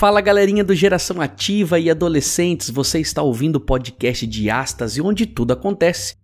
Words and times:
Fala 0.00 0.22
galerinha 0.22 0.64
do 0.64 0.74
Geração 0.74 1.20
Ativa 1.20 1.78
e 1.78 1.90
adolescentes, 1.90 2.70
você 2.70 3.00
está 3.00 3.20
ouvindo 3.20 3.56
o 3.56 3.60
podcast 3.60 4.26
de 4.26 4.48
Astas 4.48 4.96
e 4.96 5.02
onde 5.02 5.26
tudo 5.26 5.52
acontece. 5.52 6.16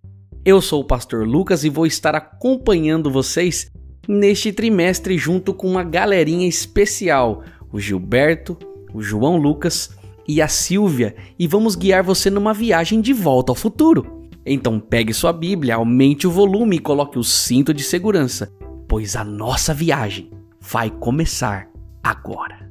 Eu 0.43 0.63
sou 0.63 0.81
o 0.81 0.83
pastor 0.83 1.27
Lucas 1.27 1.63
e 1.63 1.69
vou 1.69 1.85
estar 1.85 2.15
acompanhando 2.15 3.11
vocês 3.11 3.69
neste 4.07 4.51
trimestre 4.51 5.15
junto 5.15 5.53
com 5.53 5.67
uma 5.67 5.83
galerinha 5.83 6.47
especial, 6.47 7.43
o 7.71 7.79
Gilberto, 7.79 8.57
o 8.95 8.99
João 8.99 9.37
Lucas 9.37 9.91
e 10.27 10.41
a 10.41 10.47
Silvia, 10.47 11.15
e 11.37 11.45
vamos 11.45 11.75
guiar 11.75 12.01
você 12.01 12.31
numa 12.31 12.55
viagem 12.55 12.99
de 12.99 13.13
volta 13.13 13.51
ao 13.51 13.55
futuro. 13.55 14.27
Então 14.43 14.79
pegue 14.79 15.13
sua 15.13 15.31
Bíblia, 15.31 15.75
aumente 15.75 16.25
o 16.25 16.31
volume 16.31 16.77
e 16.77 16.79
coloque 16.79 17.19
o 17.19 17.23
cinto 17.23 17.71
de 17.75 17.83
segurança, 17.83 18.51
pois 18.87 19.15
a 19.15 19.23
nossa 19.23 19.71
viagem 19.71 20.31
vai 20.59 20.89
começar 20.89 21.69
agora. 22.03 22.66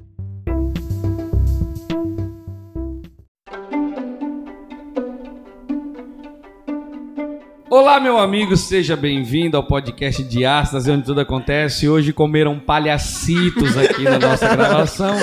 Olá, 7.78 8.00
meu 8.00 8.16
amigo, 8.16 8.56
seja 8.56 8.96
bem-vindo 8.96 9.54
ao 9.54 9.62
podcast 9.62 10.24
de 10.24 10.46
Astas, 10.46 10.88
onde 10.88 11.04
tudo 11.04 11.20
acontece. 11.20 11.86
Hoje 11.86 12.10
comeram 12.10 12.58
palhacitos 12.58 13.76
aqui 13.76 14.02
na 14.02 14.18
nossa 14.18 14.48
gravação. 14.56 15.14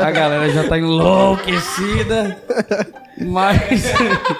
A 0.00 0.08
galera 0.08 0.48
já 0.48 0.62
tá 0.68 0.78
enlouquecida. 0.78 2.40
Mas 3.20 3.92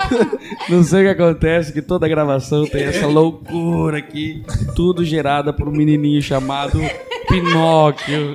não 0.71 0.85
sei 0.85 1.01
o 1.01 1.05
que 1.07 1.21
acontece, 1.21 1.73
que 1.73 1.83
toda 1.83 2.07
gravação 2.07 2.65
tem 2.65 2.85
essa 2.85 3.09
loucura 3.09 3.99
aqui, 3.99 4.41
tudo 4.77 5.05
gerada 5.05 5.53
por 5.53 5.67
um 5.67 5.73
menininho 5.73 6.23
chamado 6.23 6.81
Pinóquio. 7.29 8.35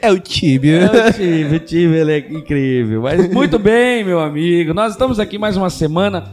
é 0.00 0.10
o 0.12 0.18
Tibia. 0.18 0.82
É 0.82 1.08
o 1.08 1.12
Tibia, 1.12 1.56
o 1.56 1.60
Tibia 1.60 2.00
ele 2.00 2.12
é 2.12 2.18
incrível. 2.18 3.02
Mas 3.02 3.28
muito 3.32 3.58
bem, 3.58 4.04
meu 4.04 4.20
amigo. 4.20 4.72
Nós 4.74 4.92
estamos 4.92 5.18
aqui 5.18 5.38
mais 5.38 5.56
uma 5.56 5.70
semana 5.70 6.24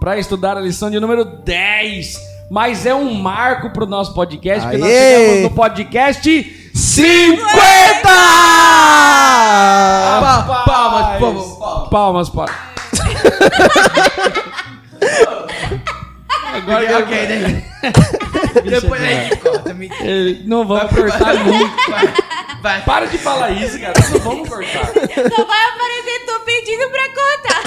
para 0.00 0.18
estudar 0.18 0.56
a 0.56 0.60
lição 0.60 0.90
de 0.90 0.98
número 0.98 1.24
10. 1.24 2.36
Mas 2.50 2.86
é 2.86 2.94
um 2.94 3.12
marco 3.14 3.70
para 3.70 3.84
o 3.84 3.86
nosso 3.86 4.14
podcast, 4.14 4.62
porque 4.62 4.78
nós 4.78 4.88
chegamos 4.88 5.42
no 5.42 5.50
podcast 5.50 6.70
50! 6.72 7.42
Pa 10.20 10.62
palmas, 10.64 11.18
por 11.18 11.34
favor. 11.34 11.88
Palmas, 11.90 12.30
palmas. 12.30 12.54
Agora 16.56 16.98
ok, 17.00 17.26
né? 17.26 17.62
Depois 18.64 19.02
a 19.02 19.06
gente 19.06 19.36
corta, 19.36 19.74
mentira. 19.74 20.38
Não 20.48 20.66
vamos 20.66 20.90
cortar 20.90 21.34
nunca. 21.34 21.90
Vai, 21.90 22.14
vai. 22.62 22.84
Para 22.84 23.06
de 23.06 23.18
falar 23.18 23.50
isso, 23.50 23.78
cara. 23.78 23.92
Não 24.10 24.20
vamos 24.20 24.48
cortar. 24.48 24.86
Só 24.86 25.44
vai 25.44 25.64
aparecer 25.68 26.24
tu 26.26 26.40
pedindo 26.44 26.88
pra 26.90 27.08
cortar. 27.14 27.62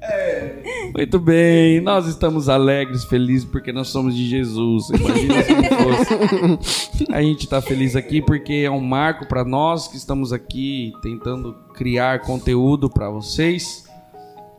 É. 0.00 0.90
Muito 0.96 1.18
bem, 1.18 1.80
nós 1.80 2.06
estamos 2.06 2.48
alegres, 2.48 3.04
felizes 3.04 3.44
porque 3.44 3.72
nós 3.72 3.88
somos 3.88 4.14
de 4.14 4.26
Jesus. 4.26 4.88
Imagina 4.90 5.42
se 5.42 5.54
não 5.54 5.64
fosse. 5.64 7.12
A 7.12 7.20
gente 7.20 7.44
está 7.44 7.60
feliz 7.60 7.96
aqui 7.96 8.22
porque 8.22 8.62
é 8.64 8.70
um 8.70 8.80
marco 8.80 9.26
para 9.26 9.44
nós 9.44 9.88
que 9.88 9.96
estamos 9.96 10.32
aqui 10.32 10.92
tentando 11.02 11.54
criar 11.74 12.20
conteúdo 12.20 12.88
para 12.88 13.10
vocês. 13.10 13.84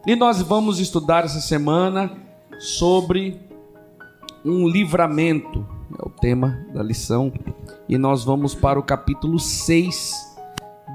E 0.05 0.15
nós 0.15 0.41
vamos 0.41 0.79
estudar 0.79 1.23
essa 1.25 1.39
semana 1.39 2.26
sobre 2.59 3.39
um 4.43 4.67
livramento, 4.67 5.65
é 5.97 6.07
o 6.07 6.09
tema 6.09 6.65
da 6.73 6.81
lição, 6.81 7.31
e 7.87 7.97
nós 7.97 8.23
vamos 8.23 8.55
para 8.55 8.79
o 8.79 8.83
capítulo 8.83 9.39
6 9.39 10.27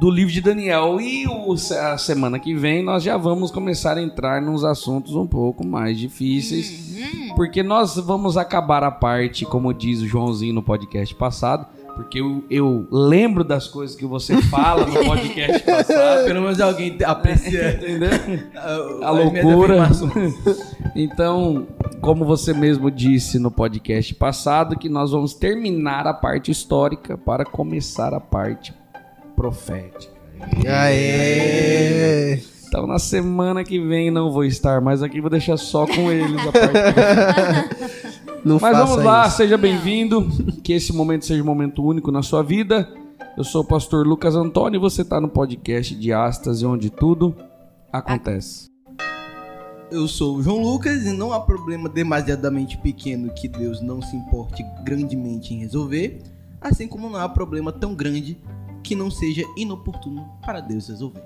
do 0.00 0.10
livro 0.10 0.32
de 0.32 0.40
Daniel. 0.40 1.00
E 1.00 1.26
o, 1.26 1.52
a 1.52 1.98
semana 1.98 2.38
que 2.38 2.54
vem 2.54 2.82
nós 2.82 3.02
já 3.02 3.16
vamos 3.16 3.50
começar 3.50 3.96
a 3.96 4.02
entrar 4.02 4.40
nos 4.40 4.64
assuntos 4.64 5.14
um 5.14 5.26
pouco 5.26 5.66
mais 5.66 5.98
difíceis, 5.98 6.96
uhum. 6.96 7.34
porque 7.34 7.62
nós 7.62 7.96
vamos 7.96 8.36
acabar 8.36 8.82
a 8.82 8.90
parte, 8.90 9.44
como 9.44 9.72
diz 9.72 10.00
o 10.00 10.08
Joãozinho 10.08 10.54
no 10.54 10.62
podcast 10.62 11.14
passado, 11.14 11.66
porque 11.94 12.20
eu, 12.20 12.44
eu, 12.50 12.86
lembro 12.90 13.44
das 13.44 13.68
coisas 13.68 13.94
que 13.94 14.06
você 14.06 14.40
fala 14.42 14.86
no 14.86 15.04
podcast 15.04 15.62
passado. 15.62 16.24
Pelo 16.26 16.42
menos 16.42 16.60
alguém 16.60 16.96
aprecia. 17.04 17.74
Entendeu? 17.74 18.10
A, 18.56 19.06
a 19.06 19.10
loucura. 19.10 19.88
então, 20.96 21.66
como 22.00 22.24
você 22.24 22.52
mesmo 22.52 22.90
disse 22.90 23.38
no 23.38 23.50
podcast 23.50 24.14
passado, 24.14 24.78
que 24.78 24.88
nós 24.88 25.10
vamos 25.10 25.34
terminar 25.34 26.06
a 26.06 26.14
parte 26.14 26.50
histórica 26.50 27.18
para 27.18 27.44
começar 27.44 28.14
a 28.14 28.20
parte 28.20 28.74
profética. 29.36 30.12
Aê! 30.66 32.40
Então 32.72 32.86
na 32.86 32.98
semana 32.98 33.62
que 33.62 33.78
vem 33.78 34.10
não 34.10 34.32
vou 34.32 34.46
estar 34.46 34.80
mais 34.80 35.02
aqui, 35.02 35.20
vou 35.20 35.28
deixar 35.28 35.58
só 35.58 35.86
com 35.86 36.10
eles 36.10 36.40
a 36.40 36.50
parte. 36.50 38.02
Não 38.42 38.58
Mas 38.58 38.76
vamos 38.76 39.04
lá, 39.04 39.26
isso. 39.28 39.36
seja 39.36 39.58
bem-vindo. 39.58 40.26
Que 40.64 40.72
esse 40.72 40.90
momento 40.90 41.26
seja 41.26 41.42
um 41.42 41.46
momento 41.46 41.84
único 41.84 42.10
na 42.10 42.22
sua 42.22 42.42
vida. 42.42 42.88
Eu 43.36 43.44
sou 43.44 43.60
o 43.60 43.64
pastor 43.64 44.06
Lucas 44.06 44.34
Antônio 44.34 44.78
e 44.78 44.80
você 44.80 45.02
está 45.02 45.20
no 45.20 45.28
podcast 45.28 45.94
de 45.94 46.14
Astas 46.14 46.62
onde 46.62 46.88
tudo 46.88 47.36
acontece. 47.92 48.70
Eu 49.90 50.08
sou 50.08 50.38
o 50.38 50.42
João 50.42 50.62
Lucas 50.62 51.04
e 51.04 51.12
não 51.12 51.30
há 51.30 51.40
problema 51.40 51.90
demasiadamente 51.90 52.78
pequeno 52.78 53.34
que 53.34 53.48
Deus 53.48 53.82
não 53.82 54.00
se 54.00 54.16
importe 54.16 54.64
grandemente 54.82 55.52
em 55.52 55.58
resolver, 55.58 56.22
assim 56.58 56.88
como 56.88 57.10
não 57.10 57.20
há 57.20 57.28
problema 57.28 57.70
tão 57.70 57.94
grande 57.94 58.40
que 58.82 58.96
não 58.96 59.10
seja 59.10 59.44
inoportuno 59.58 60.26
para 60.40 60.58
Deus 60.58 60.88
resolver. 60.88 61.22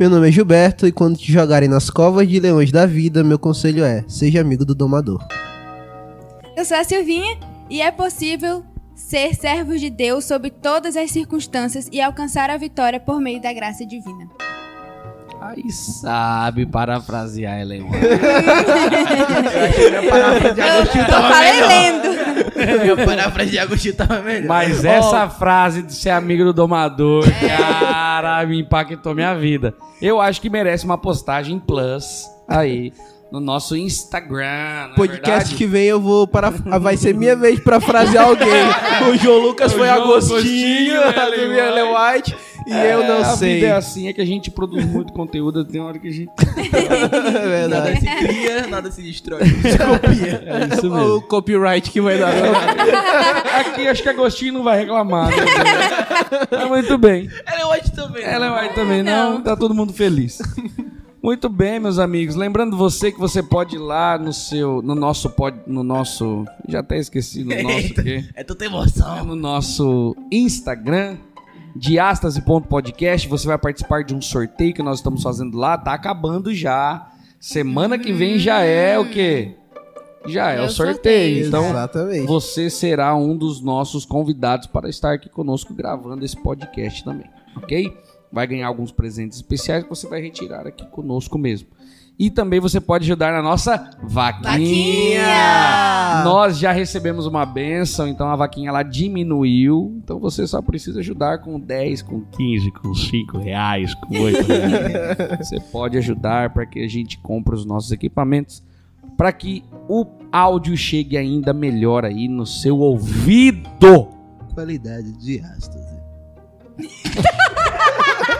Meu 0.00 0.08
nome 0.08 0.28
é 0.30 0.32
Gilberto 0.32 0.86
e 0.86 0.92
quando 0.92 1.18
te 1.18 1.30
jogarem 1.30 1.68
nas 1.68 1.90
covas 1.90 2.26
de 2.26 2.40
leões 2.40 2.72
da 2.72 2.86
vida, 2.86 3.22
meu 3.22 3.38
conselho 3.38 3.84
é: 3.84 4.02
seja 4.08 4.40
amigo 4.40 4.64
do 4.64 4.74
domador. 4.74 5.22
Eu 6.56 6.64
sou 6.64 6.78
a 6.78 6.84
Silvinha 6.84 7.36
e 7.68 7.82
é 7.82 7.90
possível 7.90 8.64
ser 8.94 9.34
servo 9.34 9.76
de 9.76 9.90
Deus 9.90 10.24
sob 10.24 10.50
todas 10.50 10.96
as 10.96 11.10
circunstâncias 11.10 11.86
e 11.92 12.00
alcançar 12.00 12.48
a 12.48 12.56
vitória 12.56 12.98
por 12.98 13.20
meio 13.20 13.42
da 13.42 13.52
graça 13.52 13.84
divina. 13.84 14.26
Aí 15.38 15.70
sabe 15.70 16.64
parafrasear 16.64 17.66
White. 17.68 17.84
Eu 20.96 21.22
falei 21.30 21.60
lendo. 21.66 22.19
Minha 22.82 22.96
paráfrase 22.96 23.50
de 23.50 23.58
Agostinho 23.58 23.94
tava 23.94 24.20
melhor. 24.20 24.46
Mas 24.46 24.84
essa 24.84 25.28
frase 25.28 25.82
de 25.82 25.94
ser 25.94 26.10
amigo 26.10 26.44
do 26.44 26.52
domador, 26.52 27.24
cara, 27.40 28.44
me 28.46 28.60
impactou 28.60 29.14
minha 29.14 29.34
vida. 29.34 29.74
Eu 30.00 30.20
acho 30.20 30.40
que 30.40 30.48
merece 30.50 30.84
uma 30.84 30.98
postagem 30.98 31.58
plus 31.58 32.24
aí 32.48 32.92
no 33.30 33.38
nosso 33.38 33.76
Instagram. 33.76 34.44
É 34.44 34.94
Podcast 34.96 35.30
verdade? 35.30 35.54
que 35.54 35.66
vem 35.66 35.84
eu 35.84 36.00
vou 36.00 36.26
para. 36.26 36.50
Vai 36.50 36.96
ser 36.96 37.14
minha 37.14 37.36
vez 37.36 37.60
para 37.60 37.80
frasear 37.80 38.26
alguém. 38.26 38.48
O 39.10 39.16
João 39.16 39.38
Lucas 39.38 39.72
o 39.72 39.78
foi 39.78 39.88
João 39.88 40.02
Agostinho, 40.02 41.00
a 41.00 41.26
Ellen 41.36 41.94
White. 41.94 42.36
E 42.70 42.72
é, 42.72 42.94
eu 42.94 43.02
não 43.02 43.18
a 43.18 43.24
sei. 43.36 43.50
A 43.50 43.54
vida 43.54 43.66
é 43.66 43.72
assim, 43.72 44.06
é 44.06 44.12
que 44.12 44.20
a 44.20 44.24
gente 44.24 44.48
produz 44.48 44.84
muito 44.84 45.12
conteúdo, 45.12 45.64
tem 45.64 45.80
hora 45.80 45.98
que 45.98 46.06
a 46.06 46.12
gente. 46.12 46.30
é 46.38 47.48
verdade. 47.48 47.68
Nada 47.68 47.96
se 47.96 48.26
cria, 48.26 48.66
nada 48.68 48.90
se 48.92 49.02
destrói. 49.02 49.40
Se 49.60 49.76
copia. 49.76 50.42
É 50.46 50.74
isso 50.74 50.88
mesmo. 50.88 51.16
O 51.16 51.22
copyright 51.22 51.90
que 51.90 52.00
vai 52.00 52.16
dar. 52.16 52.30
Aqui 53.58 53.88
acho 53.88 54.04
que 54.04 54.08
Agostinho 54.08 54.52
não 54.52 54.62
vai 54.62 54.78
reclamar. 54.78 55.30
Né? 55.30 56.64
muito 56.68 56.96
bem. 56.96 57.28
Ela 57.44 57.60
é 57.60 57.74
White 57.74 57.90
também. 57.90 58.22
Ela 58.22 58.46
é 58.46 58.62
White 58.62 58.74
também, 58.76 59.02
não. 59.02 59.32
não. 59.34 59.42
Tá 59.42 59.56
todo 59.56 59.74
mundo 59.74 59.92
feliz. 59.92 60.38
Muito 61.20 61.48
bem, 61.48 61.80
meus 61.80 61.98
amigos. 61.98 62.36
Lembrando 62.36 62.76
você 62.76 63.10
que 63.10 63.18
você 63.18 63.42
pode 63.42 63.74
ir 63.74 63.80
lá 63.80 64.16
no 64.16 64.32
seu, 64.32 64.80
no 64.80 64.94
nosso 64.94 65.28
pod, 65.28 65.58
no 65.66 65.82
nosso, 65.82 66.46
já 66.68 66.80
até 66.80 66.98
esqueci 66.98 67.42
no 67.42 67.62
nosso 67.62 67.94
quê? 67.94 68.24
É 68.34 68.44
tanta 68.44 68.64
emoção. 68.64 69.18
É 69.18 69.22
no 69.22 69.34
nosso 69.34 70.16
Instagram 70.30 71.18
diastase.podcast, 71.76 73.28
você 73.28 73.46
vai 73.46 73.58
participar 73.58 74.04
de 74.04 74.14
um 74.14 74.20
sorteio 74.20 74.74
que 74.74 74.82
nós 74.82 74.98
estamos 74.98 75.22
fazendo 75.22 75.56
lá, 75.56 75.76
tá 75.78 75.92
acabando 75.92 76.54
já. 76.54 77.10
Semana 77.38 77.98
que 77.98 78.12
vem 78.12 78.38
já 78.38 78.60
é 78.60 78.98
o 78.98 79.08
quê? 79.08 79.56
Já 80.26 80.52
é, 80.52 80.56
é 80.56 80.62
o 80.62 80.68
sorteio. 80.68 80.94
sorteio. 80.94 81.46
Então, 81.48 81.70
Exatamente. 81.70 82.26
você 82.26 82.68
será 82.68 83.14
um 83.16 83.36
dos 83.36 83.62
nossos 83.62 84.04
convidados 84.04 84.66
para 84.66 84.88
estar 84.88 85.14
aqui 85.14 85.28
conosco 85.28 85.72
gravando 85.72 86.24
esse 86.24 86.36
podcast 86.36 87.02
também, 87.02 87.30
ok? 87.56 87.96
vai 88.32 88.46
ganhar 88.46 88.68
alguns 88.68 88.92
presentes 88.92 89.36
especiais 89.36 89.82
que 89.82 89.90
você 89.90 90.06
vai 90.06 90.20
retirar 90.20 90.66
aqui 90.66 90.86
conosco 90.86 91.36
mesmo. 91.36 91.68
E 92.20 92.28
também 92.28 92.60
você 92.60 92.78
pode 92.82 93.04
ajudar 93.04 93.32
na 93.32 93.40
nossa 93.40 93.78
vaquinha. 94.02 94.52
vaquinha. 94.52 96.22
Nós 96.22 96.58
já 96.58 96.70
recebemos 96.70 97.24
uma 97.24 97.46
benção, 97.46 98.06
então 98.06 98.28
a 98.28 98.36
vaquinha 98.36 98.70
lá 98.70 98.82
diminuiu. 98.82 99.98
Então 100.04 100.20
você 100.20 100.46
só 100.46 100.60
precisa 100.60 101.00
ajudar 101.00 101.38
com 101.38 101.58
10, 101.58 102.02
com 102.02 102.20
15, 102.20 102.72
com 102.72 102.94
5 102.94 103.38
reais, 103.38 103.94
com 103.94 104.20
8 104.20 104.46
reais. 104.46 105.16
você 105.48 105.58
pode 105.72 105.96
ajudar 105.96 106.50
para 106.50 106.66
que 106.66 106.84
a 106.84 106.88
gente 106.88 107.16
compre 107.20 107.54
os 107.54 107.64
nossos 107.64 107.90
equipamentos 107.90 108.62
para 109.16 109.32
que 109.32 109.64
o 109.88 110.04
áudio 110.30 110.76
chegue 110.76 111.16
ainda 111.16 111.54
melhor 111.54 112.04
aí 112.04 112.28
no 112.28 112.44
seu 112.44 112.80
ouvido. 112.80 114.08
Qualidade 114.52 115.10
de 115.14 115.36
êxtase. 115.36 116.00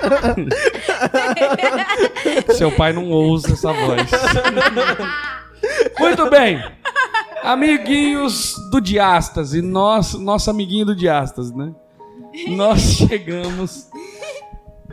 Seu 2.55 2.71
pai 2.73 2.93
não 2.93 3.11
ouça 3.11 3.53
essa 3.53 3.73
voz. 3.73 4.11
Muito 5.99 6.31
bem. 6.31 6.63
Amiguinhos 7.43 8.55
do 8.71 8.81
Diástase, 8.81 9.63
nós, 9.63 10.15
nosso 10.15 10.51
amiguinho 10.51 10.87
do 10.87 10.95
Diástase, 10.95 11.57
né? 11.57 11.73
Nós 12.49 12.81
chegamos 12.81 13.89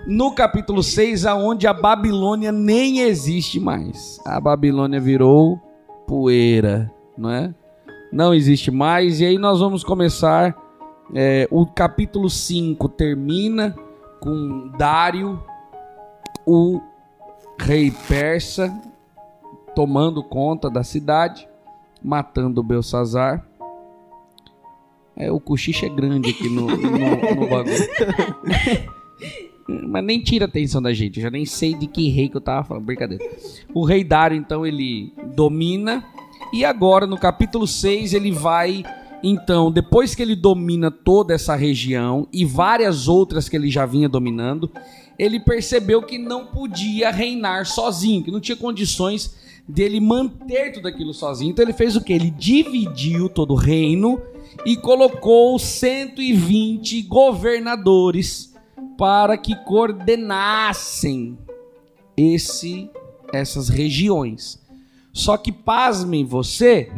no 0.08 0.32
capítulo 0.32 0.82
6, 0.82 1.26
aonde 1.26 1.68
a 1.68 1.74
Babilônia 1.74 2.52
nem 2.52 3.02
existe 3.02 3.60
mais. 3.60 4.20
A 4.26 4.40
Babilônia 4.40 5.00
virou 5.00 5.60
poeira, 6.08 6.92
não 7.18 7.30
é? 7.30 7.54
Não 8.12 8.34
existe 8.34 8.72
mais. 8.72 9.20
E 9.20 9.26
aí 9.26 9.38
nós 9.38 9.60
vamos 9.60 9.84
começar. 9.84 10.56
é, 11.14 11.48
o 11.52 11.66
capítulo 11.66 12.30
5 12.30 12.88
termina 12.90 13.76
com 14.20 14.70
Dário, 14.78 15.44
o 16.46 16.82
rei 17.60 17.92
persa, 18.08 18.72
tomando 19.76 20.24
conta 20.24 20.70
da 20.70 20.84
cidade, 20.84 21.48
matando 22.04 22.64
Belsazar. 22.64 23.46
É, 25.16 25.32
o 25.32 25.40
cochicho 25.40 25.86
é 25.86 25.90
grande 25.90 26.30
aqui 26.30 26.48
no, 26.48 26.68
no, 26.68 27.36
no 27.36 27.50
bagulho. 27.50 27.76
Mas 29.90 30.04
nem 30.06 30.22
tira 30.22 30.46
a 30.46 30.48
atenção 30.48 30.82
da 30.82 30.94
gente, 30.94 31.18
eu 31.18 31.24
já 31.24 31.30
nem 31.30 31.46
sei 31.46 31.74
de 31.74 31.88
que 31.88 32.10
rei 32.10 32.30
que 32.30 32.38
eu 32.38 32.42
tava 32.42 32.64
falando, 32.64 32.86
brincadeira. 32.86 33.24
O 33.74 33.84
rei 33.84 34.04
Dário, 34.04 34.38
então, 34.38 34.66
ele 34.66 35.12
domina, 35.36 36.06
e 36.54 36.64
agora 36.64 37.06
no 37.06 37.18
capítulo 37.18 37.68
6 37.68 38.14
ele 38.14 38.32
vai, 38.32 38.84
então, 39.30 39.72
depois 39.72 40.16
que 40.16 40.22
ele 40.22 40.36
domina 40.36 40.90
toda 40.90 41.34
essa 41.34 41.56
região 41.56 42.28
e 42.32 42.46
várias 42.46 43.08
outras 43.08 43.50
que 43.50 43.56
ele 43.56 43.70
já 43.70 43.86
vinha 43.86 44.08
dominando, 44.08 44.72
ele 45.18 45.40
percebeu 45.40 46.02
que 46.02 46.18
não 46.18 46.46
podia 46.46 47.12
reinar 47.12 47.66
sozinho, 47.66 48.24
que 48.24 48.32
não 48.32 48.40
tinha 48.40 48.56
condições 48.56 49.36
dele 49.68 50.00
manter 50.00 50.72
tudo 50.72 50.88
aquilo 50.88 51.14
sozinho. 51.14 51.52
Então 51.52 51.66
ele 51.66 51.74
fez 51.74 51.96
o 51.96 52.02
que? 52.02 52.14
Ele 52.14 52.30
dividiu 52.30 53.28
todo 53.28 53.52
o 53.52 53.58
reino 53.58 54.22
e 54.66 54.78
colocou 54.78 55.60
120 55.60 57.02
governadores 57.04 58.56
para 58.98 59.38
que 59.38 59.56
coordenassem 59.56 61.38
esse 62.16 62.90
essas 63.34 63.68
regiões. 63.68 64.58
Só 65.12 65.36
que 65.36 65.52
pasmem 65.52 66.24
você, 66.24 66.90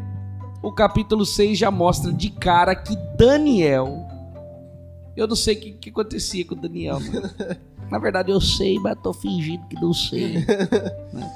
o 0.61 0.71
capítulo 0.71 1.25
6 1.25 1.57
já 1.57 1.71
mostra 1.71 2.11
de 2.11 2.29
cara 2.29 2.75
que 2.75 2.95
Daniel 3.17 4.09
eu 5.19 5.27
não 5.27 5.35
sei 5.35 5.56
o 5.56 5.59
que, 5.59 5.71
que 5.73 5.89
acontecia 5.89 6.45
com 6.45 6.56
o 6.56 6.57
Daniel. 6.57 7.00
Na 7.91 8.00
verdade 8.00 8.31
eu 8.31 8.39
sei, 8.39 8.79
mas 8.79 8.97
tô 9.01 9.11
fingindo 9.11 9.67
que 9.67 9.75
não 9.75 9.94
sei. 9.94 10.45
né? 11.11 11.31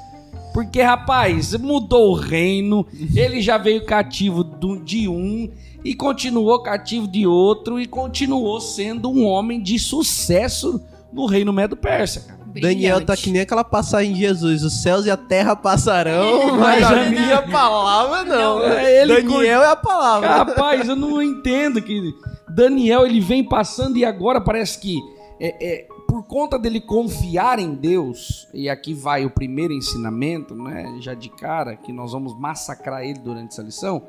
Porque, 0.53 0.81
rapaz, 0.81 1.53
mudou 1.57 2.11
o 2.11 2.15
reino, 2.15 2.85
ele 3.15 3.41
já 3.41 3.57
veio 3.57 3.85
cativo 3.85 4.43
de 4.85 5.07
um 5.07 5.49
e 5.83 5.95
continuou 5.95 6.61
cativo 6.61 7.07
de 7.07 7.25
outro 7.25 7.79
e 7.79 7.87
continuou 7.87 8.61
sendo 8.61 9.09
um 9.09 9.25
homem 9.25 9.61
de 9.61 9.79
sucesso 9.79 10.79
no 11.11 11.25
reino 11.25 11.51
Medo-Persa, 11.51 12.32
Daniel 12.61 13.05
tá 13.05 13.15
que 13.15 13.31
nem 13.31 13.41
aquela 13.41 13.63
passagem 13.63 14.13
de 14.13 14.19
Jesus. 14.19 14.63
Os 14.63 14.81
céus 14.81 15.05
e 15.05 15.11
a 15.11 15.17
terra 15.17 15.55
passarão, 15.55 16.55
mas 16.57 16.81
Mas 16.81 16.83
a 16.83 17.01
a 17.01 17.09
minha 17.09 17.41
palavra 17.44 18.23
não. 18.23 18.63
É, 18.63 19.01
ele 19.01 19.21
Daniel 19.21 19.61
é 19.61 19.69
a 19.69 19.75
palavra. 19.75 20.29
Rapaz, 20.29 20.88
eu 20.88 20.95
não 20.95 21.21
entendo 21.21 21.81
que 21.81 22.13
Daniel 22.50 23.05
ele 23.05 23.19
vem 23.19 23.44
passando 23.44 23.97
e 23.97 24.05
agora 24.05 24.39
parece 24.39 24.79
que 24.79 25.00
é, 25.39 25.55
é, 25.59 25.88
por 26.07 26.23
conta 26.23 26.59
dele 26.59 26.79
confiar 26.79 27.57
em 27.57 27.73
Deus, 27.73 28.47
e 28.53 28.69
aqui 28.69 28.94
vai 28.94 29.25
o 29.25 29.31
primeiro 29.31 29.73
ensinamento, 29.73 30.53
né, 30.53 30.95
já 30.99 31.13
de 31.13 31.27
cara, 31.27 31.75
que 31.75 31.91
nós 31.91 32.11
vamos 32.11 32.38
massacrar 32.39 33.03
ele 33.03 33.19
durante 33.19 33.53
essa 33.53 33.63
lição, 33.63 34.03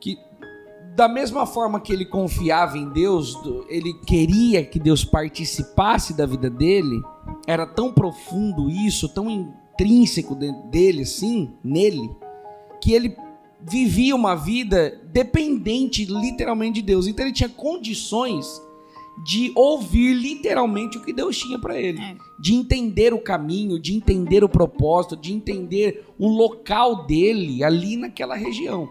que 0.00 0.18
da 0.98 1.06
mesma 1.06 1.46
forma 1.46 1.78
que 1.78 1.92
ele 1.92 2.04
confiava 2.04 2.76
em 2.76 2.88
Deus, 2.88 3.38
ele 3.68 3.94
queria 4.04 4.64
que 4.64 4.80
Deus 4.80 5.04
participasse 5.04 6.12
da 6.12 6.26
vida 6.26 6.50
dele, 6.50 7.00
era 7.46 7.64
tão 7.64 7.92
profundo 7.92 8.68
isso, 8.68 9.08
tão 9.08 9.30
intrínseco 9.30 10.34
dele, 10.34 11.02
assim, 11.02 11.52
nele, 11.62 12.10
que 12.82 12.92
ele 12.92 13.16
vivia 13.60 14.16
uma 14.16 14.34
vida 14.34 15.00
dependente 15.12 16.04
literalmente 16.04 16.80
de 16.80 16.82
Deus. 16.82 17.06
Então 17.06 17.24
ele 17.24 17.32
tinha 17.32 17.48
condições 17.48 18.60
de 19.24 19.52
ouvir 19.54 20.14
literalmente 20.14 20.98
o 20.98 21.04
que 21.04 21.12
Deus 21.12 21.38
tinha 21.38 21.60
para 21.60 21.80
ele, 21.80 22.00
É. 22.00 22.16
de 22.40 22.54
entender 22.54 23.14
o 23.14 23.20
caminho, 23.20 23.78
de 23.78 23.94
entender 23.94 24.42
o 24.42 24.48
propósito, 24.48 25.16
de 25.16 25.32
entender 25.32 26.04
o 26.18 26.26
local 26.26 27.06
dele 27.06 27.62
ali 27.62 27.96
naquela 27.96 28.34
região. 28.34 28.88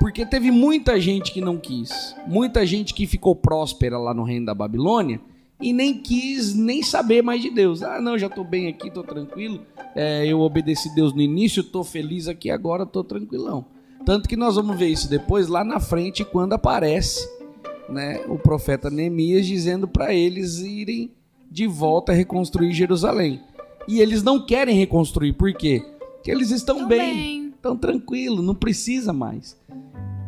Porque 0.00 0.24
teve 0.24 0.50
muita 0.50 0.98
gente 0.98 1.30
que 1.30 1.40
não 1.42 1.58
quis, 1.58 2.16
muita 2.26 2.64
gente 2.66 2.94
que 2.94 3.06
ficou 3.06 3.36
próspera 3.36 3.98
lá 3.98 4.14
no 4.14 4.24
reino 4.24 4.46
da 4.46 4.54
Babilônia 4.54 5.20
e 5.60 5.74
nem 5.74 5.98
quis 5.98 6.54
nem 6.54 6.82
saber 6.82 7.22
mais 7.22 7.42
de 7.42 7.50
Deus. 7.50 7.82
Ah, 7.82 8.00
não, 8.00 8.18
já 8.18 8.28
tô 8.30 8.42
bem 8.42 8.66
aqui, 8.66 8.90
tô 8.90 9.02
tranquilo. 9.04 9.60
É, 9.94 10.26
eu 10.26 10.40
obedeci 10.40 10.94
Deus 10.94 11.12
no 11.12 11.20
início, 11.20 11.62
tô 11.62 11.84
feliz 11.84 12.28
aqui 12.28 12.50
agora, 12.50 12.86
tô 12.86 13.04
tranquilão. 13.04 13.66
Tanto 14.06 14.26
que 14.26 14.36
nós 14.36 14.56
vamos 14.56 14.78
ver 14.78 14.88
isso 14.88 15.08
depois 15.10 15.48
lá 15.48 15.62
na 15.62 15.78
frente 15.78 16.24
quando 16.24 16.54
aparece, 16.54 17.28
né, 17.86 18.22
o 18.26 18.38
profeta 18.38 18.88
Neemias 18.88 19.44
dizendo 19.46 19.86
para 19.86 20.14
eles 20.14 20.60
irem 20.60 21.10
de 21.50 21.66
volta 21.66 22.12
a 22.12 22.14
reconstruir 22.14 22.72
Jerusalém. 22.72 23.40
E 23.86 24.00
eles 24.00 24.22
não 24.22 24.40
querem 24.46 24.76
reconstruir, 24.76 25.34
por 25.34 25.52
quê? 25.52 25.84
Porque 26.14 26.30
eles 26.30 26.50
estão 26.50 26.78
Tão 26.78 26.88
bem 26.88 27.14
bem. 27.14 27.48
estão 27.48 27.76
tranquilo, 27.76 28.40
não 28.40 28.54
precisa 28.54 29.12
mais. 29.12 29.59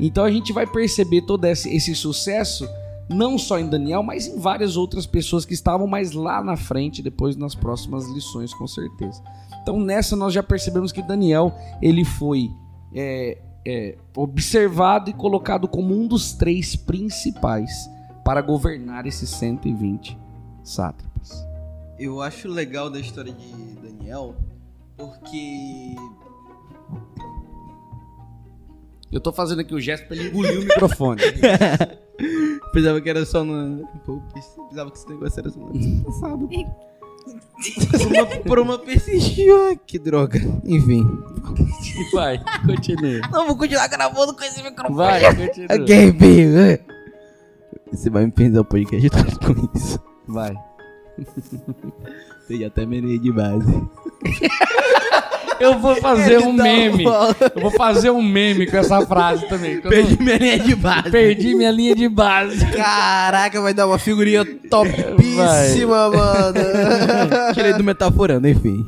Então 0.02 0.24
a 0.24 0.30
gente 0.30 0.52
vai 0.52 0.66
perceber 0.66 1.22
todo 1.22 1.44
esse, 1.44 1.72
esse 1.72 1.94
sucesso 1.94 2.68
não 3.08 3.38
só 3.38 3.58
em 3.58 3.68
Daniel, 3.68 4.02
mas 4.02 4.26
em 4.26 4.36
várias 4.38 4.76
outras 4.76 5.06
pessoas 5.06 5.44
que 5.44 5.54
estavam 5.54 5.86
mais 5.86 6.10
lá 6.10 6.42
na 6.42 6.56
frente, 6.56 7.00
depois 7.00 7.36
nas 7.36 7.54
próximas 7.54 8.08
lições, 8.08 8.52
com 8.52 8.66
certeza. 8.66 9.22
Então 9.62 9.78
nessa 9.78 10.16
nós 10.16 10.34
já 10.34 10.42
percebemos 10.42 10.90
que 10.90 11.00
Daniel 11.02 11.54
ele 11.80 12.04
foi 12.04 12.50
é, 12.92 13.38
é, 13.64 13.96
observado 14.16 15.08
e 15.08 15.12
colocado 15.12 15.68
como 15.68 15.94
um 15.94 16.08
dos 16.08 16.32
três 16.32 16.74
principais 16.74 17.88
para 18.24 18.42
governar 18.42 19.06
esses 19.06 19.30
120 19.30 20.18
sátrapas. 20.64 21.46
Eu 21.96 22.20
acho 22.20 22.48
legal 22.48 22.90
da 22.90 22.98
história 22.98 23.32
de 23.32 23.52
Daniel, 23.80 24.34
porque 24.96 25.94
Eu 29.12 29.20
tô 29.20 29.30
fazendo 29.30 29.60
aqui 29.60 29.74
o 29.74 29.80
gesto 29.80 30.06
para 30.06 30.16
ele 30.16 30.28
engolir 30.28 30.58
o 30.58 30.62
microfone. 30.64 31.20
pensava 32.72 33.00
que 33.00 33.10
era 33.10 33.24
só 33.26 33.44
no. 33.44 33.86
Pô, 34.06 34.20
pensava 34.70 34.90
que 34.90 34.96
esse 34.98 35.08
negócio 35.08 35.40
era 35.40 35.50
só 35.50 35.60
no 35.60 35.66
ano 35.68 36.04
passado. 36.04 36.48
por, 37.90 38.06
uma, 38.06 38.26
por 38.26 38.58
uma 38.58 38.78
persistiu. 38.78 39.78
Que 39.86 39.98
droga. 39.98 40.40
Enfim. 40.64 41.06
Vai, 42.14 42.42
continue. 42.64 43.20
Não, 43.30 43.46
vou 43.46 43.56
continuar 43.56 43.86
gravando 43.88 44.34
com 44.34 44.42
esse 44.42 44.62
microfone. 44.62 44.96
Vai, 44.96 45.36
continue. 45.36 45.82
Ok, 45.82 46.12
filho. 46.18 46.78
Você 47.92 48.08
vai 48.08 48.24
me 48.24 48.32
pensar 48.32 48.62
o 48.62 48.64
podcast 48.64 49.10
todo 49.10 49.38
com 49.54 49.78
isso. 49.78 50.00
Vai. 50.26 50.54
Você 52.40 52.58
já 52.58 52.68
até 52.68 52.86
de 52.86 53.32
base. 53.32 53.88
Eu 55.62 55.78
vou 55.78 55.96
fazer 55.96 56.38
um 56.38 56.52
Então, 56.52 56.64
meme. 56.64 57.04
Eu 57.04 57.62
vou 57.62 57.70
fazer 57.70 58.10
um 58.10 58.20
meme 58.22 58.66
com 58.66 58.76
essa 58.76 59.06
frase 59.06 59.46
também. 59.48 59.74
eu 59.74 59.82
Perdi 59.82 60.22
minha 60.22 60.36
linha 60.38 60.58
de 60.58 60.74
base. 60.74 61.10
perdi 61.10 61.54
minha 61.54 61.70
linha 61.70 61.94
de 61.94 62.08
base. 62.08 62.66
Caraca, 62.66 63.60
vai 63.60 63.72
dar 63.72 63.86
uma 63.86 63.98
figurinha 63.98 64.44
topíssima, 64.44 66.10
mano. 66.10 66.58
Tirei 67.54 67.74
do 67.74 67.84
metaforando, 67.84 68.48
enfim. 68.48 68.84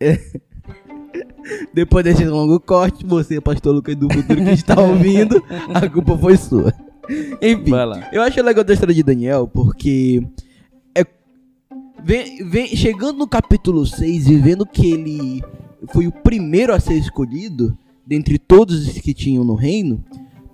Depois 1.72 2.04
desse 2.04 2.24
longo 2.24 2.60
corte, 2.60 3.06
você, 3.06 3.40
pastor 3.40 3.74
Lucas 3.74 3.96
do 3.96 4.12
futuro 4.12 4.44
que 4.44 4.50
está 4.50 4.78
ouvindo, 4.80 5.42
a 5.72 5.88
culpa 5.88 6.16
foi 6.18 6.36
sua. 6.36 6.74
Enfim, 7.40 7.70
Vai 7.70 8.08
eu 8.12 8.20
acho 8.20 8.42
legal 8.42 8.62
da 8.62 8.74
história 8.74 8.94
de 8.94 9.02
Daniel 9.02 9.48
porque 9.48 10.22
é 10.94 11.06
vem, 12.04 12.44
vem 12.46 12.66
chegando 12.76 13.18
no 13.18 13.26
capítulo 13.26 13.86
6 13.86 14.28
e 14.28 14.36
vendo 14.36 14.66
que 14.66 14.92
ele 14.92 15.42
foi 15.92 16.06
o 16.06 16.12
primeiro 16.12 16.72
a 16.72 16.80
ser 16.80 16.94
escolhido 16.94 17.76
dentre 18.06 18.38
todos 18.38 18.88
os 18.88 18.98
que 18.98 19.12
tinham 19.12 19.44
no 19.44 19.54
reino, 19.54 20.02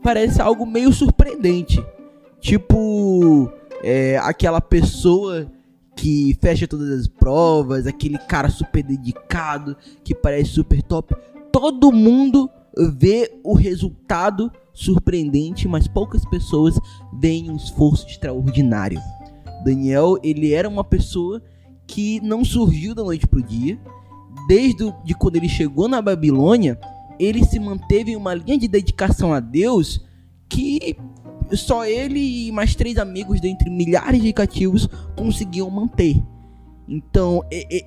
parece 0.02 0.40
algo 0.43 0.66
meio 0.66 0.93
surpreendente. 0.93 1.85
Tipo, 2.40 3.50
é, 3.83 4.19
aquela 4.19 4.61
pessoa 4.61 5.50
que 5.97 6.37
fecha 6.40 6.66
todas 6.66 6.90
as 6.90 7.07
provas, 7.07 7.87
aquele 7.87 8.19
cara 8.19 8.49
super 8.49 8.83
dedicado, 8.83 9.76
que 10.02 10.14
parece 10.14 10.50
super 10.50 10.83
top. 10.83 11.14
todo 11.52 11.93
mundo 11.93 12.50
vê 12.76 13.33
o 13.45 13.54
resultado 13.54 14.50
surpreendente, 14.73 15.69
mas 15.69 15.87
poucas 15.87 16.25
pessoas 16.25 16.78
veem 17.12 17.50
um 17.50 17.57
esforço 17.57 18.07
extraordinário. 18.09 19.00
Daniel, 19.64 20.19
ele 20.23 20.52
era 20.52 20.69
uma 20.69 20.83
pessoa 20.83 21.40
que 21.87 22.21
não 22.21 22.45
surgiu 22.45 22.95
da 22.95 23.04
noite 23.04 23.26
pro 23.26 23.43
dia. 23.43 23.78
Desde 24.47 24.93
de 25.05 25.14
quando 25.14 25.37
ele 25.37 25.49
chegou 25.49 25.88
na 25.88 26.03
Babilônia, 26.03 26.79
ele 27.19 27.45
se 27.45 27.59
manteve 27.59 28.12
em 28.12 28.17
uma 28.17 28.35
linha 28.35 28.59
de 28.59 28.69
dedicação 28.69 29.33
a 29.33 29.41
Deus 29.41 30.05
que 30.49 30.97
só 31.53 31.85
ele 31.85 32.49
e 32.49 32.53
mais 32.53 32.75
três 32.75 32.99
amigos 32.99 33.41
dentre 33.41 33.71
milhares 33.71 34.23
de 34.23 34.33
cativos 34.33 34.88
conseguiam 35.17 35.71
manter. 35.71 36.23
Então, 36.88 37.43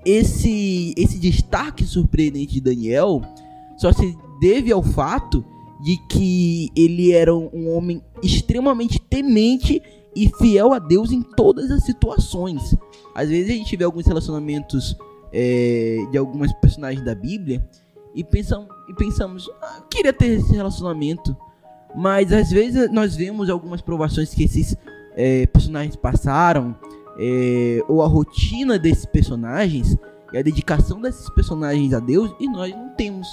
esse, 0.06 0.94
esse 0.98 1.20
destaque 1.20 1.86
surpreendente 1.86 2.54
de 2.54 2.62
Daniel 2.62 3.22
só 3.78 3.92
se 3.92 4.18
deve 4.42 4.72
ao 4.72 4.82
fato 4.82 5.46
de 5.84 5.98
que 6.10 6.70
ele 6.76 7.12
era 7.12 7.36
um 7.36 7.76
homem 7.76 8.02
extremamente 8.24 9.00
temente 9.00 9.82
e 10.16 10.30
fiel 10.40 10.74
a 10.74 10.80
Deus 10.80 11.12
em 11.12 11.22
todas 11.22 11.70
as 11.70 11.84
situações. 11.84 12.76
Às 13.14 13.30
vezes 13.30 13.52
a 13.52 13.56
gente 13.56 13.78
vê 13.78 13.84
alguns 13.84 14.08
relacionamentos 14.08 14.96
é, 15.32 16.06
de 16.12 16.18
algumas 16.18 16.52
personagens 16.54 17.04
da 17.04 17.16
Bíblia 17.16 17.68
e, 18.16 18.24
pensam, 18.24 18.68
e 18.90 18.94
pensamos, 18.94 19.50
ah, 19.62 19.82
queria 19.90 20.14
ter 20.14 20.28
esse 20.28 20.54
relacionamento. 20.54 21.36
Mas 21.96 22.32
às 22.32 22.50
vezes 22.50 22.92
nós 22.92 23.16
vemos 23.16 23.50
algumas 23.50 23.82
provações 23.82 24.34
que 24.34 24.44
esses 24.44 24.76
é, 25.16 25.46
personagens 25.48 25.96
passaram, 25.96 26.76
é, 27.20 27.80
ou 27.88 28.02
a 28.02 28.08
rotina 28.08 28.78
desses 28.78 29.06
personagens, 29.06 29.98
e 30.32 30.38
a 30.38 30.42
dedicação 30.42 31.02
desses 31.02 31.30
personagens 31.32 31.94
a 31.94 32.00
Deus, 32.00 32.34
e 32.40 32.48
nós 32.48 32.72
não 32.72 32.90
temos. 32.90 33.28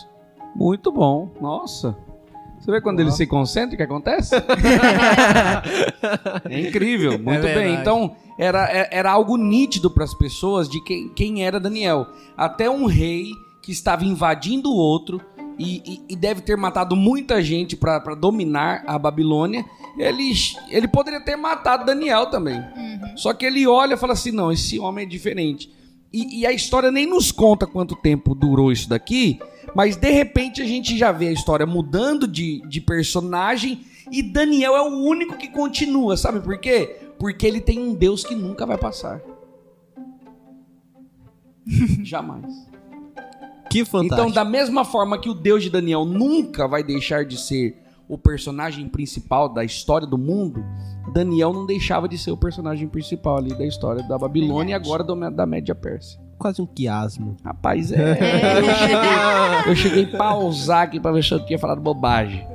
Muito 0.54 0.92
bom, 0.92 1.32
nossa. 1.40 1.96
Você 2.64 2.70
vê 2.70 2.80
quando 2.80 2.98
ele 3.00 3.12
se 3.12 3.26
concentra, 3.26 3.74
o 3.74 3.76
que 3.76 3.82
acontece? 3.82 4.34
é 6.48 6.60
incrível, 6.60 7.12
é 7.12 7.18
muito 7.18 7.46
é 7.46 7.54
bem. 7.54 7.74
Então, 7.74 8.16
era, 8.38 8.66
é, 8.72 8.88
era 8.90 9.12
algo 9.12 9.36
nítido 9.36 9.90
para 9.90 10.02
as 10.02 10.14
pessoas 10.14 10.66
de 10.66 10.82
quem, 10.82 11.10
quem 11.10 11.44
era 11.44 11.60
Daniel. 11.60 12.06
Até 12.34 12.70
um 12.70 12.86
rei 12.86 13.26
que 13.60 13.70
estava 13.70 14.02
invadindo 14.06 14.70
o 14.70 14.76
outro 14.76 15.20
e, 15.58 15.82
e, 15.84 16.14
e 16.14 16.16
deve 16.16 16.40
ter 16.40 16.56
matado 16.56 16.96
muita 16.96 17.42
gente 17.42 17.76
para 17.76 18.14
dominar 18.14 18.82
a 18.86 18.98
Babilônia. 18.98 19.62
Ele, 19.98 20.32
ele 20.70 20.88
poderia 20.88 21.20
ter 21.20 21.36
matado 21.36 21.84
Daniel 21.84 22.30
também. 22.30 22.58
Uhum. 22.58 23.14
Só 23.14 23.34
que 23.34 23.44
ele 23.44 23.66
olha 23.66 23.92
e 23.92 23.98
fala 23.98 24.14
assim: 24.14 24.30
não, 24.30 24.50
esse 24.50 24.78
homem 24.78 25.04
é 25.04 25.08
diferente. 25.08 25.70
E, 26.10 26.40
e 26.40 26.46
a 26.46 26.52
história 26.52 26.90
nem 26.90 27.04
nos 27.06 27.30
conta 27.30 27.66
quanto 27.66 27.94
tempo 27.94 28.34
durou 28.34 28.72
isso 28.72 28.88
daqui, 28.88 29.38
mas 29.74 29.96
de 29.96 30.10
repente 30.10 30.62
a 30.62 30.64
gente 30.64 30.96
já 30.96 31.10
vê 31.10 31.28
a 31.28 31.32
história 31.32 31.66
mudando 31.66 32.28
de, 32.28 32.62
de 32.68 32.80
personagem 32.80 33.84
e 34.10 34.22
Daniel 34.22 34.76
é 34.76 34.82
o 34.82 35.02
único 35.02 35.36
que 35.36 35.48
continua, 35.48 36.16
sabe 36.16 36.40
por 36.40 36.56
quê? 36.58 36.96
Porque 37.18 37.46
ele 37.46 37.60
tem 37.60 37.78
um 37.78 37.94
Deus 37.94 38.22
que 38.22 38.34
nunca 38.34 38.64
vai 38.64 38.78
passar. 38.78 39.20
Jamais. 42.02 42.68
Que 43.70 43.84
fantástico. 43.84 44.20
Então, 44.20 44.30
da 44.30 44.44
mesma 44.44 44.84
forma 44.84 45.18
que 45.18 45.28
o 45.28 45.34
Deus 45.34 45.62
de 45.62 45.70
Daniel 45.70 46.04
nunca 46.04 46.68
vai 46.68 46.82
deixar 46.82 47.24
de 47.24 47.36
ser 47.36 47.82
o 48.06 48.18
personagem 48.18 48.88
principal 48.88 49.48
da 49.48 49.64
história 49.64 50.06
do 50.06 50.18
mundo, 50.18 50.62
Daniel 51.12 51.52
não 51.52 51.66
deixava 51.66 52.06
de 52.06 52.18
ser 52.18 52.30
o 52.30 52.36
personagem 52.36 52.86
principal 52.86 53.38
ali 53.38 53.54
da 53.54 53.64
história 53.64 54.06
da 54.06 54.18
Babilônia 54.18 54.72
e 54.72 54.74
agora 54.74 55.02
da 55.02 55.46
Média 55.46 55.74
Pérsia 55.74 56.23
quase 56.38 56.60
um 56.60 56.66
quiasmo. 56.66 57.36
Rapaz, 57.44 57.92
é. 57.92 58.18
Eu 58.58 58.74
cheguei, 58.74 59.70
eu 59.70 59.76
cheguei 59.76 60.14
a 60.14 60.18
pausar 60.18 60.82
aqui 60.82 61.00
pra 61.00 61.12
ver 61.12 61.22
se 61.22 61.32
eu 61.32 61.44
tinha 61.44 61.58
falado 61.58 61.80
bobagem. 61.80 62.46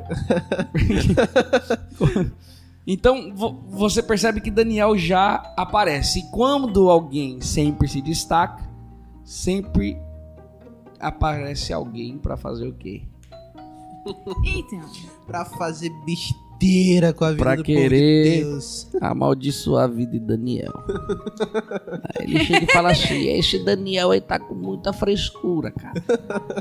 então, 2.86 3.34
você 3.70 4.02
percebe 4.02 4.42
que 4.42 4.52
Daniel 4.52 4.98
já 4.98 5.54
aparece. 5.58 6.20
E 6.20 6.32
quando 6.32 6.90
alguém 6.90 7.42
sempre 7.42 7.88
se 7.88 8.02
destaca, 8.02 8.64
sempre 9.24 9.98
aparece 11.00 11.72
alguém 11.72 12.18
para 12.18 12.36
fazer 12.36 12.68
o 12.68 12.74
quê? 12.74 13.04
Então. 14.46 14.82
pra 15.28 15.46
fazer 15.46 15.90
besteira 16.06 16.49
inteira 16.60 17.14
com 17.14 17.24
a 17.24 17.32
vida 17.32 17.44
pra 17.44 17.56
do 17.56 17.64
querer 17.64 18.42
povo 18.44 18.44
de 18.44 18.52
Deus. 18.52 18.88
amaldiçoar 19.02 19.86
a 19.86 19.88
vida 19.88 20.12
de 20.12 20.20
Daniel. 20.20 20.74
aí 22.18 22.26
ele 22.26 22.44
chega 22.44 22.66
e 22.66 22.74
fala 22.74 22.92
assim: 22.92 23.28
esse 23.30 23.64
Daniel 23.64 24.12
aí 24.12 24.20
tá 24.20 24.38
com 24.38 24.54
muita 24.54 24.92
frescura, 24.92 25.72
cara. 25.72 26.02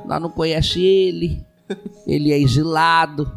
Nós 0.07 0.23
não 0.23 0.31
conhece 0.31 0.81
ele, 0.81 1.45
ele 2.07 2.33
é 2.33 2.39
exilado. 2.39 3.31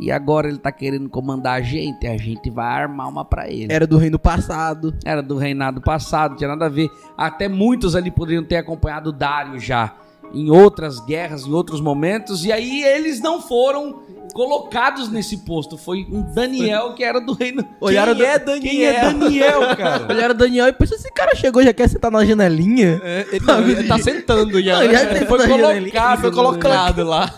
E 0.00 0.10
agora 0.10 0.48
ele 0.48 0.58
tá 0.58 0.72
querendo 0.72 1.08
comandar 1.08 1.60
a 1.60 1.62
gente, 1.62 2.08
a 2.08 2.16
gente 2.16 2.50
vai 2.50 2.66
armar 2.82 3.08
uma 3.08 3.24
para 3.24 3.48
ele. 3.48 3.72
Era 3.72 3.86
do 3.86 3.96
reino 3.98 4.18
passado. 4.18 4.92
Era 5.04 5.22
do 5.22 5.36
reinado 5.36 5.80
passado, 5.80 6.32
não 6.32 6.38
tinha 6.38 6.48
nada 6.48 6.66
a 6.66 6.68
ver. 6.68 6.90
Até 7.16 7.48
muitos 7.48 7.94
ali 7.94 8.10
poderiam 8.10 8.42
ter 8.42 8.56
acompanhado 8.56 9.12
Dário 9.12 9.60
já 9.60 9.94
em 10.34 10.50
outras 10.50 11.00
guerras, 11.00 11.46
em 11.46 11.52
outros 11.52 11.80
momentos, 11.80 12.44
e 12.44 12.52
aí 12.52 12.82
eles 12.84 13.20
não 13.20 13.40
foram 13.40 14.02
colocados 14.32 15.10
nesse 15.10 15.38
posto. 15.38 15.76
Foi 15.76 16.06
um 16.10 16.22
Daniel 16.34 16.94
que 16.94 17.04
era 17.04 17.20
do 17.20 17.32
reino. 17.34 17.64
Olharam 17.80 18.14
Quem 18.14 18.26
é 18.26 18.38
Daniel? 18.38 18.62
Quem 18.62 18.84
é 18.84 19.00
Daniel, 19.00 19.76
cara? 19.76 20.06
Olharam 20.12 20.34
Daniel 20.34 20.68
e 20.68 20.72
pensou: 20.72 20.96
esse 20.96 21.12
cara 21.12 21.34
chegou, 21.34 21.62
já 21.62 21.72
quer 21.72 21.88
sentar 21.88 22.10
na 22.10 22.24
janelinha? 22.24 23.00
É, 23.04 23.26
ele, 23.30 23.44
não, 23.46 23.68
ele 23.68 23.84
tá 23.84 23.98
sentando 23.98 24.62
já. 24.62 24.74
Não, 24.74 24.82
ele 24.82 24.92
já 24.92 25.26
foi, 25.26 25.48
colocado, 25.48 26.20
foi 26.20 26.32
colocado 26.32 27.04
lá. 27.04 27.32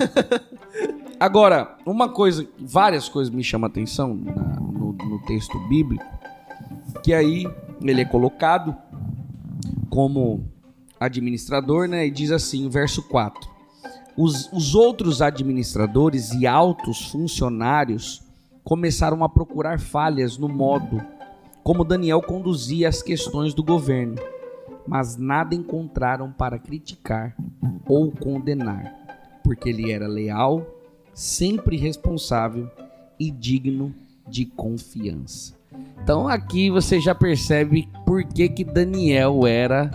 Agora, 1.19 1.77
uma 1.87 2.09
coisa, 2.09 2.47
várias 2.59 3.09
coisas 3.09 3.33
me 3.33 3.43
chamam 3.43 3.67
a 3.67 3.71
atenção 3.71 4.15
na, 4.15 4.61
no, 4.61 4.93
no 4.93 5.23
texto 5.27 5.59
bíblico, 5.69 6.05
que 7.03 7.15
aí 7.15 7.47
ele 7.83 8.01
é 8.01 8.05
colocado 8.05 8.77
como 9.89 10.45
administrador, 11.05 11.89
né? 11.89 12.07
E 12.07 12.11
diz 12.11 12.31
assim, 12.31 12.69
verso 12.69 13.03
4. 13.03 13.49
Os, 14.17 14.51
os 14.53 14.75
outros 14.75 15.21
administradores 15.21 16.33
e 16.33 16.47
altos 16.47 17.11
funcionários 17.11 18.23
começaram 18.63 19.23
a 19.25 19.29
procurar 19.29 19.81
falhas 19.81 20.39
no 20.39 20.49
modo 20.49 21.03
como 21.65 21.83
Daniel 21.83 22.21
conduzia 22.21 22.91
as 22.91 23.03
questões 23.03 23.55
do 23.55 23.65
governo, 23.65 24.17
mas 24.87 25.17
nada 25.17 25.55
encontraram 25.55 26.31
para 26.31 26.59
criticar 26.59 27.35
ou 27.89 28.13
condenar, 28.13 29.41
porque 29.43 29.71
ele 29.71 29.91
era 29.91 30.07
leal, 30.07 30.67
sempre 31.15 31.79
responsável 31.79 32.71
e 33.19 33.31
digno 33.31 33.95
de 34.29 34.45
confiança. 34.45 35.55
Então 36.03 36.29
aqui 36.29 36.71
você 36.71 37.01
já 37.01 37.15
percebe 37.15 37.89
por 38.05 38.23
que, 38.25 38.47
que 38.49 38.63
Daniel 38.63 39.47
era 39.47 39.91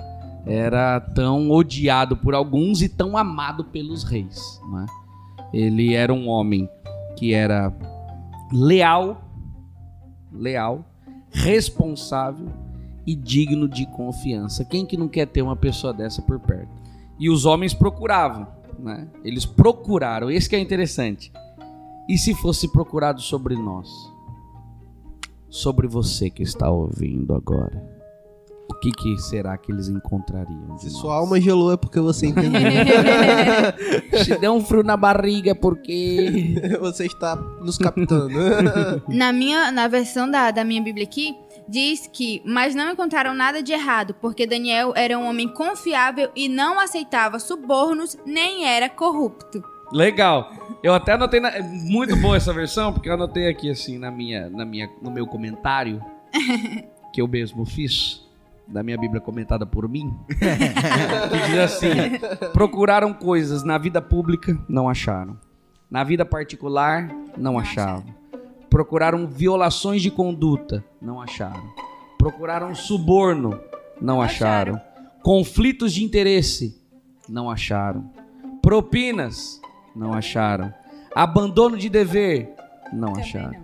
era 0.46 1.00
tão 1.00 1.50
odiado 1.51 2.15
por 2.17 2.34
alguns 2.34 2.81
e 2.81 2.89
tão 2.89 3.17
amado 3.17 3.65
pelos 3.65 4.03
reis. 4.03 4.60
Né? 4.72 4.86
Ele 5.53 5.93
era 5.93 6.13
um 6.13 6.27
homem 6.27 6.69
que 7.15 7.34
era 7.34 7.74
leal, 8.51 9.22
leal, 10.31 10.86
responsável 11.31 12.48
e 13.05 13.15
digno 13.15 13.67
de 13.67 13.86
confiança. 13.88 14.65
Quem 14.65 14.86
que 14.86 14.98
não 14.98 15.08
quer 15.08 15.27
ter 15.27 15.41
uma 15.41 15.55
pessoa 15.55 15.93
dessa 15.93 16.22
por 16.22 16.39
perto? 16.39 16.69
E 17.19 17.29
os 17.29 17.46
homens 17.46 17.74
procuravam, 17.74 18.48
né? 18.77 19.08
Eles 19.24 19.46
procuraram. 19.46 20.31
Esse 20.31 20.48
que 20.48 20.55
é 20.55 20.60
interessante. 20.60 21.31
E 22.08 22.17
se 22.17 22.34
fosse 22.34 22.72
procurado 22.72 23.22
sobre 23.22 23.55
nós? 23.55 23.89
Sobre 25.50 25.88
você 25.88 26.29
que 26.29 26.43
está 26.43 26.69
ouvindo 26.69 27.34
agora 27.34 27.88
o 28.69 28.79
que, 28.79 28.91
que 28.91 29.17
será 29.17 29.57
que 29.57 29.71
eles 29.71 29.89
encontrariam? 29.89 30.77
Se 30.77 30.89
sua 30.89 31.15
alma 31.15 31.39
gelou 31.41 31.73
é 31.73 31.77
porque 31.77 31.99
você 31.99 32.27
entendeu. 32.27 32.61
Se 34.23 34.38
deu 34.38 34.53
um 34.53 34.63
frio 34.63 34.83
na 34.83 34.95
barriga 34.95 35.51
é 35.51 35.53
porque 35.53 36.55
você 36.79 37.05
está 37.05 37.35
nos 37.35 37.77
captando. 37.77 38.29
na 39.09 39.33
minha, 39.33 39.71
na 39.71 39.88
versão 39.88 40.29
da, 40.29 40.51
da 40.51 40.63
minha 40.63 40.81
Bíblia 40.81 41.05
aqui, 41.05 41.35
diz 41.67 42.09
que, 42.11 42.41
mas 42.45 42.75
não 42.75 42.91
encontraram 42.91 43.33
nada 43.33 43.61
de 43.61 43.73
errado, 43.73 44.15
porque 44.21 44.47
Daniel 44.47 44.93
era 44.95 45.17
um 45.17 45.27
homem 45.27 45.47
confiável 45.47 46.29
e 46.35 46.47
não 46.47 46.79
aceitava 46.79 47.39
subornos, 47.39 48.17
nem 48.25 48.65
era 48.65 48.88
corrupto. 48.88 49.63
Legal. 49.91 50.51
Eu 50.83 50.93
até 50.93 51.13
anotei 51.13 51.39
na... 51.39 51.51
muito 51.61 52.15
boa 52.15 52.38
essa 52.38 52.53
versão, 52.53 52.93
porque 52.93 53.09
eu 53.09 53.13
anotei 53.13 53.49
aqui 53.49 53.69
assim 53.69 53.97
na 53.97 54.11
minha, 54.11 54.49
na 54.49 54.63
minha, 54.63 54.89
no 55.01 55.09
meu 55.09 55.25
comentário 55.25 56.01
que 57.11 57.21
eu 57.21 57.27
mesmo 57.27 57.65
fiz 57.65 58.28
da 58.69 58.83
minha 58.83 58.97
Bíblia 58.97 59.19
comentada 59.19 59.65
por 59.65 59.89
mim, 59.89 60.15
que 60.29 61.49
diz 61.49 61.59
assim: 61.59 61.88
procuraram 62.53 63.13
coisas 63.13 63.63
na 63.63 63.77
vida 63.77 64.01
pública, 64.01 64.57
não 64.67 64.88
acharam. 64.88 65.38
Na 65.89 66.03
vida 66.03 66.23
particular, 66.23 67.09
não, 67.35 67.57
acharam. 67.57 68.05
Procuraram 68.69 69.25
violações 69.25 70.03
de 70.03 70.11
conduta, 70.11 70.85
não 71.01 71.19
acharam. 71.19 71.63
Procuraram 72.17 72.75
suborno, 72.75 73.59
não, 73.99 74.21
acharam. 74.21 74.79
Conflitos 75.23 75.93
de 75.93 76.03
interesse, 76.03 76.79
não 77.27 77.49
acharam. 77.49 78.11
Propinas, 78.61 79.59
não 79.95 80.13
acharam. 80.13 80.71
Abandono 81.15 81.75
de 81.75 81.89
dever, 81.89 82.53
não 82.93 83.15
acharam. 83.15 83.55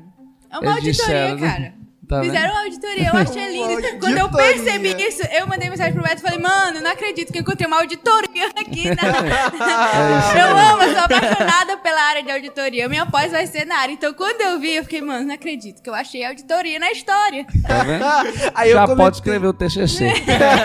É 0.50 0.58
uma 0.58 0.78
Eles 0.78 0.78
auditoria, 0.78 0.92
disseram, 0.92 1.38
né? 1.38 1.48
cara. 1.48 1.85
Tá 2.08 2.22
vendo? 2.22 2.32
Fizeram 2.32 2.52
uma 2.54 2.62
auditoria, 2.64 3.08
eu 3.14 3.18
achei 3.20 3.52
lindo. 3.52 4.00
Quando 4.00 4.18
eu 4.18 4.26
Auditoria. 4.26 4.54
percebi 4.54 5.08
isso, 5.08 5.22
eu 5.32 5.48
mandei 5.48 5.70
mensagem 5.70 5.94
pro 5.94 6.04
Beto 6.04 6.18
e 6.18 6.22
falei, 6.22 6.40
mano, 6.40 6.82
não 6.82 6.92
acredito 6.92 7.32
que 7.32 7.40
eu 7.40 7.42
encontrei 7.42 7.68
uma 7.68 7.78
auditoria 7.78 8.48
aqui. 8.58 8.86
É 8.96 8.96
Na... 8.96 10.40
eu 10.40 10.58
amo, 10.74 10.84
eu 10.84 10.94
sou 10.96 11.04
apaixonada 11.04 11.78
pela 11.78 12.02
área 12.02 12.24
de 12.24 12.32
auditoria. 12.32 12.88
Minha 12.90 13.06
pós 13.06 13.32
vai 13.32 13.46
ser 13.48 13.66
na 13.66 13.78
área. 13.78 13.94
Então, 13.94 14.14
quando 14.14 14.42
eu 14.42 14.60
vi, 14.60 14.76
eu 14.76 14.84
fiquei, 14.84 15.02
mano, 15.02 15.26
não 15.28 15.34
acredito 15.36 15.82
que 15.82 15.90
eu 15.90 15.94
achei 15.94 16.24
auditoria 16.26 16.78
na 16.80 16.92
história. 16.92 17.46
Tá 17.68 17.84
vendo? 17.84 18.06
Aí 18.56 18.70
eu 18.70 18.76
Já 18.76 18.82
comentei- 18.84 19.06
pode 19.06 19.16
escrever 19.18 19.48
o 19.48 19.54
TCC. 19.54 20.12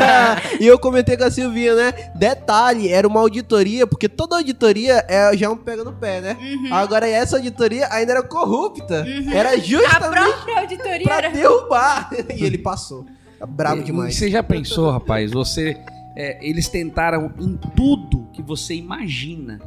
e 0.61 0.67
eu 0.67 0.79
comentei 0.79 1.17
com 1.17 1.25
a 1.25 1.31
Silvinha, 1.31 1.75
né? 1.75 1.93
Detalhe, 2.15 2.93
era 2.93 3.07
uma 3.07 3.21
auditoria, 3.21 3.87
porque 3.87 4.09
toda 4.09 4.37
auditoria 4.37 5.05
é 5.09 5.37
já 5.37 5.51
um 5.51 5.57
pega 5.57 5.85
no 5.85 5.93
pé, 5.93 6.21
né? 6.21 6.37
Agora 6.71 7.09
essa 7.09 7.37
auditoria 7.37 7.89
ainda 7.91 8.13
era 8.13 8.23
corrupta. 8.23 9.07
Era 9.33 9.51
A 9.51 9.57
justamente 9.59 10.11
própria 10.11 10.61
auditoria 10.61 11.13
era... 11.13 11.30
derrubar. 11.33 12.11
e 12.37 12.45
ele 12.45 12.59
passou. 12.59 13.05
Tá 13.39 13.47
Bravo 13.47 13.81
E- 13.81 13.85
demais. 13.85 14.15
Você 14.17 14.31
já 14.31 14.43
pensou, 14.43 14.91
rapaz? 14.91 15.31
Você, 15.33 15.77
é, 16.17 16.47
eles 16.47 16.69
tentaram 16.69 17.33
em 17.39 17.57
tudo 17.75 18.27
que 18.33 18.43
você 18.43 18.75
imagina 18.75 19.59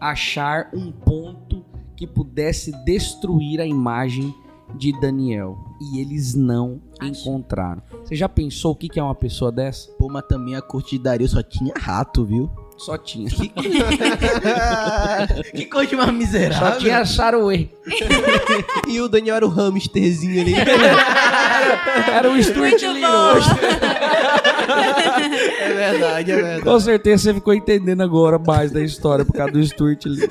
achar 0.00 0.68
um 0.74 0.90
ponto 0.92 1.64
que 1.96 2.06
pudesse 2.06 2.72
destruir 2.84 3.60
a 3.60 3.66
imagem 3.66 4.34
de 4.76 4.92
Daniel. 5.00 5.56
E 5.80 6.00
eles 6.00 6.34
não 6.34 6.80
encontraram. 7.02 7.82
Você 8.04 8.14
já 8.16 8.28
pensou 8.28 8.72
o 8.72 8.76
que 8.76 8.88
que 8.88 8.98
é 8.98 9.02
uma 9.02 9.14
pessoa 9.14 9.50
dessa? 9.52 9.90
Pô, 9.92 10.08
mas 10.08 10.24
também 10.26 10.56
a 10.56 10.62
corte 10.62 10.96
de 10.96 11.02
Dario 11.02 11.28
só 11.28 11.42
tinha 11.42 11.72
rato, 11.76 12.24
viu? 12.24 12.50
Só 12.76 12.98
tinha. 12.98 13.30
que 15.54 15.64
corte 15.66 15.94
mais 15.96 16.12
miserável. 16.12 16.72
Só 16.72 16.78
tinha 16.78 17.04
Saruê. 17.04 17.68
E 18.88 19.00
o 19.00 19.08
Daniel 19.08 19.36
era 19.36 19.46
o 19.46 19.50
hamsterzinho 19.50 20.40
ali. 20.42 20.54
Era 22.14 22.28
o 22.28 22.32
bom. 22.32 22.38
é 25.60 25.72
verdade, 25.72 26.30
é 26.32 26.36
verdade. 26.36 26.62
Com 26.62 26.78
certeza 26.80 27.22
você 27.22 27.34
ficou 27.34 27.54
entendendo 27.54 28.02
agora 28.02 28.38
mais 28.38 28.70
da 28.70 28.80
história 28.82 29.24
por 29.24 29.32
causa 29.32 29.52
do 29.52 29.64
Stuart 29.64 30.04
Little. 30.04 30.28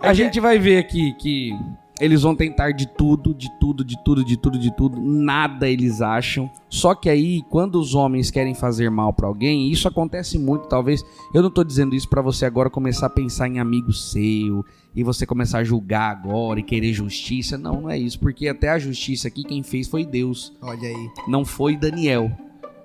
A 0.00 0.14
gente 0.14 0.38
vai 0.38 0.58
ver 0.58 0.78
aqui 0.78 1.12
que 1.14 1.50
eles 2.00 2.22
vão 2.22 2.34
tentar 2.34 2.72
de 2.72 2.86
tudo, 2.86 3.34
de 3.34 3.48
tudo, 3.58 3.84
de 3.84 3.96
tudo, 4.04 4.24
de 4.24 4.36
tudo, 4.36 4.58
de 4.58 4.76
tudo. 4.76 5.00
Nada 5.00 5.68
eles 5.68 6.02
acham. 6.02 6.50
Só 6.68 6.94
que 6.94 7.08
aí, 7.08 7.42
quando 7.48 7.80
os 7.80 7.94
homens 7.94 8.30
querem 8.30 8.54
fazer 8.54 8.90
mal 8.90 9.12
pra 9.12 9.26
alguém, 9.26 9.70
isso 9.70 9.88
acontece 9.88 10.38
muito, 10.38 10.68
talvez. 10.68 11.02
Eu 11.32 11.42
não 11.42 11.50
tô 11.50 11.64
dizendo 11.64 11.94
isso 11.94 12.08
pra 12.08 12.20
você 12.20 12.44
agora 12.44 12.68
começar 12.68 13.06
a 13.06 13.10
pensar 13.10 13.48
em 13.48 13.58
amigo 13.58 13.92
seu 13.92 14.64
e 14.94 15.02
você 15.02 15.24
começar 15.24 15.58
a 15.58 15.64
julgar 15.64 16.10
agora 16.10 16.60
e 16.60 16.62
querer 16.62 16.92
justiça. 16.92 17.56
Não, 17.56 17.82
não 17.82 17.90
é 17.90 17.98
isso, 17.98 18.20
porque 18.20 18.46
até 18.48 18.68
a 18.68 18.78
justiça 18.78 19.28
aqui 19.28 19.42
quem 19.42 19.62
fez 19.62 19.88
foi 19.88 20.04
Deus 20.04 20.52
Olha 20.60 20.88
aí. 20.88 21.10
não 21.26 21.44
foi 21.44 21.76
Daniel. 21.76 22.30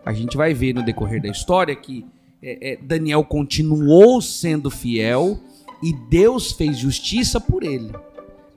A 0.06 0.14
gente 0.14 0.38
vai 0.38 0.54
ver 0.54 0.74
no 0.74 0.84
decorrer 0.84 1.22
da 1.22 1.30
história 1.30 1.76
que 1.76 2.06
é, 2.42 2.74
é, 2.74 2.78
Daniel 2.78 3.24
continuou 3.24 4.22
sendo 4.22 4.72
fiel 4.72 5.38
e 5.84 5.94
Deus 5.94 6.52
fez 6.52 6.78
justiça 6.78 7.40
por 7.40 7.64
ele. 7.64 7.92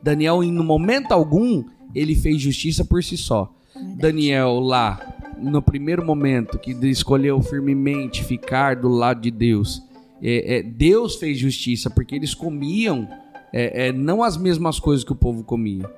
Daniel, 0.04 0.44
em 0.44 0.52
momento 0.52 1.12
algum, 1.12 1.64
ele 1.94 2.14
fez 2.14 2.38
justiça 2.38 2.84
por 2.84 3.02
si 3.02 3.16
só. 3.16 3.50
Daniel 3.96 4.60
lá, 4.60 5.00
no 5.38 5.62
primeiro 5.62 6.04
momento 6.04 6.58
que 6.58 6.72
escolheu 6.86 7.40
firmemente 7.40 8.22
ficar 8.22 8.76
do 8.76 8.88
lado 8.88 9.22
de 9.22 9.30
Deus, 9.30 9.82
é, 10.22 10.58
é, 10.58 10.62
Deus 10.62 11.16
fez 11.16 11.38
justiça 11.38 11.88
porque 11.88 12.14
eles 12.14 12.34
comiam 12.34 13.08
é, 13.50 13.86
é, 13.86 13.92
não 13.92 14.22
as 14.22 14.36
mesmas 14.36 14.78
coisas 14.78 15.02
que 15.02 15.12
o 15.12 15.16
povo 15.16 15.42
comia, 15.42 15.90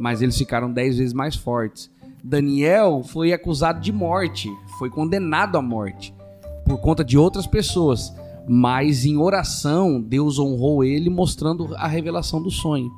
mas 0.00 0.20
eles 0.20 0.36
ficaram 0.36 0.72
dez 0.72 0.98
vezes 0.98 1.12
mais 1.12 1.36
fortes. 1.36 1.88
Daniel 2.24 3.04
foi 3.04 3.32
acusado 3.32 3.80
de 3.80 3.92
morte, 3.92 4.50
foi 4.80 4.90
condenado 4.90 5.56
à 5.56 5.62
morte 5.62 6.12
por 6.66 6.78
conta 6.78 7.04
de 7.04 7.16
outras 7.16 7.46
pessoas, 7.46 8.12
mas 8.48 9.04
em 9.04 9.16
oração 9.16 10.00
Deus 10.00 10.40
honrou 10.40 10.82
ele 10.82 11.08
mostrando 11.08 11.72
a 11.76 11.86
revelação 11.86 12.42
do 12.42 12.50
sonho. 12.50 12.90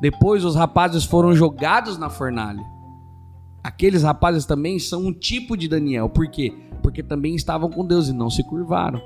Depois 0.00 0.44
os 0.44 0.54
rapazes 0.54 1.04
foram 1.04 1.34
jogados 1.34 1.98
na 1.98 2.08
fornalha. 2.08 2.62
Aqueles 3.62 4.02
rapazes 4.02 4.46
também 4.46 4.78
são 4.78 5.06
um 5.06 5.12
tipo 5.12 5.56
de 5.56 5.68
Daniel, 5.68 6.08
por 6.08 6.28
quê? 6.28 6.54
Porque 6.82 7.02
também 7.02 7.34
estavam 7.34 7.68
com 7.68 7.84
Deus 7.84 8.08
e 8.08 8.12
não 8.12 8.30
se 8.30 8.42
curvaram. 8.44 9.02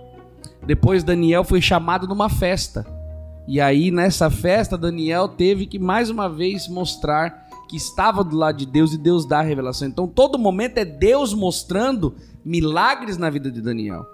Depois 0.66 1.02
Daniel 1.02 1.42
foi 1.42 1.60
chamado 1.60 2.06
numa 2.06 2.28
festa. 2.28 2.86
E 3.48 3.60
aí 3.60 3.90
nessa 3.90 4.30
festa 4.30 4.78
Daniel 4.78 5.28
teve 5.28 5.66
que 5.66 5.78
mais 5.78 6.10
uma 6.10 6.28
vez 6.28 6.68
mostrar 6.68 7.48
que 7.68 7.76
estava 7.76 8.22
do 8.22 8.36
lado 8.36 8.58
de 8.58 8.66
Deus 8.66 8.92
e 8.92 8.98
Deus 8.98 9.26
dá 9.26 9.40
a 9.40 9.42
revelação. 9.42 9.88
Então 9.88 10.06
todo 10.06 10.38
momento 10.38 10.78
é 10.78 10.84
Deus 10.84 11.34
mostrando 11.34 12.14
milagres 12.44 13.16
na 13.16 13.30
vida 13.30 13.50
de 13.50 13.60
Daniel. 13.60 14.04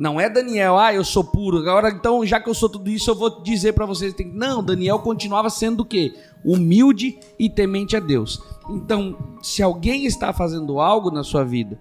Não 0.00 0.18
é 0.18 0.30
Daniel, 0.30 0.78
ah, 0.78 0.94
eu 0.94 1.04
sou 1.04 1.22
puro. 1.22 1.58
Agora 1.58 1.90
então, 1.90 2.24
já 2.24 2.40
que 2.40 2.48
eu 2.48 2.54
sou 2.54 2.70
tudo 2.70 2.88
isso, 2.88 3.10
eu 3.10 3.14
vou 3.14 3.42
dizer 3.42 3.74
pra 3.74 3.84
vocês, 3.84 4.14
não, 4.32 4.64
Daniel 4.64 4.98
continuava 5.00 5.50
sendo 5.50 5.80
o 5.80 5.84
quê? 5.84 6.14
Humilde 6.42 7.20
e 7.38 7.50
temente 7.50 7.94
a 7.94 8.00
Deus. 8.00 8.42
Então, 8.70 9.14
se 9.42 9.62
alguém 9.62 10.06
está 10.06 10.32
fazendo 10.32 10.80
algo 10.80 11.10
na 11.10 11.22
sua 11.22 11.44
vida, 11.44 11.78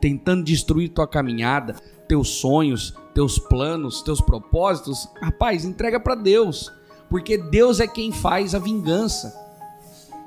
tentando 0.00 0.42
destruir 0.42 0.88
tua 0.88 1.06
caminhada, 1.06 1.74
teus 2.08 2.30
sonhos, 2.30 2.94
teus 3.12 3.38
planos, 3.38 4.00
teus 4.00 4.22
propósitos, 4.22 5.06
rapaz, 5.20 5.66
entrega 5.66 6.00
pra 6.00 6.14
Deus, 6.14 6.72
porque 7.10 7.36
Deus 7.36 7.78
é 7.78 7.86
quem 7.86 8.10
faz 8.10 8.54
a 8.54 8.58
vingança. 8.58 9.43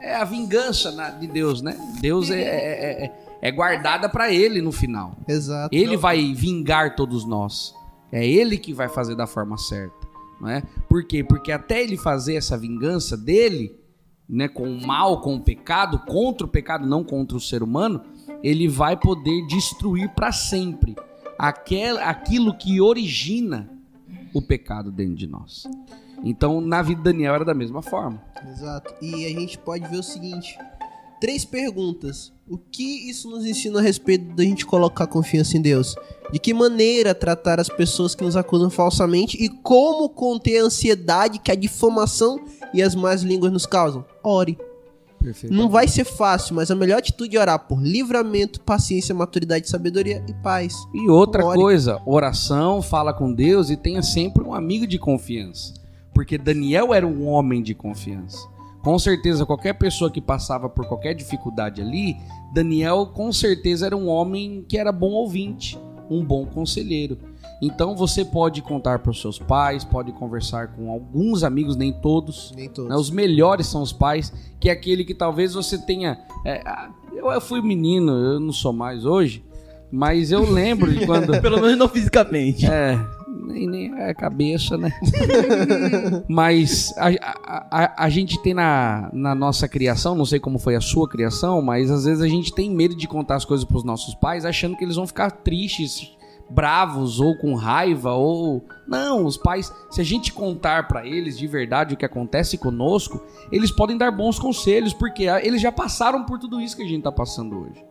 É 0.02 0.16
a 0.16 0.24
vingança 0.24 0.92
de 1.20 1.28
Deus, 1.28 1.62
né? 1.62 1.76
Deus 2.02 2.30
é, 2.30 2.42
é, 2.42 3.06
é- 3.06 3.20
é 3.42 3.52
guardada 3.52 4.10
pra 4.10 4.32
Ele 4.32 4.62
no 4.62 4.72
final. 4.72 5.16
Exato. 5.28 5.76
Ele 5.76 5.96
vai 5.98 6.34
vingar 6.34 6.96
todos 6.96 7.26
nós. 7.26 7.74
É 8.12 8.26
ele 8.26 8.58
que 8.58 8.74
vai 8.74 8.88
fazer 8.88 9.16
da 9.16 9.28
forma 9.28 9.58
certa, 9.58 10.08
não 10.40 10.48
é? 10.50 10.64
Por 10.88 11.04
quê? 11.06 11.24
Porque 11.24 11.52
até 11.52 11.84
ele 11.84 11.98
fazer 11.98 12.36
essa 12.36 12.58
vingança 12.58 13.18
dele, 13.18 13.76
né, 14.30 14.48
com 14.48 14.64
o 14.64 14.88
mal, 14.88 15.20
com 15.22 15.36
o 15.36 15.42
pecado, 15.42 16.00
contra 16.00 16.48
o 16.48 16.50
pecado, 16.50 16.88
não 16.88 17.04
contra 17.04 17.36
o 17.36 17.42
ser 17.42 17.62
humano, 17.62 18.02
ele 18.42 18.68
vai 18.70 18.96
poder 18.96 19.46
destruir 19.48 20.10
para 20.16 20.32
sempre 20.32 20.96
aquel, 21.38 21.98
aquilo 22.00 22.54
que 22.58 22.80
origina 22.80 23.70
o 24.34 24.42
pecado 24.42 24.90
dentro 24.90 25.16
de 25.16 25.28
nós. 25.28 25.68
Então, 26.24 26.60
na 26.62 26.82
vida 26.82 27.02
de 27.02 27.04
Daniel 27.04 27.36
era 27.36 27.46
da 27.46 27.54
mesma 27.54 27.82
forma. 27.82 28.22
Exato. 28.50 28.94
E 29.02 29.26
a 29.26 29.30
gente 29.30 29.58
pode 29.58 29.88
ver 29.88 29.98
o 29.98 30.04
seguinte: 30.04 30.58
três 31.20 31.46
perguntas. 31.46 32.32
O 32.50 32.58
que 32.58 33.10
isso 33.10 33.30
nos 33.30 33.46
ensina 33.46 33.80
a 33.80 33.82
respeito 33.82 34.34
da 34.34 34.42
gente 34.42 34.66
colocar 34.66 35.06
confiança 35.06 35.58
em 35.58 35.62
Deus? 35.62 35.96
De 36.32 36.40
que 36.40 36.54
maneira 36.54 37.14
tratar 37.14 37.60
as 37.60 37.68
pessoas 37.68 38.16
que 38.16 38.24
nos 38.24 38.38
acusam 38.38 38.70
falsamente 38.70 39.38
e 39.42 39.50
como 39.50 40.08
conter 40.08 40.60
a 40.60 40.64
ansiedade 40.64 41.40
que 41.40 41.52
a 41.52 41.56
difamação 41.56 42.40
e 42.74 42.82
as 42.82 42.96
más 42.96 43.22
línguas 43.22 43.52
nos 43.52 43.66
causam? 43.66 44.06
Ore. 44.24 44.58
Perfeito. 45.20 45.54
Não 45.54 45.68
vai 45.68 45.90
ser 45.90 46.06
fácil, 46.06 46.56
mas 46.56 46.72
a 46.72 46.76
melhor 46.76 47.00
atitude 47.00 47.36
é 47.36 47.40
orar 47.40 47.60
por 47.68 47.82
livramento, 47.82 48.62
paciência, 48.62 49.14
maturidade, 49.14 49.68
sabedoria 49.68 50.24
e 50.28 50.34
paz. 50.36 50.74
E 50.94 51.10
outra 51.10 51.44
Ore. 51.44 51.60
coisa, 51.60 52.02
oração, 52.06 52.82
fala 52.82 53.14
com 53.14 53.34
Deus 53.34 53.70
e 53.70 53.76
tenha 53.76 54.02
sempre 54.02 54.44
um 54.44 54.54
amigo 54.54 54.88
de 54.88 54.98
confiança. 54.98 55.74
Porque 56.18 56.36
Daniel 56.36 56.96
era 56.96 57.06
um 57.06 57.28
homem 57.28 57.62
de 57.62 57.76
confiança. 57.76 58.50
Com 58.82 58.98
certeza, 58.98 59.46
qualquer 59.46 59.74
pessoa 59.74 60.10
que 60.10 60.20
passava 60.20 60.68
por 60.68 60.88
qualquer 60.88 61.14
dificuldade 61.14 61.80
ali, 61.80 62.18
Daniel 62.52 63.12
com 63.14 63.32
certeza 63.32 63.86
era 63.86 63.96
um 63.96 64.08
homem 64.08 64.66
que 64.68 64.80
era 64.80 64.92
bom 64.92 65.12
ouvinte, 65.12 65.78
um 66.10 66.26
bom 66.26 66.44
conselheiro. 66.44 67.20
Então 67.62 67.96
você 67.96 68.26
pode 68.26 68.64
contar 68.64 68.98
para 68.98 69.12
os 69.12 69.22
seus 69.22 69.38
pais, 69.38 69.84
pode 69.84 70.12
conversar 70.12 70.70
com 70.70 70.90
alguns 70.90 71.44
amigos, 71.44 71.76
nem 71.76 71.94
todos. 71.94 72.52
Nem 72.56 72.68
todos. 72.68 72.90
né? 72.90 72.96
Os 72.96 73.12
melhores 73.12 73.68
são 73.68 73.84
os 73.84 73.94
pais, 73.94 74.34
que 74.60 74.70
é 74.70 74.72
aquele 74.72 75.06
que 75.06 75.14
talvez 75.14 75.54
você 75.54 75.78
tenha. 75.78 76.18
é, 76.44 76.64
eu, 77.14 77.32
eu 77.32 77.42
fui 77.42 77.62
menino, 77.62 78.12
eu 78.12 78.40
não 78.40 78.52
sou 78.52 78.74
mais 78.74 79.06
hoje, 79.06 79.46
mas 79.92 80.32
eu 80.32 80.50
lembro 80.50 80.92
de 80.92 81.06
quando. 81.06 81.40
Pelo 81.40 81.62
menos 81.62 81.78
não 81.78 81.88
fisicamente. 81.88 82.66
É, 82.66 83.00
nem, 83.48 83.68
nem 83.68 84.02
é 84.02 84.14
cabeça, 84.14 84.78
né? 84.78 84.92
mas 86.28 86.94
a, 86.98 87.08
a, 87.08 87.84
a, 87.84 88.06
a 88.06 88.10
gente 88.10 88.42
tem 88.42 88.54
na, 88.54 89.10
na 89.14 89.34
nossa 89.34 89.68
criação, 89.68 90.16
não 90.16 90.26
sei 90.26 90.40
como 90.40 90.60
foi 90.60 90.76
a 90.76 90.82
sua 90.82 91.08
criação, 91.08 91.62
mas 91.62 91.90
às 91.90 92.06
vezes 92.06 92.22
a 92.22 92.28
gente 92.28 92.54
tem 92.54 92.70
medo 92.70 92.96
de 92.96 93.08
contar 93.08 93.36
as 93.36 93.46
coisas 93.46 93.66
pros 93.66 93.84
nossos 93.84 94.14
pais, 94.16 94.46
achando 94.46 94.76
que 94.76 94.84
eles 94.84 94.96
vão 94.96 95.08
ficar 95.08 95.32
tristes, 95.32 96.16
bravos 96.50 97.20
ou 97.20 97.36
com 97.38 97.56
raiva 97.56 98.14
ou 98.14 98.64
não, 98.88 99.26
os 99.26 99.38
pais, 99.38 99.72
se 99.90 100.00
a 100.00 100.04
gente 100.04 100.32
contar 100.32 100.88
pra 100.88 101.06
eles 101.06 101.38
de 101.38 101.46
verdade 101.46 101.94
o 101.94 101.98
que 101.98 102.06
acontece 102.06 102.58
conosco, 102.58 103.22
eles 103.52 103.72
podem 103.72 103.98
dar 103.98 104.12
bons 104.12 104.40
conselhos, 104.40 104.94
porque 104.94 105.24
eles 105.24 105.62
já 105.62 105.72
passaram 105.72 106.24
por 106.24 106.40
tudo 106.40 106.62
isso 106.62 106.76
que 106.76 106.84
a 106.84 106.88
gente 106.88 107.04
tá 107.04 107.12
passando 107.12 107.60
hoje. 107.60 107.86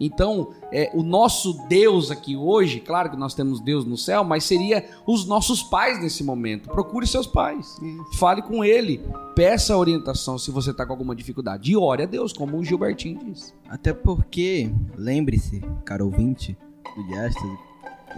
Então, 0.00 0.50
é, 0.72 0.90
o 0.94 1.02
nosso 1.02 1.66
Deus 1.68 2.10
aqui 2.10 2.36
hoje, 2.36 2.80
claro 2.80 3.10
que 3.10 3.16
nós 3.16 3.34
temos 3.34 3.60
Deus 3.60 3.84
no 3.84 3.96
céu, 3.96 4.22
mas 4.22 4.44
seria 4.44 4.84
os 5.06 5.26
nossos 5.26 5.62
pais 5.62 6.00
nesse 6.00 6.22
momento. 6.22 6.68
Procure 6.68 7.06
seus 7.06 7.26
pais, 7.26 7.78
fale 8.14 8.42
com 8.42 8.64
ele, 8.64 9.00
peça 9.34 9.76
orientação 9.76 10.38
se 10.38 10.50
você 10.50 10.70
está 10.70 10.86
com 10.86 10.92
alguma 10.92 11.14
dificuldade. 11.14 11.72
E 11.72 11.76
ore 11.76 12.02
a 12.04 12.06
Deus, 12.06 12.32
como 12.32 12.56
o 12.58 12.64
Gilbertinho 12.64 13.18
disse. 13.24 13.52
Até 13.68 13.92
porque, 13.92 14.70
lembre-se, 14.96 15.62
caro 15.84 16.06
ouvinte 16.06 16.56
do 16.96 17.06
Diástase, 17.06 17.68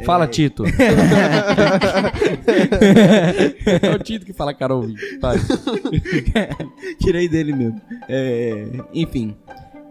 Fala, 0.04 0.26
Tito. 0.28 0.64
é 3.84 3.90
o 3.94 3.98
Tito 3.98 4.24
que 4.24 4.32
fala. 4.32 4.56
Vai. 5.20 5.36
Tirei 7.00 7.28
dele 7.28 7.52
mesmo. 7.52 7.80
É, 8.08 8.66
enfim, 8.94 9.36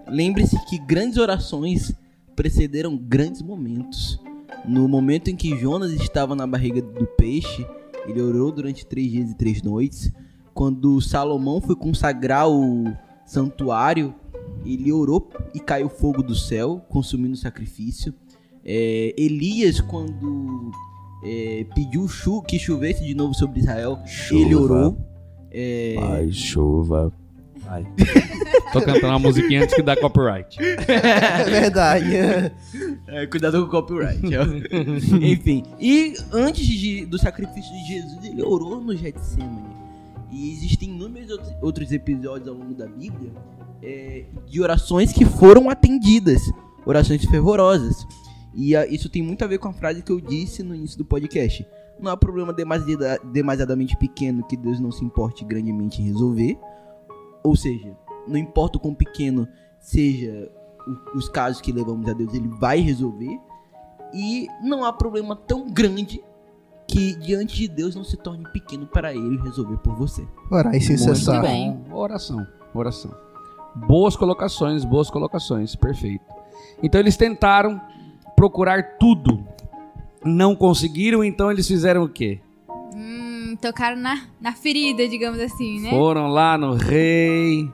lembre-se 0.09 0.57
que 0.65 0.77
grandes 0.77 1.17
orações 1.17 1.93
precederam 2.35 2.97
grandes 2.97 3.41
momentos. 3.41 4.19
No 4.65 4.87
momento 4.87 5.29
em 5.29 5.35
que 5.35 5.57
Jonas 5.57 5.91
estava 5.91 6.35
na 6.35 6.45
barriga 6.45 6.81
do 6.81 7.05
peixe, 7.05 7.65
ele 8.07 8.21
orou 8.21 8.51
durante 8.51 8.85
três 8.85 9.11
dias 9.11 9.31
e 9.31 9.35
três 9.35 9.61
noites. 9.61 10.11
Quando 10.53 10.99
Salomão 11.01 11.61
foi 11.61 11.75
consagrar 11.75 12.49
o 12.49 12.85
santuário, 13.25 14.13
ele 14.65 14.91
orou 14.91 15.29
e 15.53 15.59
caiu 15.59 15.89
fogo 15.89 16.21
do 16.21 16.35
céu, 16.35 16.85
consumindo 16.89 17.33
o 17.33 17.37
sacrifício. 17.37 18.13
É, 18.65 19.13
Elias, 19.17 19.79
quando 19.79 20.71
é, 21.23 21.65
pediu 21.75 22.07
chu 22.07 22.41
que 22.41 22.59
chovesse 22.59 23.05
de 23.05 23.13
novo 23.13 23.33
sobre 23.33 23.59
Israel, 23.59 23.99
ele 24.31 24.51
Chuva. 24.51 24.61
orou. 24.61 24.97
É, 25.51 25.95
Ai, 25.99 26.31
chuva. 26.31 27.11
Vai. 27.69 27.85
Tô 28.73 28.81
cantando 28.81 29.07
uma 29.07 29.19
musiquinha 29.19 29.63
antes 29.63 29.75
que 29.75 29.81
dá 29.81 29.95
copyright. 29.95 30.57
É 30.59 31.43
verdade. 31.43 32.15
É, 33.07 33.27
cuidado 33.27 33.59
com 33.61 33.67
o 33.67 33.69
copyright. 33.69 34.21
ó. 34.35 34.43
Enfim, 35.21 35.63
e 35.79 36.15
antes 36.31 36.65
de- 36.65 37.05
do 37.05 37.17
sacrifício 37.19 37.71
de 37.71 37.87
Jesus, 37.87 38.25
ele 38.25 38.41
orou 38.43 38.81
no 38.81 38.95
Getsemane. 38.95 39.69
E 40.31 40.51
existem 40.53 40.89
inúmeros 40.89 41.39
outros- 41.61 41.91
episódios 41.91 42.47
ao 42.47 42.53
longo 42.55 42.73
da 42.75 42.85
Bíblia 42.87 43.31
é, 43.81 44.25
de 44.47 44.61
orações 44.61 45.11
que 45.11 45.25
foram 45.25 45.69
atendidas, 45.69 46.41
orações 46.85 47.23
fervorosas. 47.25 47.95
E 48.53 48.75
ah, 48.75 48.85
isso 48.87 49.09
tem 49.09 49.21
muito 49.23 49.43
a 49.43 49.47
ver 49.47 49.57
com 49.59 49.67
a 49.67 49.73
frase 49.73 50.01
que 50.03 50.11
eu 50.11 50.19
disse 50.19 50.61
no 50.63 50.75
início 50.75 50.97
do 50.97 51.05
podcast. 51.05 51.65
Não 51.99 52.11
há 52.11 52.17
problema 52.17 52.53
demasiada- 52.53 53.19
demasiadamente 53.31 53.95
pequeno 53.97 54.43
que 54.47 54.55
Deus 54.57 54.79
não 54.79 54.91
se 54.91 55.03
importe 55.03 55.43
grandemente 55.45 56.01
em 56.01 56.05
resolver. 56.05 56.57
Ou 57.43 57.55
seja, 57.55 57.95
não 58.27 58.37
importa 58.37 58.77
o 58.77 58.81
quão 58.81 58.93
pequeno 58.93 59.47
seja 59.79 60.51
o- 61.13 61.17
os 61.17 61.29
casos 61.29 61.61
que 61.61 61.71
levamos 61.71 62.07
a 62.09 62.13
Deus, 62.13 62.33
ele 62.33 62.47
vai 62.47 62.79
resolver. 62.79 63.39
E 64.13 64.47
não 64.63 64.83
há 64.83 64.91
problema 64.91 65.35
tão 65.35 65.69
grande 65.69 66.23
que 66.87 67.15
diante 67.15 67.55
de 67.55 67.67
Deus 67.67 67.95
não 67.95 68.03
se 68.03 68.17
torne 68.17 68.43
pequeno 68.51 68.87
para 68.87 69.13
ele 69.13 69.37
resolver 69.41 69.77
por 69.77 69.95
você. 69.95 70.27
Orar 70.49 70.73
e 70.73 70.79
Muito 70.79 70.97
cessar. 70.97 71.43
Oração, 71.91 72.47
oração. 72.73 73.11
Boas 73.75 74.15
colocações, 74.15 74.83
boas 74.83 75.09
colocações, 75.11 75.75
perfeito. 75.75 76.25
Então 76.81 76.99
eles 76.99 77.15
tentaram 77.15 77.79
procurar 78.35 78.97
tudo, 78.97 79.45
não 80.25 80.55
conseguiram, 80.55 81.23
então 81.23 81.51
eles 81.51 81.67
fizeram 81.67 82.03
o 82.03 82.09
quê? 82.09 82.41
Tocaram 83.61 83.97
na, 83.97 84.21
na 84.39 84.53
ferida, 84.53 85.07
digamos 85.07 85.39
assim, 85.39 85.81
né? 85.81 85.89
Foram 85.89 86.27
lá 86.27 86.57
no 86.57 86.73
rei, 86.75 87.69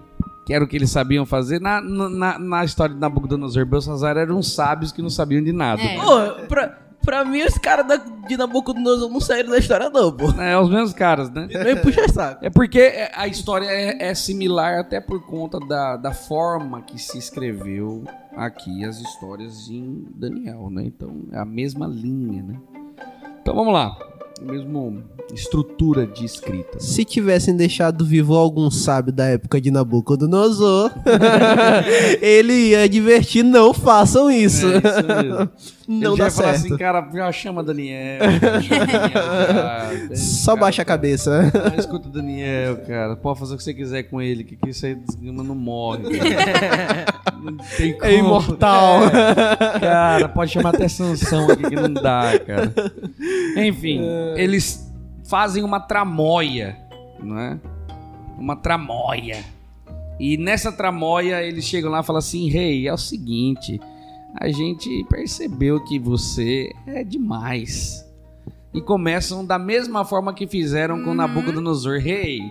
que 0.45 0.54
era 0.54 0.63
o 0.63 0.67
que 0.67 0.76
eles 0.76 0.89
sabiam 0.89 1.26
fazer. 1.26 1.62
Na, 1.62 1.80
na, 1.82 2.39
na 2.39 2.65
história 2.65 2.95
de 2.95 3.00
Nabucodonosor 3.02 3.65
Belsazar 3.65 4.17
eram 4.17 4.41
sábios 4.41 4.91
que 4.91 5.02
não 5.02 5.10
sabiam 5.10 5.43
de 5.43 5.52
nada. 5.54 5.82
É. 5.82 5.95
Pô, 5.98 6.48
pra, 6.48 6.67
pra 7.04 7.24
mim 7.24 7.43
os 7.43 7.56
caras 7.60 7.88
da- 7.88 7.98
de 7.98 8.36
Nabucodonosor 8.36 9.12
não 9.12 9.19
saíram 9.19 9.52
da 9.52 9.60
história 9.60 9.88
não, 9.91 10.12
pô. 10.12 10.32
É, 10.41 10.58
os 10.60 10.69
mesmos 10.71 10.93
caras, 10.93 11.30
né? 11.30 11.48
Nem 11.63 11.78
puxa 11.80 12.08
saco. 12.10 12.43
É 12.43 12.50
porque 12.50 12.91
a 13.15 13.28
história 13.28 13.67
é, 13.67 14.08
é 14.10 14.15
similar 14.15 14.80
até 14.80 15.00
por 15.00 15.24
conta 15.28 15.60
da, 15.60 15.98
da 15.98 16.13
forma 16.13 16.82
que 16.82 16.98
se 17.00 17.17
escreveu 17.19 18.04
aqui 18.36 18.84
as 18.84 18.98
histórias 19.00 19.69
em 19.69 20.04
Daniel, 20.15 20.67
né? 20.71 20.84
Então 20.86 21.26
é 21.32 21.38
a 21.38 21.45
mesma 21.45 21.86
linha, 21.86 22.41
né? 22.41 22.56
Então 23.41 23.54
vamos 23.54 23.71
lá. 23.71 23.95
A 24.41 24.52
mesma 24.52 25.04
estrutura 25.34 26.06
de 26.06 26.26
escrita. 26.26 26.80
Se 26.80 27.06
tivessem 27.06 27.56
deixado 27.56 28.06
vivo 28.06 28.36
algum 28.36 28.69
sábio 28.69 29.13
da 29.13 29.26
época 29.26 29.62
de 29.62 29.71
Nabucodonosor, 29.71 30.91
ele 32.21 32.54
ia 32.69 32.84
advertir, 32.84 33.43
não 33.43 33.74
façam 33.74 34.30
isso. 34.30 34.65
É 34.67 34.78
isso 34.78 35.08
mesmo. 35.08 35.50
Não 35.88 36.12
Ele 36.13 36.17
dá 36.17 36.26
ia 36.26 36.32
falar 36.32 36.54
certo. 36.54 36.65
assim, 36.65 36.78
cara, 36.78 37.10
já 37.13 37.32
chama 37.32 37.63
Daniel. 37.63 38.19
chama 38.62 38.86
Daniel, 38.88 40.10
já. 40.10 40.15
Só 40.15 40.52
Cara, 40.54 40.62
baixa 40.65 40.82
a 40.82 40.86
cabeça. 40.86 41.52
Ah, 41.71 41.76
escuta 41.78 42.08
o 42.08 42.12
Daniel, 42.12 42.78
cara. 42.88 43.15
Pode 43.15 43.39
fazer 43.39 43.54
o 43.54 43.58
que 43.58 43.63
você 43.63 43.74
quiser 43.74 44.04
com 44.04 44.21
ele, 44.21 44.43
que, 44.43 44.56
que 44.56 44.69
isso 44.69 44.86
aí 44.86 44.95
desgrama 44.95 45.43
não 45.43 45.56
morre. 45.56 46.04
cara. 46.17 47.06
Não 47.45 47.58
tem 47.78 47.93
como. 47.93 48.06
É 48.06 48.15
imortal. 48.17 49.04
É. 49.06 49.80
Cara, 49.80 50.30
pode 50.30 50.52
chamar 50.52 50.69
até 50.74 50.88
Sansão 50.88 51.52
aqui 51.52 51.62
que 51.69 51.76
não 51.76 51.93
dá, 51.93 52.39
cara. 52.39 52.74
Enfim, 53.58 54.02
eles 54.36 54.91
fazem 55.26 55.63
uma 55.63 55.80
tramóia, 55.80 56.76
não 57.21 57.38
é? 57.38 57.60
Uma 58.39 58.56
tramóia. 58.56 59.43
E 60.19 60.38
nessa 60.38 60.71
tramóia 60.71 61.43
eles 61.43 61.65
chegam 61.65 61.91
lá 61.91 62.00
e 62.00 62.04
falam 62.04 62.17
assim: 62.19 62.50
Rei, 62.50 62.88
é 62.88 62.93
o 62.93 62.98
seguinte, 62.98 63.80
a 64.38 64.50
gente 64.50 65.06
percebeu 65.10 65.84
que 65.84 65.98
você 65.98 66.71
é 66.86 67.04
demais. 67.04 68.06
E 68.74 68.82
começam 68.82 69.45
da 69.45 69.58
mesma 69.58 70.04
forma 70.04 70.34
que 70.34 70.45
fizeram 70.45 71.02
com 71.04 71.13
Nabucodonosor. 71.13 72.00
Rei, 72.00 72.41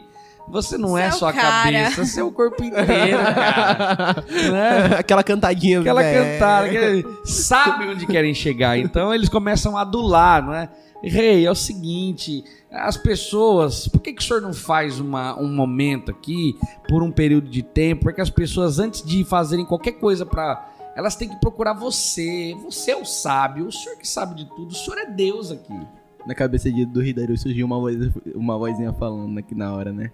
você 0.48 0.78
não 0.78 0.96
é 0.96 1.10
Seu 1.10 1.20
só 1.20 1.28
a 1.28 1.32
cara." 1.32 1.64
cabeça, 1.64 2.04
você 2.04 2.20
é 2.20 2.24
o 2.24 2.32
corpo 2.32 2.64
inteiro, 2.64 3.18
cara. 3.34 4.24
Não 4.48 4.56
é? 4.56 4.96
Aquela 5.00 5.22
cantadinha. 5.22 5.80
Aquela 5.80 6.02
velho. 6.02 6.32
cantada, 6.32 6.68
que 6.68 7.04
sabe 7.24 7.88
onde 7.88 8.06
querem 8.06 8.32
chegar. 8.32 8.78
Então 8.78 9.14
eles 9.14 9.28
começam 9.28 9.76
a 9.76 9.82
adular, 9.82 10.44
não 10.44 10.54
é? 10.54 10.68
Rei, 11.02 11.44
é 11.44 11.50
o 11.50 11.54
seguinte, 11.54 12.42
as 12.72 12.96
pessoas, 12.96 13.86
por 13.86 14.00
que, 14.00 14.12
que 14.12 14.22
o 14.22 14.24
senhor 14.24 14.40
não 14.40 14.54
faz 14.54 14.98
uma, 14.98 15.38
um 15.38 15.54
momento 15.54 16.10
aqui, 16.10 16.56
por 16.88 17.02
um 17.02 17.12
período 17.12 17.48
de 17.48 17.62
tempo, 17.62 18.04
porque 18.04 18.22
as 18.22 18.30
pessoas, 18.30 18.78
antes 18.78 19.02
de 19.02 19.22
fazerem 19.24 19.64
qualquer 19.64 19.92
coisa 19.92 20.24
pra. 20.24 20.70
Elas 20.96 21.16
têm 21.16 21.28
que 21.28 21.36
procurar 21.36 21.72
você. 21.72 22.54
Você 22.62 22.92
é 22.92 22.96
o 22.96 23.04
sábio, 23.04 23.66
o 23.66 23.72
senhor 23.72 23.96
que 23.98 24.06
sabe 24.06 24.34
de 24.34 24.46
tudo, 24.46 24.70
o 24.70 24.74
senhor 24.74 24.98
é 24.98 25.06
Deus 25.06 25.50
aqui. 25.50 25.78
Na 26.26 26.34
cabeça 26.34 26.70
de, 26.70 26.86
do 26.86 27.04
Hidaru 27.04 27.36
surgiu 27.36 27.66
uma, 27.66 27.78
voz, 27.78 27.96
uma 28.34 28.56
vozinha 28.56 28.92
falando 28.92 29.36
aqui 29.38 29.54
na 29.54 29.74
hora, 29.74 29.92
né? 29.92 30.10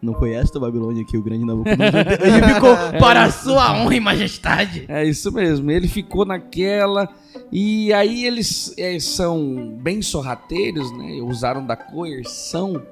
Não 0.00 0.12
foi 0.14 0.34
esta 0.34 0.60
Babilônia 0.60 1.04
que 1.04 1.16
o 1.16 1.22
grande 1.22 1.44
Nabucodonosor 1.44 2.00
ele 2.20 2.54
ficou 2.54 2.76
para 3.00 3.24
a 3.24 3.30
sua 3.30 3.72
honra 3.80 3.94
e 3.94 4.00
majestade. 4.00 4.84
É 4.88 5.04
isso 5.04 5.32
mesmo. 5.32 5.70
Ele 5.70 5.88
ficou 5.88 6.24
naquela. 6.26 7.08
E 7.50 7.92
aí 7.92 8.26
eles 8.26 8.74
eh, 8.76 9.00
são 9.00 9.74
bem 9.80 10.02
sorrateiros, 10.02 10.92
né? 10.96 11.20
Usaram 11.22 11.64
da 11.64 11.76
coerção 11.76 12.82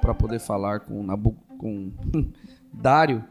para 0.00 0.12
poder 0.12 0.40
falar 0.40 0.80
com 0.80 1.02
Nabu 1.02 1.36
com 1.56 1.92
Dário. 2.72 3.24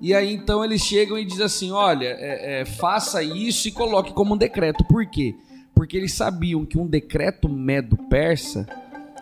E 0.00 0.14
aí 0.14 0.32
então 0.32 0.64
eles 0.64 0.82
chegam 0.82 1.18
e 1.18 1.24
dizem 1.24 1.44
assim: 1.44 1.70
olha, 1.70 2.06
é, 2.06 2.60
é, 2.60 2.64
faça 2.64 3.22
isso 3.22 3.68
e 3.68 3.72
coloque 3.72 4.12
como 4.12 4.34
um 4.34 4.36
decreto. 4.36 4.84
Por 4.84 5.06
quê? 5.06 5.34
Porque 5.74 5.96
eles 5.96 6.12
sabiam 6.12 6.64
que 6.64 6.78
um 6.78 6.86
decreto 6.86 7.48
medo-persa 7.48 8.66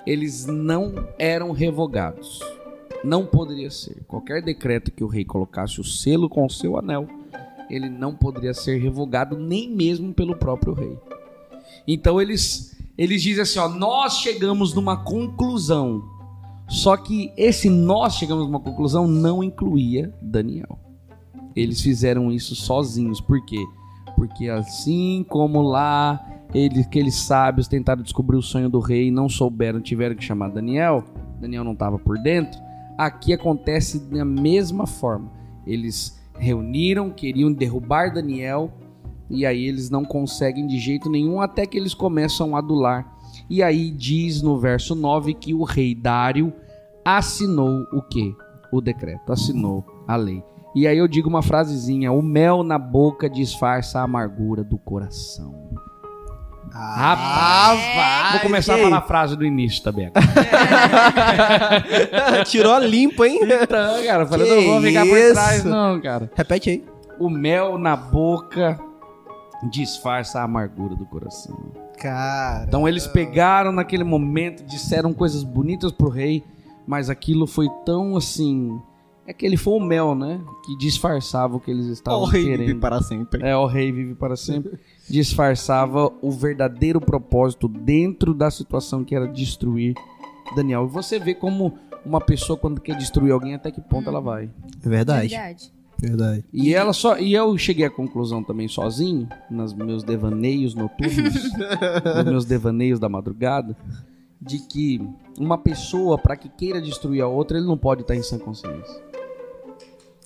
eles 0.06 0.46
não 0.46 1.08
eram 1.18 1.52
revogados. 1.52 2.40
Não 3.04 3.24
poderia 3.24 3.70
ser. 3.70 4.02
Qualquer 4.06 4.42
decreto 4.42 4.90
que 4.90 5.04
o 5.04 5.06
rei 5.06 5.24
colocasse 5.24 5.80
o 5.80 5.84
selo 5.84 6.28
com 6.28 6.44
o 6.44 6.50
seu 6.50 6.78
anel, 6.78 7.08
ele 7.68 7.88
não 7.88 8.14
poderia 8.14 8.52
ser 8.52 8.78
revogado 8.78 9.38
nem 9.38 9.70
mesmo 9.70 10.12
pelo 10.12 10.36
próprio 10.36 10.74
rei. 10.74 10.98
Então 11.86 12.20
eles 12.20 12.76
eles 12.98 13.22
dizem 13.22 13.42
assim, 13.42 13.58
ó, 13.58 13.68
nós 13.68 14.18
chegamos 14.18 14.74
numa 14.74 15.04
conclusão. 15.04 16.19
Só 16.70 16.96
que 16.96 17.33
esse 17.37 17.68
nós 17.68 18.14
chegamos 18.14 18.46
numa 18.46 18.61
conclusão 18.61 19.09
não 19.09 19.42
incluía 19.42 20.14
Daniel. 20.22 20.78
Eles 21.54 21.80
fizeram 21.80 22.30
isso 22.30 22.54
sozinhos, 22.54 23.20
por 23.20 23.44
quê? 23.44 23.59
Porque 24.14 24.48
assim 24.48 25.26
como 25.28 25.61
lá 25.62 26.24
eles, 26.54 26.87
aqueles 26.87 27.16
sábios 27.16 27.66
tentaram 27.66 28.04
descobrir 28.04 28.37
o 28.37 28.42
sonho 28.42 28.70
do 28.70 28.78
rei 28.78 29.09
e 29.09 29.11
não 29.11 29.28
souberam, 29.28 29.80
tiveram 29.80 30.14
que 30.14 30.22
chamar 30.22 30.50
Daniel, 30.50 31.02
Daniel 31.40 31.64
não 31.64 31.72
estava 31.72 31.98
por 31.98 32.16
dentro, 32.18 32.56
aqui 32.96 33.33
acontece 33.33 33.98
da 34.09 34.24
mesma 34.24 34.87
forma. 34.87 35.28
Eles 35.66 36.20
reuniram, 36.38 37.11
queriam 37.11 37.52
derrubar 37.52 38.14
Daniel, 38.14 38.70
e 39.28 39.44
aí 39.44 39.64
eles 39.64 39.90
não 39.90 40.04
conseguem 40.04 40.68
de 40.68 40.78
jeito 40.78 41.11
nenhum 41.11 41.40
até 41.40 41.66
que 41.66 41.76
eles 41.76 41.94
começam 41.94 42.54
a 42.54 42.61
adular. 42.61 43.19
E 43.50 43.64
aí 43.64 43.90
diz 43.90 44.40
no 44.40 44.56
verso 44.58 44.94
9 44.94 45.34
que 45.34 45.52
o 45.52 45.64
rei 45.64 45.92
Dário 45.92 46.52
assinou 47.04 47.84
o 47.92 48.00
quê? 48.00 48.32
O 48.72 48.80
decreto, 48.80 49.32
assinou 49.32 49.84
a 50.06 50.14
lei. 50.14 50.40
E 50.74 50.86
aí 50.86 50.96
eu 50.96 51.08
digo 51.08 51.28
uma 51.28 51.42
frasezinha: 51.42 52.12
o 52.12 52.22
mel 52.22 52.62
na 52.62 52.78
boca 52.78 53.28
disfarça 53.28 53.98
a 53.98 54.04
amargura 54.04 54.62
do 54.62 54.78
coração. 54.78 55.68
Ah, 56.72 57.74
vai. 57.74 58.32
Vou 58.34 58.40
começar 58.42 58.74
a 58.74 58.76
que 58.76 58.84
falar 58.84 58.98
a 58.98 59.02
frase 59.02 59.36
do 59.36 59.44
início 59.44 59.82
também. 59.82 60.12
Tirou 62.46 62.72
a 62.72 62.78
limpa, 62.78 63.26
hein? 63.26 63.40
Então, 63.42 64.04
cara, 64.04 64.22
eu 64.22 64.26
falei, 64.28 64.48
Que 64.48 64.54
não 64.54 64.74
vou 64.74 64.82
ficar 64.82 65.04
por 65.04 65.18
isso? 65.18 65.32
trás, 65.32 65.64
não, 65.64 66.00
cara. 66.00 66.30
Repete 66.32 66.70
aí. 66.70 66.84
O 67.18 67.28
mel 67.28 67.76
na 67.76 67.96
boca 67.96 68.78
disfarça 69.68 70.40
a 70.40 70.44
amargura 70.44 70.94
do 70.94 71.05
coração. 71.05 71.59
Cara. 71.99 72.64
Então 72.66 72.88
eles 72.88 73.07
pegaram 73.07 73.73
naquele 73.73 74.05
momento, 74.05 74.64
disseram 74.64 75.12
coisas 75.12 75.42
bonitas 75.42 75.92
pro 75.92 76.09
rei, 76.09 76.42
mas 76.87 77.11
aquilo 77.11 77.46
foi 77.46 77.68
tão 77.85 78.16
assim. 78.16 78.81
É 79.27 79.33
que 79.33 79.44
ele 79.46 79.57
foi 79.57 79.75
o 79.75 79.81
mel, 79.81 80.14
né? 80.14 80.40
Que 80.64 80.77
disfarçava 80.79 81.57
o 81.57 81.61
que 81.61 81.70
eles 81.70 81.87
estavam 81.87 82.23
O 82.23 82.25
rei 82.25 82.44
querendo. 82.44 82.66
vive 82.66 82.81
para 82.81 83.01
sempre. 83.03 83.46
É, 83.46 83.57
o 83.57 83.66
rei 83.66 83.92
vive 83.92 84.14
para 84.14 84.35
sempre. 84.35 84.79
Disfarçava 85.09 86.11
o 86.20 86.31
verdadeiro 86.33 87.01
propósito 87.01 87.68
dentro 87.68 88.35
da 88.35 88.51
situação 88.51 89.05
que 89.05 89.14
era 89.14 89.29
destruir 89.29 89.94
Daniel. 90.57 90.87
E 90.87 90.88
você 90.88 91.18
vê 91.18 91.35
como 91.35 91.79
uma 92.05 92.20
pessoa, 92.20 92.59
quando 92.59 92.81
quer 92.81 92.96
destruir 92.96 93.31
alguém, 93.31 93.55
até 93.55 93.70
que 93.70 93.81
ponto 93.81 94.09
ela 94.09 94.20
vai. 94.20 94.51
É 94.85 94.88
verdade. 94.88 95.29
Verdade. 95.29 95.73
Verdade. 96.00 96.44
E 96.50 96.74
ela 96.74 96.92
só. 96.92 97.18
E 97.18 97.34
eu 97.34 97.56
cheguei 97.58 97.84
à 97.84 97.90
conclusão 97.90 98.42
também 98.42 98.66
sozinho, 98.68 99.28
nos 99.50 99.74
meus 99.74 100.02
devaneios 100.02 100.74
noturnos, 100.74 101.34
nos 102.16 102.24
meus 102.24 102.44
devaneios 102.46 102.98
da 102.98 103.08
madrugada, 103.08 103.76
de 104.40 104.58
que 104.60 105.00
uma 105.38 105.58
pessoa, 105.58 106.16
para 106.16 106.36
que 106.36 106.48
queira 106.48 106.80
destruir 106.80 107.20
a 107.20 107.28
outra, 107.28 107.58
ele 107.58 107.66
não 107.66 107.76
pode 107.76 108.00
estar 108.00 108.16
em 108.16 108.22
sã 108.22 108.38
consciência. 108.38 109.02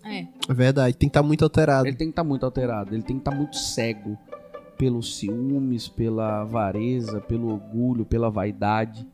É. 0.04 0.26
É 0.48 0.54
verdade. 0.54 0.96
Tem 0.96 1.08
que 1.08 1.10
estar 1.10 1.22
muito 1.22 1.42
alterado. 1.42 1.88
Ele 1.88 1.96
tem 1.96 2.06
que 2.06 2.12
estar 2.12 2.24
muito 2.24 2.44
alterado, 2.44 2.94
ele 2.94 3.02
tem 3.02 3.16
que 3.16 3.20
estar 3.22 3.34
muito 3.34 3.56
cego 3.56 4.16
pelos 4.78 5.16
ciúmes, 5.16 5.88
pela 5.88 6.42
avareza, 6.42 7.20
pelo 7.20 7.52
orgulho, 7.52 8.04
pela 8.04 8.30
vaidade. 8.30 9.06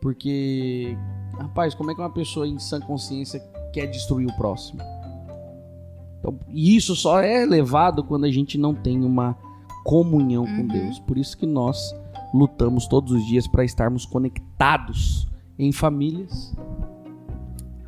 Porque, 0.00 0.96
rapaz, 1.36 1.74
como 1.74 1.90
é 1.90 1.94
que 1.94 2.00
uma 2.00 2.12
pessoa 2.12 2.46
em 2.46 2.58
sã 2.58 2.80
consciência 2.80 3.40
quer 3.72 3.86
destruir 3.86 4.26
o 4.28 4.36
próximo? 4.36 4.80
Então, 6.20 6.38
e 6.48 6.76
isso 6.76 6.94
só 6.94 7.20
é 7.20 7.44
levado 7.44 8.04
quando 8.04 8.24
a 8.26 8.30
gente 8.30 8.56
não 8.56 8.72
tem 8.74 9.02
uma 9.04 9.36
comunhão 9.84 10.44
com 10.44 10.60
Uhum. 10.62 10.66
Deus. 10.68 10.98
Por 11.00 11.18
isso 11.18 11.36
que 11.36 11.46
nós 11.46 11.94
lutamos 12.32 12.86
todos 12.86 13.10
os 13.12 13.26
dias 13.26 13.48
para 13.48 13.64
estarmos 13.64 14.06
conectados 14.06 15.26
em 15.58 15.72
famílias 15.72 16.54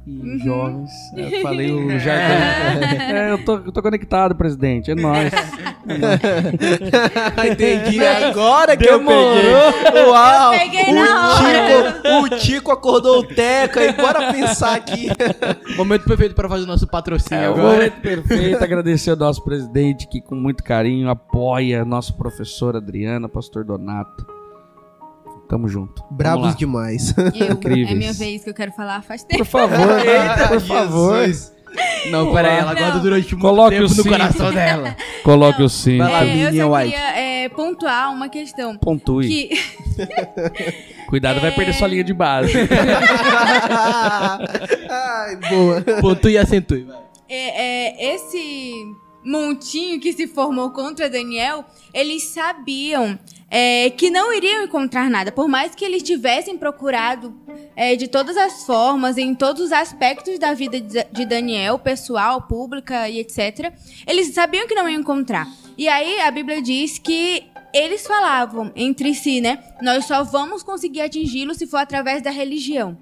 e 0.07 0.19
Uhum. 0.19 0.39
jovens. 0.39 0.91
Eu 1.17 1.43
falei 1.43 1.71
o 1.71 1.91
jargão. 2.01 2.83
É, 3.13 3.31
eu 3.33 3.45
tô, 3.45 3.57
eu 3.59 3.71
tô 3.73 3.83
conectado, 3.83 4.35
presidente. 4.35 4.91
É 4.91 4.95
nóis. 4.95 5.31
Entendi. 7.51 8.05
Agora 8.05 8.77
que 8.77 8.85
Demorou. 8.85 9.17
eu 9.17 9.73
peguei. 9.73 10.05
Uau. 10.05 10.55
Eu 10.55 10.59
peguei 10.61 10.85
o, 10.85 10.95
na 10.95 11.37
Tico, 11.37 12.09
o 12.09 12.39
Tico 12.39 12.73
acordou 12.73 13.19
o 13.21 13.23
Teca 13.27 13.85
e 13.85 13.93
bora 13.93 14.33
pensar 14.33 14.75
aqui. 14.77 15.09
Momento 15.77 16.05
perfeito 16.05 16.35
para 16.35 16.49
fazer 16.49 16.65
o 16.65 16.67
nosso 16.67 16.87
patrocínio 16.87 17.43
É 17.43 17.47
agora. 17.47 17.63
momento 17.73 18.01
perfeito. 18.01 18.63
Agradecer 18.63 19.11
ao 19.11 19.17
nosso 19.17 19.43
presidente 19.43 20.07
que, 20.09 20.21
com 20.21 20.35
muito 20.35 20.63
carinho, 20.63 21.09
apoia 21.09 21.85
nosso 21.85 22.17
professor 22.17 22.77
Adriana, 22.77 23.29
pastor 23.29 23.65
Donato. 23.65 24.27
Tamo 25.49 25.69
junto. 25.69 26.03
Bravos 26.11 26.57
demais. 26.57 27.15
Eu, 27.17 27.59
é 27.87 27.95
minha 27.95 28.13
vez 28.13 28.43
que 28.43 28.49
eu 28.49 28.55
quero 28.55 28.73
falar 28.73 29.03
faz 29.03 29.23
tempo. 29.23 29.37
Por 29.45 29.47
favor, 29.47 29.79
por 30.49 30.61
favor. 30.61 31.29
Não, 32.11 32.33
peraí, 32.35 32.59
ela 32.59 32.75
Não. 32.75 32.81
guarda 32.81 32.99
durante 33.01 33.31
muito 33.35 33.41
Coloque 33.47 33.71
tempo 33.77 33.87
o 33.87 33.89
no 33.89 33.95
cinto. 33.95 34.09
coração 34.09 34.53
dela. 34.53 34.97
Coloque 35.25 35.63
o 35.63 35.69
cinto. 35.69 35.99
Vai 36.05 36.13
lá, 36.13 36.25
É, 36.25 36.31
eu 36.31 36.51
Minion 36.51 36.69
só 36.69 36.77
White. 36.77 36.91
queria 36.91 37.19
é, 37.19 37.49
pontuar 37.49 38.13
uma 38.13 38.29
questão. 38.29 38.77
Pontue. 38.77 39.29
Que 39.29 39.51
Cuidado, 41.09 41.41
vai 41.41 41.51
perder 41.53 41.73
sua 41.75 41.87
linha 41.89 42.03
de 42.05 42.13
base. 42.15 42.53
Ai, 44.91 45.37
boa. 45.51 45.81
Pontue 46.01 46.33
e 46.33 46.39
acentue. 46.39 46.85
vai. 46.85 46.97
é, 47.29 47.89
é, 48.07 48.15
esse 48.15 48.85
montinho 49.25 50.01
que 50.01 50.13
se 50.13 50.27
formou 50.27 50.71
contra 50.71 51.09
Daniel, 51.09 51.65
eles 51.93 52.25
sabiam 52.25 53.19
é, 53.51 53.91
que 53.91 54.11
não 54.11 54.33
iriam 54.33 54.65
encontrar 54.65 55.11
nada. 55.11 55.31
Por 55.31 55.47
mais 55.47 55.75
que 55.75 55.85
eles 55.85 56.03
tivessem 56.03 56.57
procurado 56.57 57.35
é, 57.77 57.95
de 57.95 58.09
todas 58.09 58.37
as 58.37 58.65
formas, 58.65 59.19
em 59.19 59.35
todos 59.35 59.67
os 59.67 59.73
aspectos 59.73 60.39
da 60.39 60.55
vida 60.55 60.81
de 60.81 61.27
Daniel, 61.27 61.79
pessoal, 61.79 62.43
pública 62.43 63.09
e 63.09 63.19
etc., 63.19 63.73
eles 64.07 64.33
sabiam 64.33 64.67
que 64.67 64.75
não 64.75 64.89
iam 64.89 65.01
encontrar. 65.01 65.47
E 65.77 65.87
aí 65.89 66.21
a 66.21 66.31
Bíblia 66.31 66.63
diz 66.63 66.99
que 66.99 67.45
eles 67.75 68.07
falavam 68.07 68.73
entre 68.75 69.15
si, 69.15 69.41
né? 69.41 69.63
Nós 69.83 70.07
só 70.07 70.25
vamos 70.25 70.63
conseguir 70.63 71.03
atingi-lo 71.03 71.55
se 71.55 71.67
for 71.67 71.79
através 71.79 72.23
da 72.23 72.31
religião. 72.31 72.97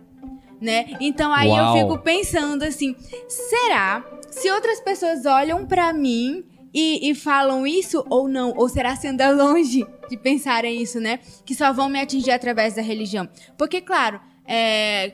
Né? 0.60 0.96
Então 1.00 1.32
aí 1.32 1.48
Uau. 1.48 1.76
eu 1.76 1.82
fico 1.82 1.98
pensando 2.02 2.64
assim, 2.64 2.94
será 3.28 4.04
se 4.30 4.50
outras 4.50 4.80
pessoas 4.80 5.26
olham 5.26 5.66
pra 5.66 5.92
mim 5.92 6.44
e, 6.72 7.10
e 7.10 7.14
falam 7.14 7.66
isso 7.66 8.04
ou 8.08 8.28
não? 8.28 8.54
Ou 8.56 8.68
será 8.68 8.96
se 8.96 9.08
anda 9.08 9.30
longe 9.32 9.86
de 10.08 10.16
pensarem 10.16 10.80
isso, 10.80 11.00
né? 11.00 11.18
Que 11.44 11.54
só 11.54 11.72
vão 11.72 11.88
me 11.88 12.00
atingir 12.00 12.30
através 12.30 12.74
da 12.74 12.82
religião. 12.82 13.28
Porque, 13.56 13.80
claro, 13.80 14.20
é, 14.46 15.12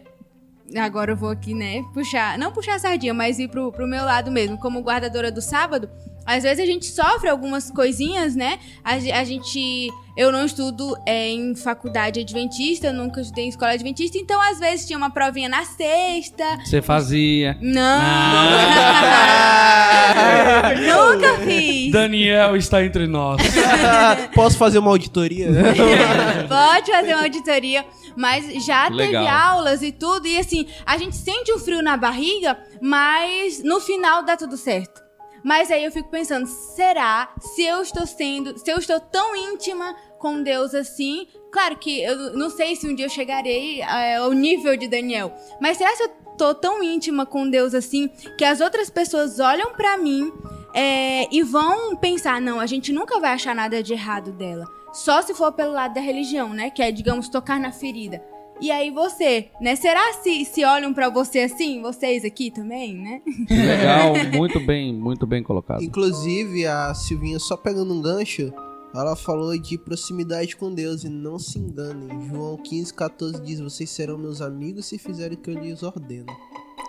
Agora 0.75 1.13
eu 1.13 1.17
vou 1.17 1.31
aqui, 1.31 1.55
né, 1.55 1.83
puxar. 1.95 2.37
Não 2.39 2.51
puxar 2.51 2.75
a 2.75 2.79
sardinha, 2.79 3.15
mas 3.15 3.39
ir 3.39 3.49
pro, 3.49 3.71
pro 3.71 3.87
meu 3.87 4.05
lado 4.05 4.33
mesmo. 4.33 4.59
Como 4.59 4.83
guardadora 4.83 5.31
do 5.31 5.41
sábado, 5.41 5.89
às 6.27 6.43
vezes 6.43 6.59
a 6.59 6.67
gente 6.67 6.87
sofre 6.87 7.29
algumas 7.29 7.71
coisinhas, 7.71 8.35
né? 8.35 8.59
A, 8.85 8.95
a 8.95 9.25
gente. 9.25 9.91
Eu 10.17 10.33
não 10.33 10.47
estudo 10.47 10.97
é, 11.05 11.29
em 11.29 11.55
faculdade 11.55 12.21
adventista, 12.21 12.87
eu 12.87 12.95
nunca 12.95 13.21
estudei 13.21 13.45
em 13.45 13.49
escola 13.49 13.73
adventista, 13.73 14.17
então 14.17 14.41
às 14.51 14.59
vezes 14.59 14.87
tinha 14.87 14.97
uma 14.97 15.11
provinha 15.11 15.47
na 15.47 15.63
sexta. 15.65 16.43
Você 16.65 16.81
fazia. 16.81 17.59
Não! 17.61 18.01
nunca 21.13 21.35
fiz! 21.45 21.93
Daniel 21.93 22.57
está 22.57 22.83
entre 22.83 23.07
nós. 23.07 23.43
Posso 24.35 24.57
fazer 24.57 24.79
uma 24.79 24.91
auditoria? 24.91 25.49
Pode 26.49 26.91
fazer 26.91 27.13
uma 27.13 27.25
auditoria, 27.25 27.85
mas 28.17 28.65
já 28.65 28.89
Legal. 28.89 29.23
teve 29.23 29.29
aulas 29.29 29.83
e 29.83 29.93
tudo, 29.93 30.27
e 30.27 30.39
assim, 30.39 30.67
a 30.87 30.97
gente 30.97 31.15
sente 31.15 31.53
um 31.53 31.59
frio 31.59 31.83
na 31.83 31.97
barriga, 31.97 32.57
mas 32.81 33.63
no 33.63 33.81
final 33.81 34.25
dá 34.25 34.35
tudo 34.35 34.57
certo. 34.57 35.06
Mas 35.45 35.71
aí 35.71 35.85
eu 35.85 35.93
fico 35.93 36.09
pensando, 36.09 36.47
será 36.47 37.33
se 37.41 37.63
eu 37.63 37.83
estou 37.83 38.07
sendo, 38.07 38.59
se 38.59 38.71
eu 38.71 38.79
estou 38.79 39.01
tão 39.01 39.37
íntima 39.37 39.95
com 40.19 40.43
Deus 40.43 40.75
assim? 40.75 41.27
Claro 41.53 41.77
que 41.77 42.03
eu 42.03 42.37
não 42.37 42.51
sei 42.51 42.77
se 42.77 42.89
um 42.89 42.95
dia 42.95 43.07
eu 43.07 43.11
chegarei 43.11 43.81
eh, 43.81 44.17
ao 44.17 44.33
nível 44.33 44.77
de 44.77 44.89
Daniel, 44.89 45.33
mas 45.61 45.77
será 45.77 45.95
se 45.95 46.03
eu 46.03 46.09
tô 46.37 46.55
tão 46.55 46.83
íntima 46.83 47.25
com 47.25 47.49
Deus 47.49 47.75
assim 47.75 48.09
que 48.37 48.45
as 48.45 48.61
outras 48.61 48.91
pessoas 48.91 49.41
olham 49.41 49.73
pra 49.73 49.97
mim 49.97 50.33
é, 50.75 51.27
e 51.35 51.43
vão 51.43 51.97
pensar, 51.97 52.41
não, 52.41 52.61
a 52.61 52.67
gente 52.67 52.93
nunca 52.93 53.19
vai 53.19 53.33
achar 53.33 53.55
nada 53.55 53.83
de 53.83 53.95
errado 53.95 54.31
dela. 54.33 54.67
Só 54.93 55.23
se 55.23 55.35
for 55.35 55.53
pelo 55.53 55.73
lado 55.73 55.95
da 55.95 56.01
religião, 56.01 56.51
né? 56.51 56.71
Que 56.71 56.83
é, 56.83 56.93
digamos, 56.93 57.29
tocar 57.29 57.59
na 57.59 57.73
ferida. 57.73 58.23
E 58.61 58.71
aí 58.71 58.91
você, 58.91 59.49
né? 59.61 59.77
Será 59.77 60.13
se, 60.23 60.45
se 60.45 60.65
olham 60.65 60.95
pra 60.95 61.09
você 61.11 61.41
assim? 61.41 61.83
Vocês 61.83 62.25
aqui 62.25 62.51
também, 62.51 62.95
né? 62.95 63.21
Legal, 63.51 64.15
muito 64.37 64.59
bem, 64.61 64.95
muito 64.95 65.27
bem 65.27 65.43
colocado. 65.43 65.83
Inclusive, 65.83 66.67
a 66.67 66.95
Silvinha, 66.95 67.39
só 67.39 67.57
pegando 67.57 67.93
um 67.93 68.01
gancho, 68.01 68.53
ela 68.95 69.15
falou 69.15 69.57
de 69.61 69.77
proximidade 69.77 70.57
com 70.57 70.73
Deus 70.75 71.05
e 71.05 71.09
não 71.09 71.39
se 71.39 71.59
enganem. 71.59 72.09
João 72.29 72.57
15, 72.57 72.95
14 72.95 73.43
diz: 73.43 73.61
Vocês 73.61 73.91
serão 73.91 74.17
meus 74.17 74.41
amigos 74.41 74.87
se 74.87 74.97
fizerem 74.99 75.37
o 75.37 75.41
que 75.41 75.51
eu 75.51 75.59
lhes 75.61 75.83
ordeno. 75.83 76.27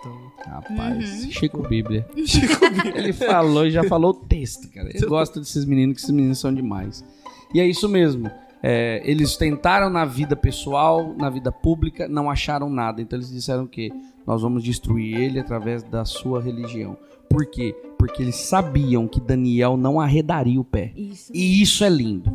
Então, 0.00 0.32
Rapaz, 0.46 1.24
Uhum. 1.24 1.30
Chico 1.32 1.68
Bíblia. 1.68 2.06
Ele 2.94 3.12
falou 3.12 3.66
e 3.66 3.70
já 3.70 3.82
falou 3.84 4.12
o 4.12 4.14
texto, 4.14 4.70
cara. 4.70 4.88
Eu 4.94 5.08
gosto 5.08 5.40
desses 5.40 5.64
meninos, 5.64 5.96
que 5.96 6.00
esses 6.02 6.14
meninos 6.14 6.38
são 6.38 6.54
demais. 6.54 7.04
E 7.52 7.60
é 7.60 7.66
isso 7.66 7.88
mesmo. 7.88 8.30
É, 8.62 9.00
eles 9.04 9.36
tentaram 9.36 9.88
na 9.88 10.04
vida 10.04 10.34
pessoal, 10.34 11.14
na 11.16 11.30
vida 11.30 11.52
pública, 11.52 12.08
não 12.08 12.30
acharam 12.30 12.68
nada. 12.68 13.00
Então 13.00 13.16
eles 13.16 13.30
disseram 13.30 13.66
que 13.66 13.92
nós 14.26 14.42
vamos 14.42 14.62
destruir 14.62 15.16
ele 15.16 15.38
através 15.38 15.82
da 15.82 16.04
sua 16.04 16.42
religião. 16.42 16.96
Por 17.28 17.46
quê? 17.46 17.74
Porque 17.98 18.22
eles 18.22 18.36
sabiam 18.36 19.06
que 19.06 19.20
Daniel 19.20 19.76
não 19.76 20.00
arredaria 20.00 20.60
o 20.60 20.64
pé. 20.64 20.92
Isso. 20.96 21.30
E 21.34 21.62
isso 21.62 21.84
é 21.84 21.88
lindo. 21.88 22.34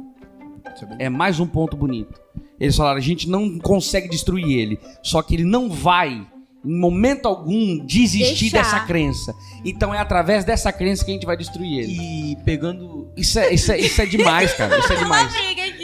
É 0.99 1.09
mais 1.09 1.39
um 1.39 1.47
ponto 1.47 1.75
bonito. 1.75 2.21
Eles 2.59 2.75
falaram: 2.75 2.97
a 2.97 3.01
gente 3.01 3.29
não 3.29 3.59
consegue 3.59 4.07
destruir 4.07 4.57
ele, 4.57 4.79
só 5.01 5.21
que 5.21 5.35
ele 5.35 5.43
não 5.43 5.69
vai, 5.69 6.25
em 6.63 6.79
momento 6.79 7.27
algum, 7.27 7.77
desistir 7.85 8.51
Deixar. 8.51 8.57
dessa 8.57 8.79
crença. 8.81 9.35
Então 9.65 9.93
é 9.93 9.99
através 9.99 10.45
dessa 10.45 10.71
crença 10.71 11.03
que 11.03 11.11
a 11.11 11.13
gente 11.13 11.25
vai 11.25 11.37
destruir 11.37 11.79
ele. 11.79 11.97
E 11.99 12.35
pegando. 12.43 13.09
Isso 13.17 13.37
é, 13.39 13.53
isso 13.53 13.71
é, 13.71 13.79
isso 13.79 14.01
é 14.01 14.05
demais, 14.05 14.53
cara. 14.53 14.77
Isso 14.79 14.93
é 14.93 14.95
demais. 14.95 15.33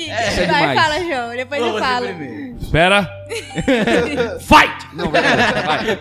Isso 0.09 0.39
é 0.41 0.45
Vai, 0.47 0.59
demais. 0.75 0.79
fala, 0.81 0.99
João. 1.03 1.35
Depois 1.35 1.61
eu 1.61 1.73
Você 1.73 1.79
falo. 1.79 2.05
Espera. 2.61 3.09
Fight! 4.39 4.87
Não, 4.95 5.09
beleza, 5.11 5.61
vai. 5.65 5.99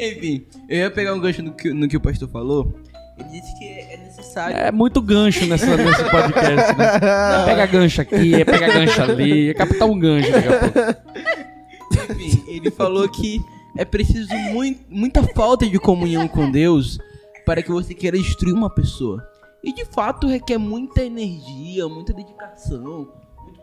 Enfim, 0.00 0.46
eu 0.68 0.78
ia 0.78 0.90
pegar 0.90 1.14
um 1.14 1.20
gancho 1.20 1.42
no 1.42 1.52
que, 1.52 1.72
no 1.72 1.88
que 1.88 1.96
o 1.96 2.00
pastor 2.00 2.28
falou. 2.28 2.74
Ele 3.18 3.28
disse 3.40 3.58
que 3.58 3.64
é 3.66 3.96
necessário. 3.98 4.56
É 4.56 4.72
muito 4.72 5.00
gancho 5.02 5.44
nessa, 5.46 5.76
nesse 5.76 6.04
podcast, 6.04 6.76
né? 6.76 7.44
Pega 7.44 7.66
gancho 7.66 8.00
aqui, 8.00 8.44
pega 8.44 8.66
gancho 8.72 9.02
ali, 9.02 9.50
é 9.50 9.54
captar 9.54 9.88
um 9.88 9.98
gancho 9.98 10.30
daqui 10.32 10.48
a 10.48 10.58
pouco. 10.58 12.12
Enfim, 12.12 12.44
ele 12.48 12.70
falou 12.70 13.08
que 13.08 13.40
é 13.76 13.84
preciso 13.84 14.34
mui- 14.52 14.78
muita 14.88 15.22
falta 15.22 15.66
de 15.68 15.78
comunhão 15.78 16.26
com 16.26 16.50
Deus 16.50 16.98
para 17.44 17.62
que 17.62 17.70
você 17.70 17.92
queira 17.94 18.16
destruir 18.16 18.54
uma 18.54 18.70
pessoa. 18.70 19.22
E 19.62 19.74
de 19.74 19.84
fato 19.84 20.26
requer 20.26 20.56
muita 20.56 21.02
energia, 21.02 21.86
muita 21.88 22.14
dedicação, 22.14 22.80
muito 22.88 23.19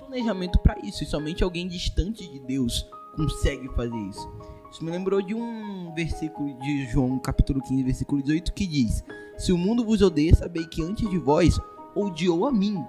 planejamento 0.07 0.59
para 0.59 0.77
isso. 0.83 1.03
E 1.03 1.07
somente 1.07 1.43
alguém 1.43 1.67
distante 1.67 2.27
de 2.31 2.39
Deus 2.39 2.85
consegue 3.15 3.67
fazer 3.75 3.97
isso. 4.09 4.29
Isso 4.71 4.83
me 4.83 4.91
lembrou 4.91 5.21
de 5.21 5.33
um 5.33 5.93
versículo 5.95 6.53
de 6.59 6.85
João, 6.91 7.17
capítulo 7.19 7.61
15, 7.61 7.83
versículo 7.83 8.21
18, 8.21 8.53
que 8.53 8.67
diz: 8.67 9.03
Se 9.37 9.51
o 9.51 9.57
mundo 9.57 9.83
vos 9.85 10.01
odeia, 10.01 10.35
sabei 10.35 10.65
que 10.65 10.81
antes 10.83 11.09
de 11.09 11.17
vós 11.17 11.57
odiou 11.95 12.45
a 12.45 12.51
mim. 12.51 12.83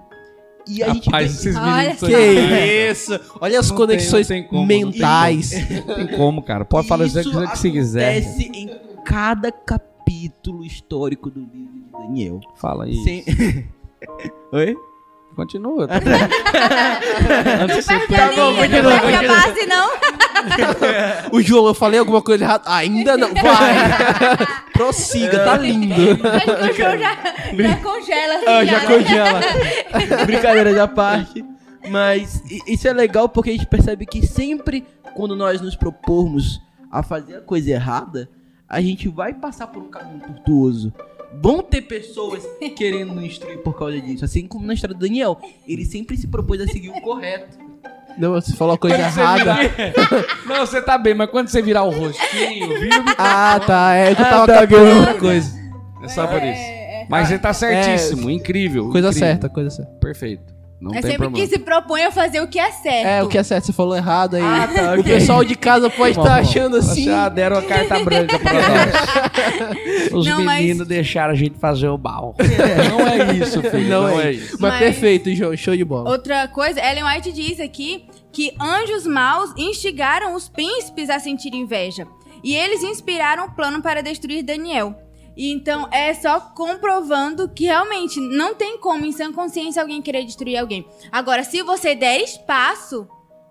E 0.67 0.83
a 0.83 0.93
gente 0.93 1.05
Rapaz, 1.05 1.41
vê- 1.43 1.49
esses 1.49 1.55
Olha 1.55 1.95
Que 1.95 2.91
isso? 2.91 3.19
Olha 3.41 3.59
as 3.59 3.69
Não 3.69 3.77
conexões 3.77 4.27
tem- 4.27 4.41
tem 4.43 4.49
como, 4.49 4.65
mentais. 4.67 5.51
cara. 5.53 5.65
Não 5.87 5.95
tem 5.95 6.17
como, 6.17 6.43
cara. 6.43 6.65
Pode 6.65 6.87
falar 6.87 7.05
o 7.05 7.09
que 7.09 7.17
Isso 7.19 7.31
você 7.31 7.71
quiser. 7.71 8.17
acontece 8.17 8.51
em 8.53 8.69
cada 9.03 9.51
capítulo 9.51 10.63
histórico 10.63 11.29
do 11.31 11.39
livro 11.39 11.73
de 11.73 11.91
Daniel. 11.91 12.39
Fala 12.57 12.83
aí. 12.83 12.95
Sem- 13.03 13.23
Oi? 14.51 14.75
Continua. 15.39 15.87
Tá 15.87 15.99
bom. 16.01 17.63
Antes 17.63 17.85
você 17.85 17.93
Perde 17.93 18.07
perca- 18.07 18.25
a 18.25 18.29
linha, 18.31 18.43
não 18.83 18.91
perde 18.91 19.07
a 19.07 19.11
continua. 19.11 19.35
base, 19.37 19.65
não. 19.65 19.89
O 21.31 21.41
João, 21.41 21.67
eu 21.67 21.73
falei 21.73 21.99
alguma 21.99 22.21
coisa 22.21 22.43
errada? 22.43 22.63
Ainda 22.67 23.15
não. 23.17 23.29
Vai. 23.33 24.37
Prossiga, 24.73 25.39
tá 25.45 25.57
lindo. 25.57 25.93
Acho 25.93 26.45
que 26.45 26.71
o 26.71 26.75
João 26.75 26.97
já, 26.97 27.15
já 27.55 27.75
congela. 27.77 28.33
assim, 28.35 28.45
Ah, 28.47 28.65
já 28.65 28.79
né? 28.79 28.85
congela. 28.87 30.25
Brincadeira 30.25 30.73
da 30.73 30.87
parte. 30.87 31.43
Mas 31.89 32.41
isso 32.67 32.87
é 32.87 32.93
legal 32.93 33.27
porque 33.29 33.49
a 33.49 33.53
gente 33.53 33.65
percebe 33.65 34.05
que 34.05 34.25
sempre 34.25 34.85
quando 35.13 35.35
nós 35.35 35.59
nos 35.61 35.75
propormos 35.75 36.61
a 36.91 37.01
fazer 37.03 37.35
a 37.37 37.41
coisa 37.41 37.71
errada, 37.71 38.29
a 38.67 38.79
gente 38.81 39.07
vai 39.07 39.33
passar 39.33 39.67
por 39.67 39.81
um 39.83 39.89
caminho 39.89 40.19
tortuoso. 40.21 40.93
Bom 41.33 41.61
ter 41.61 41.81
pessoas 41.83 42.43
querendo 42.75 43.13
nos 43.13 43.23
instruir 43.23 43.59
por 43.59 43.77
causa 43.77 43.99
disso. 44.01 44.25
Assim 44.25 44.47
como 44.47 44.65
na 44.65 44.73
história 44.73 44.95
do 44.95 44.99
Daniel. 44.99 45.39
Ele 45.67 45.85
sempre 45.85 46.17
se 46.17 46.27
propôs 46.27 46.59
a 46.61 46.65
seguir 46.67 46.89
o 46.89 47.01
correto. 47.01 47.57
Não, 48.17 48.33
você 48.33 48.53
falou 48.53 48.73
a 48.73 48.77
coisa 48.77 48.97
Quando 48.97 49.11
você 49.13 49.19
errada. 49.21 49.53
virar- 49.55 50.25
Não, 50.45 50.65
você 50.65 50.81
tá 50.81 50.97
bem, 50.97 51.13
mas 51.13 51.29
quando 51.29 51.47
você 51.47 51.61
virar 51.61 51.83
o 51.83 51.89
rostinho, 51.91 52.67
vira 52.79 52.99
o 52.99 53.05
microfone. 53.05 53.15
Ah, 53.17 53.61
tá. 53.65 53.93
É 53.93 54.13
que 54.15 54.21
eu 54.21 54.25
Ah, 54.25 54.29
tava 54.29 54.47
tá 54.47 54.53
cagando 54.55 54.85
bom. 54.93 54.97
outra 54.99 55.13
coisa. 55.15 55.59
É 56.03 56.07
só 56.09 56.27
por 56.27 56.43
isso. 56.43 56.61
Mas 57.09 57.27
você 57.27 57.39
tá 57.39 57.53
certíssimo, 57.53 58.29
incrível. 58.29 58.89
Coisa 58.89 59.07
incrível. 59.09 59.27
certa, 59.29 59.49
coisa 59.49 59.69
certa. 59.69 59.91
Perfeito. 59.99 60.53
Não 60.81 60.91
É 60.91 61.01
tem 61.01 61.11
sempre 61.11 61.17
problema. 61.17 61.45
que 61.47 61.53
se 61.53 61.59
propõe 61.59 62.03
a 62.05 62.11
fazer 62.11 62.39
o 62.41 62.47
que 62.47 62.57
é 62.57 62.71
certo. 62.71 63.05
É, 63.07 63.21
o 63.23 63.27
que 63.27 63.37
é 63.37 63.43
certo, 63.43 63.65
você 63.65 63.73
falou 63.73 63.95
errado 63.97 64.35
aí. 64.37 64.41
Ah, 64.41 64.67
tá, 64.73 64.91
O 64.95 64.99
ok. 65.01 65.03
pessoal 65.03 65.43
de 65.43 65.55
casa 65.55 65.89
pode 65.89 66.11
estar 66.17 66.23
bom. 66.23 66.29
achando 66.41 66.77
assim. 66.77 67.03
Já 67.03 67.27
deram 67.27 67.57
a 67.57 67.61
carta 67.61 67.99
branca 68.03 68.39
pra 68.39 68.53
nós. 68.53 70.11
Os 70.13 70.25
Não, 70.25 70.43
mas- 70.43 70.61
meninos 70.61 70.87
deixaram 70.87 71.33
a 71.33 71.35
gente 71.35 71.59
fazer 71.59 71.89
o 71.89 71.97
mal. 71.97 72.33
Não 72.89 73.07
é 73.07 73.33
isso, 73.35 73.61
filho. 73.61 73.89
Não, 73.89 74.01
Não 74.03 74.19
é, 74.19 74.27
é 74.27 74.31
isso. 74.31 74.57
Mas, 74.59 74.71
Mas- 74.71 74.79
perfeito, 74.79 75.33
João. 75.35 75.55
Show 75.57 75.75
de 75.75 75.83
bola. 75.83 76.09
Outra 76.09 76.47
coisa, 76.47 76.79
Ellen 76.79 77.03
White 77.03 77.31
diz 77.33 77.59
aqui 77.59 78.05
que 78.31 78.53
anjos 78.61 79.05
maus 79.05 79.51
instigaram 79.57 80.33
os 80.33 80.47
príncipes 80.47 81.09
a 81.09 81.19
sentir 81.19 81.53
inveja. 81.53 82.07
E 82.41 82.55
eles 82.55 82.83
inspiraram 82.83 83.47
o 83.47 83.51
plano 83.51 83.81
para 83.81 84.01
destruir 84.01 84.43
Daniel. 84.43 84.95
E 85.39 85.53
então 85.53 85.87
é 85.89 86.13
só 86.13 86.37
comprovando 86.37 87.47
que 87.47 87.63
realmente 87.63 88.19
não 88.19 88.53
tem 88.53 88.77
como, 88.77 89.05
em 89.05 89.11
sã 89.13 89.31
consciência, 89.31 89.81
alguém 89.81 90.01
querer 90.01 90.25
destruir 90.25 90.57
alguém. 90.57 90.85
Agora, 91.09 91.45
se 91.45 91.61
você 91.61 91.95
der 91.95 92.19
espaço, 92.19 93.07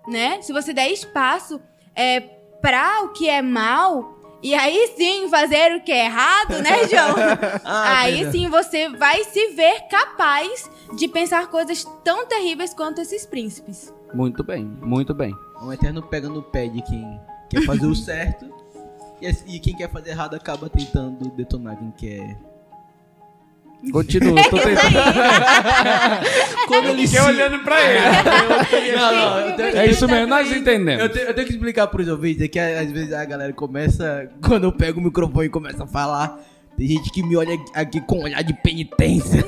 né? 0.07 0.43
Se 0.43 0.53
você 0.53 0.75
der 0.75 0.93
espaço 0.93 1.59
é, 1.97 2.21
pra 2.61 3.05
o 3.05 3.09
que 3.15 3.27
é 3.27 3.41
mal, 3.41 4.21
e 4.43 4.55
aí 4.55 4.93
sim 4.99 5.31
fazer 5.31 5.77
o 5.77 5.81
que 5.81 5.91
é 5.91 6.05
errado, 6.05 6.59
né, 6.63 6.87
João? 6.93 7.17
Ah, 7.65 8.01
aí 8.01 8.17
verdade. 8.17 8.37
sim 8.37 8.51
você 8.51 8.91
vai 8.91 9.25
se 9.25 9.49
ver 9.55 9.89
capaz 9.89 10.71
de 10.95 11.09
pensar 11.09 11.47
coisas 11.47 11.85
tão 12.05 12.27
terríveis 12.27 12.75
quanto 12.75 13.01
esses 13.01 13.25
príncipes. 13.25 13.95
Muito 14.13 14.45
bem, 14.45 14.63
muito 14.83 15.15
bem. 15.15 15.35
O 15.63 15.73
Eterno 15.73 16.03
pega 16.03 16.29
no 16.29 16.43
pé 16.43 16.69
de 16.69 16.83
quem 16.83 17.19
quer 17.49 17.63
fazer 17.63 17.87
o 17.87 17.95
certo. 17.95 18.45
E, 19.21 19.57
e 19.57 19.59
quem 19.59 19.75
quer 19.75 19.91
fazer 19.91 20.11
errado 20.11 20.35
acaba 20.37 20.69
tentando 20.69 21.29
detonar 21.31 21.77
quem 21.77 21.91
quer. 21.97 22.37
Continua, 23.93 24.43
tô 24.51 24.57
tentando. 24.59 24.93
Quando 26.67 26.87
ele 26.89 27.07
se... 27.07 27.19
olhando 27.21 27.61
pra 27.61 27.81
ele. 27.81 27.99
Não, 28.99 29.15
não, 29.15 29.39
eu 29.41 29.57
tenho- 29.57 29.77
É 29.77 29.87
isso 29.87 30.07
mesmo, 30.09 30.27
nós 30.27 30.51
entendemos. 30.51 31.03
Eu, 31.05 31.09
te- 31.13 31.19
eu 31.21 31.35
tenho 31.35 31.47
que 31.47 31.53
explicar 31.53 31.87
pros 31.87 32.09
ouvintes, 32.09 32.43
é 32.43 32.49
que 32.49 32.59
às 32.59 32.91
vezes 32.91 33.13
a 33.13 33.25
galera 33.25 33.53
começa, 33.53 34.29
quando 34.45 34.65
eu 34.65 34.73
pego 34.73 34.99
o 35.01 35.03
microfone 35.05 35.47
e 35.47 35.49
começo 35.49 35.81
a 35.83 35.87
falar, 35.87 36.41
tem 36.77 36.87
gente 36.89 37.11
que 37.13 37.23
me 37.23 37.37
olha 37.37 37.57
aqui 37.75 38.01
com 38.01 38.19
um 38.19 38.23
olhar 38.25 38.43
de 38.43 38.53
penitência. 38.53 39.45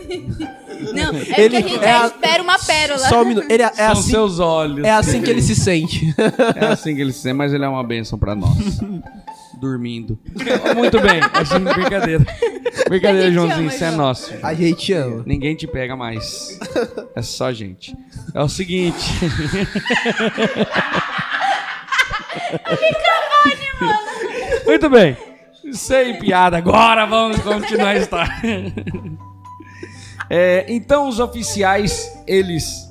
Não, 0.95 1.11
é 1.17 1.41
Ele- 1.41 1.51
porque 1.51 1.57
a 1.57 1.61
gente 1.61 1.85
é 1.85 1.93
a- 1.93 2.07
espera 2.07 2.43
uma 2.43 2.59
pérola. 2.59 2.99
Só 3.01 3.23
um 3.23 3.25
minuto. 3.25 3.51
Ele 3.51 3.63
é, 3.63 3.67
é 3.67 3.71
São 3.73 3.93
assim, 3.93 4.11
seus 4.11 4.39
olhos. 4.39 4.85
é 4.87 4.91
assim 4.93 5.21
que 5.23 5.31
ele 5.31 5.43
se 5.43 5.57
sente. 5.57 6.15
É 6.57 6.67
assim 6.67 6.95
que 6.95 7.01
ele 7.01 7.13
se 7.13 7.21
sente, 7.21 7.35
mas 7.35 7.53
ele 7.53 7.65
é 7.65 7.69
uma 7.69 7.83
bênção 7.85 8.17
pra 8.19 8.35
nós. 8.37 8.81
Dormindo. 9.61 10.19
Muito 10.75 11.01
bem, 11.01 11.21
achando 11.35 11.73
brincadeira. 11.73 12.25
Brincadeira, 12.89 13.27
A 13.27 13.31
gente 13.31 13.35
Joãozinho, 13.35 13.61
ama, 13.61 13.69
isso 13.69 13.85
é 13.85 13.91
nosso. 13.91 14.33
A 14.43 14.55
gente 14.55 14.93
ama. 14.93 15.23
Ninguém 15.27 15.55
te 15.55 15.67
pega 15.67 15.97
mais. 15.97 16.59
É 17.15 17.23
só 17.23 17.47
a 17.47 17.53
gente. 17.53 17.97
É 18.35 18.43
o 18.43 18.49
seguinte. 18.49 19.11
Muito 24.67 24.89
bem. 24.89 25.17
Sem 25.73 26.19
piada, 26.19 26.57
agora 26.57 27.07
vamos 27.07 27.39
continuar 27.41 27.91
a 27.91 27.99
história. 27.99 28.33
É, 30.29 30.65
então 30.69 31.09
os 31.09 31.19
oficiais, 31.19 32.11
eles. 32.27 32.89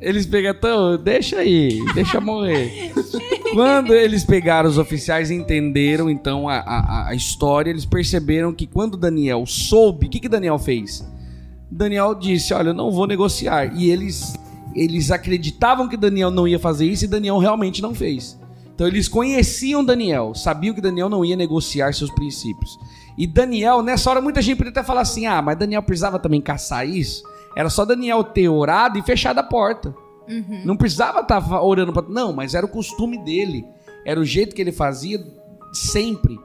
Eles 0.00 0.26
pegam. 0.26 0.52
Então, 0.52 0.96
deixa 0.96 1.38
aí, 1.38 1.78
deixa 1.94 2.20
morrer. 2.20 2.92
Quando 3.52 3.94
eles 3.94 4.24
pegaram 4.24 4.68
os 4.68 4.78
oficiais 4.78 5.30
e 5.30 5.34
entenderam 5.34 6.08
então 6.08 6.48
a, 6.48 6.58
a, 6.58 7.08
a 7.08 7.14
história, 7.14 7.70
eles 7.70 7.84
perceberam 7.84 8.52
que 8.52 8.66
quando 8.66 8.96
Daniel 8.96 9.44
soube, 9.46 10.06
o 10.06 10.10
que, 10.10 10.20
que 10.20 10.28
Daniel 10.28 10.58
fez? 10.58 11.04
Daniel 11.70 12.14
disse: 12.14 12.52
Olha, 12.52 12.70
eu 12.70 12.74
não 12.74 12.90
vou 12.90 13.06
negociar. 13.06 13.76
E 13.76 13.90
eles, 13.90 14.34
eles 14.74 15.10
acreditavam 15.10 15.88
que 15.88 15.96
Daniel 15.96 16.30
não 16.30 16.48
ia 16.48 16.58
fazer 16.58 16.86
isso 16.86 17.04
e 17.04 17.08
Daniel 17.08 17.38
realmente 17.38 17.82
não 17.82 17.94
fez. 17.94 18.38
Então 18.74 18.86
eles 18.86 19.08
conheciam 19.08 19.84
Daniel, 19.84 20.34
sabiam 20.34 20.74
que 20.74 20.80
Daniel 20.80 21.08
não 21.08 21.24
ia 21.24 21.36
negociar 21.36 21.92
seus 21.92 22.10
princípios. 22.10 22.78
E 23.16 23.26
Daniel, 23.26 23.82
nessa 23.82 24.08
hora, 24.08 24.20
muita 24.20 24.40
gente 24.40 24.56
podia 24.56 24.70
até 24.70 24.82
falar 24.82 25.02
assim: 25.02 25.26
ah, 25.26 25.42
mas 25.42 25.58
Daniel 25.58 25.82
precisava 25.82 26.18
também 26.18 26.40
caçar 26.40 26.88
isso. 26.88 27.22
Era 27.56 27.68
só 27.68 27.84
Daniel 27.84 28.24
ter 28.24 28.48
orado 28.48 28.98
e 28.98 29.02
fechado 29.02 29.38
a 29.38 29.42
porta. 29.42 29.94
Não 30.64 30.76
precisava 30.76 31.20
estar 31.20 31.62
orando 31.62 31.92
para. 31.92 32.08
Não, 32.08 32.32
mas 32.32 32.54
era 32.54 32.64
o 32.64 32.68
costume 32.68 33.18
dele. 33.24 33.64
Era 34.06 34.18
o 34.20 34.24
jeito 34.24 34.54
que 34.54 34.60
ele 34.62 34.72
fazia 34.72 35.18
sempre. 35.72 36.38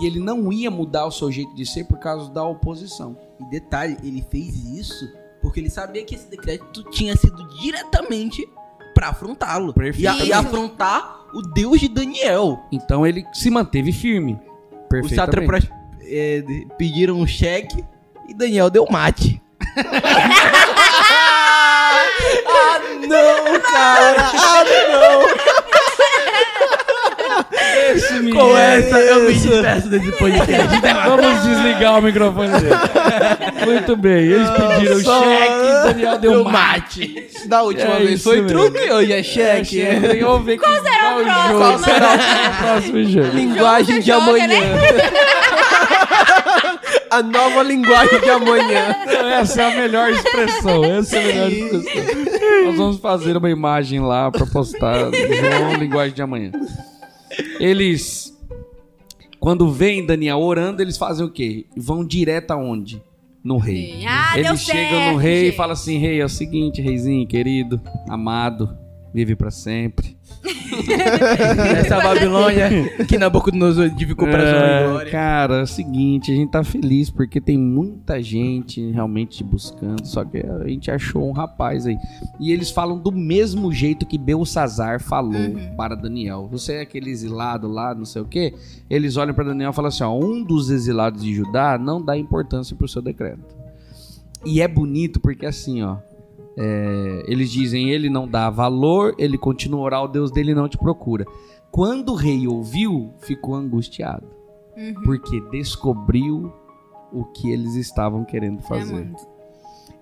E 0.00 0.06
ele 0.06 0.18
não 0.18 0.50
ia 0.52 0.70
mudar 0.70 1.04
o 1.06 1.10
seu 1.10 1.30
jeito 1.30 1.54
de 1.54 1.66
ser 1.66 1.84
por 1.84 1.98
causa 1.98 2.30
da 2.30 2.42
oposição. 2.44 3.16
E 3.40 3.50
detalhe, 3.50 3.96
ele 4.02 4.24
fez 4.30 4.54
isso 4.64 5.06
porque 5.42 5.58
ele 5.60 5.68
sabia 5.68 6.04
que 6.04 6.14
esse 6.14 6.30
decreto 6.30 6.82
tinha 6.90 7.14
sido 7.16 7.46
diretamente 7.58 8.46
pra 8.94 9.08
afrontá-lo. 9.08 9.74
Perfeito. 9.74 10.00
E, 10.04 10.06
a- 10.06 10.24
e 10.24 10.32
afrontar 10.32 11.26
o 11.34 11.42
Deus 11.42 11.80
de 11.80 11.88
Daniel. 11.88 12.60
Então 12.70 13.06
ele 13.06 13.26
se 13.32 13.50
manteve 13.50 13.90
firme. 13.92 14.34
Os 14.34 14.88
Perfeitamente. 14.88 15.14
sátrapas 15.16 15.68
é, 16.02 16.44
pediram 16.78 17.16
um 17.20 17.26
cheque 17.26 17.84
e 18.28 18.32
Daniel 18.34 18.70
deu 18.70 18.86
mate. 18.90 19.42
Ah, 23.02 23.06
não, 23.06 23.60
cara. 23.60 24.30
Ah, 24.38 24.64
não. 24.92 25.22
Esse 27.94 28.12
menino. 28.14 28.36
Com 28.40 28.56
essa, 28.56 28.98
eu 29.00 29.20
me 29.22 29.32
despeço 29.34 29.88
desse 29.88 30.12
podcast. 30.12 30.80
Vamos 31.06 31.42
desligar 31.42 31.98
o 31.98 32.02
microfone 32.02 32.48
dele. 32.60 32.74
Muito 33.66 33.96
bem, 33.96 34.22
eles 34.24 34.48
pediram 34.50 35.00
Só 35.00 35.22
cheque 35.22 35.52
e 35.52 35.72
Daniel 35.86 36.18
deu 36.18 36.44
mate. 36.44 37.28
Da 37.46 37.62
última 37.62 37.94
É 37.96 38.00
vez 38.00 38.22
foi 38.22 38.40
mesmo. 38.42 38.60
truque, 38.70 38.90
hoje 38.90 39.12
é 39.12 39.22
cheque. 39.22 39.80
É, 39.82 40.00
Vamos 40.20 40.44
ver 40.46 40.58
qual 40.58 40.72
será 40.82 41.16
o 41.16 41.24
próximo? 41.24 41.48
jogo. 41.48 41.58
Qual 41.58 41.78
será 41.78 42.14
o 42.14 42.18
próximo 42.62 43.04
jogo? 43.04 43.36
Linguagem 43.36 44.00
de 44.00 44.06
Joga, 44.06 44.24
amanhã. 44.24 44.48
a 47.12 47.22
nova 47.22 47.62
linguagem 47.62 48.20
de 48.20 48.30
amanhã. 48.30 48.94
Essa 49.38 49.62
é 49.62 49.72
a 49.72 49.76
melhor 49.82 50.10
expressão. 50.10 50.84
Essa 50.84 51.16
é 51.18 51.20
a 51.20 51.48
melhor 51.50 51.74
expressão. 51.74 52.64
Nós 52.64 52.76
vamos 52.76 52.98
fazer 52.98 53.36
uma 53.36 53.50
imagem 53.50 54.00
lá 54.00 54.30
pra 54.30 54.46
postar 54.46 55.10
João 55.12 55.74
Linguagem 55.78 56.14
de 56.14 56.22
Amanhã. 56.22 56.52
Eles 57.60 58.32
Quando 59.38 59.70
vem 59.70 60.06
Daniel 60.06 60.38
orando, 60.38 60.80
eles 60.82 60.96
fazem 60.96 61.24
o 61.26 61.30
quê? 61.30 61.66
Vão 61.76 62.04
direto 62.04 62.52
aonde? 62.52 63.02
No 63.44 63.58
rei. 63.58 64.04
Ah, 64.06 64.38
Eles 64.38 64.60
chegam 64.60 64.98
certo, 65.00 65.12
no 65.12 65.16
rei 65.18 65.48
e 65.48 65.52
falam 65.52 65.72
assim: 65.72 65.98
Rei, 65.98 66.20
é 66.20 66.24
o 66.24 66.28
seguinte, 66.28 66.80
reizinho, 66.80 67.26
querido, 67.26 67.80
amado, 68.08 68.70
vive 69.12 69.34
pra 69.34 69.50
sempre. 69.50 70.16
Nessa 71.74 72.00
Babilônia 72.00 72.70
que 73.06 73.18
Nabucodonosor 73.18 73.84
edificou 73.86 74.26
sua 74.28 74.38
É, 74.38 74.88
glória. 74.88 75.10
cara, 75.12 75.54
é 75.58 75.62
o 75.62 75.66
seguinte, 75.66 76.32
a 76.32 76.34
gente 76.34 76.50
tá 76.50 76.64
feliz 76.64 77.10
porque 77.10 77.40
tem 77.40 77.58
muita 77.58 78.22
gente 78.22 78.90
realmente 78.90 79.38
te 79.38 79.44
buscando, 79.44 80.04
só 80.06 80.24
que 80.24 80.38
a 80.38 80.68
gente 80.68 80.90
achou 80.90 81.28
um 81.28 81.32
rapaz 81.32 81.86
aí. 81.86 81.96
E 82.40 82.52
eles 82.52 82.70
falam 82.70 82.98
do 82.98 83.12
mesmo 83.12 83.72
jeito 83.72 84.06
que 84.06 84.18
Belsazar 84.18 85.00
falou 85.00 85.32
Uhum. 85.32 85.74
para 85.76 85.94
Daniel. 85.94 86.48
Você 86.50 86.74
é 86.74 86.80
aquele 86.82 87.10
exilado 87.10 87.68
lá, 87.68 87.94
não 87.94 88.04
sei 88.04 88.22
o 88.22 88.24
quê. 88.26 88.54
Eles 88.88 89.16
olham 89.16 89.34
para 89.34 89.44
Daniel 89.44 89.70
e 89.70 89.74
falam 89.74 89.88
assim: 89.88 90.04
ó, 90.04 90.12
um 90.18 90.42
dos 90.42 90.70
exilados 90.70 91.22
de 91.22 91.34
Judá 91.34 91.78
não 91.78 92.00
dá 92.02 92.16
importância 92.16 92.76
pro 92.76 92.86
seu 92.88 93.00
decreto. 93.02 93.40
E 94.44 94.60
é 94.60 94.68
bonito 94.68 95.20
porque 95.20 95.46
assim, 95.46 95.82
ó. 95.82 95.96
É, 96.56 97.22
eles 97.26 97.50
dizem, 97.50 97.90
ele 97.90 98.08
não 98.10 98.26
dá 98.28 98.50
valor, 98.50 99.14
ele 99.18 99.38
continua 99.38 99.80
a 99.80 99.84
orar, 99.84 100.04
o 100.04 100.08
Deus 100.08 100.30
dele 100.30 100.54
não 100.54 100.68
te 100.68 100.76
procura. 100.78 101.24
Quando 101.70 102.10
o 102.12 102.14
rei 102.14 102.46
ouviu, 102.46 103.12
ficou 103.20 103.54
angustiado, 103.54 104.26
Uhum. 104.76 104.94
porque 105.04 105.40
descobriu 105.50 106.52
o 107.12 107.24
que 107.24 107.50
eles 107.50 107.74
estavam 107.74 108.24
querendo 108.24 108.62
fazer. 108.62 109.10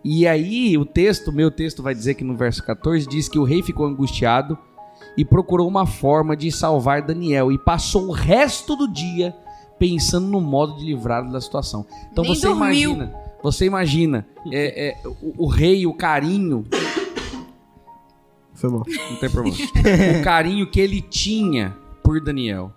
E 0.05 0.26
aí, 0.26 0.78
o 0.78 0.84
texto, 0.84 1.32
meu 1.32 1.51
texto 1.51 1.82
vai 1.82 1.94
dizer 1.94 2.14
que 2.14 2.24
no 2.24 2.36
verso 2.36 2.64
14 2.64 3.07
diz 3.07 3.28
que 3.28 3.38
o 3.38 3.44
rei 3.44 3.62
ficou 3.62 3.84
angustiado 3.86 4.57
e 5.16 5.24
procurou 5.24 5.68
uma 5.68 5.86
forma 5.86 6.36
de 6.36 6.51
salvar 6.53 7.03
Daniel 7.03 7.51
e 7.53 7.59
passou 7.59 8.07
o 8.09 8.12
resto 8.12 8.76
do 8.76 8.86
dia 8.88 9.34
pensando 9.78 10.28
no 10.28 10.40
modo 10.40 10.76
de 10.76 10.84
livrá-lo 10.84 11.30
da 11.32 11.40
situação. 11.40 11.84
Então 12.12 12.22
Nem 12.24 12.34
você 12.34 12.46
dormiu. 12.46 12.92
imagina, 12.92 13.14
você 13.43 13.64
imagina 13.66 14.26
é, 14.53 14.88
é, 14.88 15.09
o, 15.22 15.45
o 15.45 15.47
rei, 15.47 15.86
o 15.86 15.95
carinho, 15.95 16.64
Foi 18.55 18.70
mal. 18.70 18.84
não 19.11 19.16
tem 19.16 19.30
problema, 19.30 19.57
o 20.20 20.22
carinho 20.24 20.70
que 20.70 20.80
ele 20.80 21.01
tinha 21.01 21.76
por 22.03 22.20
Daniel, 22.20 22.72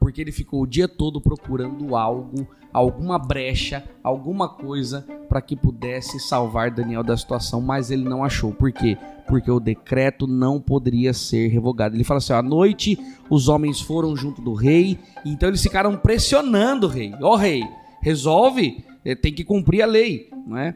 porque 0.00 0.20
ele 0.20 0.32
ficou 0.32 0.62
o 0.62 0.66
dia 0.66 0.88
todo 0.88 1.20
procurando 1.20 1.94
algo, 1.96 2.46
alguma 2.72 3.18
brecha, 3.18 3.84
alguma 4.02 4.48
coisa 4.48 5.06
para 5.28 5.42
que 5.42 5.54
pudesse 5.56 6.18
salvar 6.18 6.70
Daniel 6.70 7.02
da 7.02 7.16
situação, 7.16 7.60
mas 7.60 7.90
ele 7.90 8.04
não 8.04 8.24
achou. 8.24 8.52
Por 8.52 8.72
quê? 8.72 8.96
Porque 9.26 9.50
o 9.50 9.60
decreto 9.60 10.26
não 10.26 10.58
poderia 10.58 11.12
ser 11.12 11.48
revogado. 11.48 11.94
Ele 11.94 12.04
fala 12.04 12.18
assim: 12.18 12.32
ó, 12.32 12.36
à 12.36 12.42
noite 12.42 12.98
os 13.28 13.48
homens 13.48 13.80
foram 13.80 14.16
junto 14.16 14.40
do 14.40 14.54
rei, 14.54 14.98
então 15.24 15.48
eles 15.48 15.62
ficaram 15.62 15.96
pressionando 15.96 16.86
o 16.86 16.90
rei. 16.90 17.12
Ó 17.20 17.36
rei, 17.36 17.62
resolve, 18.00 18.82
tem 19.14 19.32
que 19.32 19.44
cumprir 19.44 19.82
a 19.82 19.86
lei, 19.86 20.30
não 20.46 20.56
é? 20.56 20.74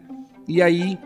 E 0.49 0.61
aí 0.62 0.99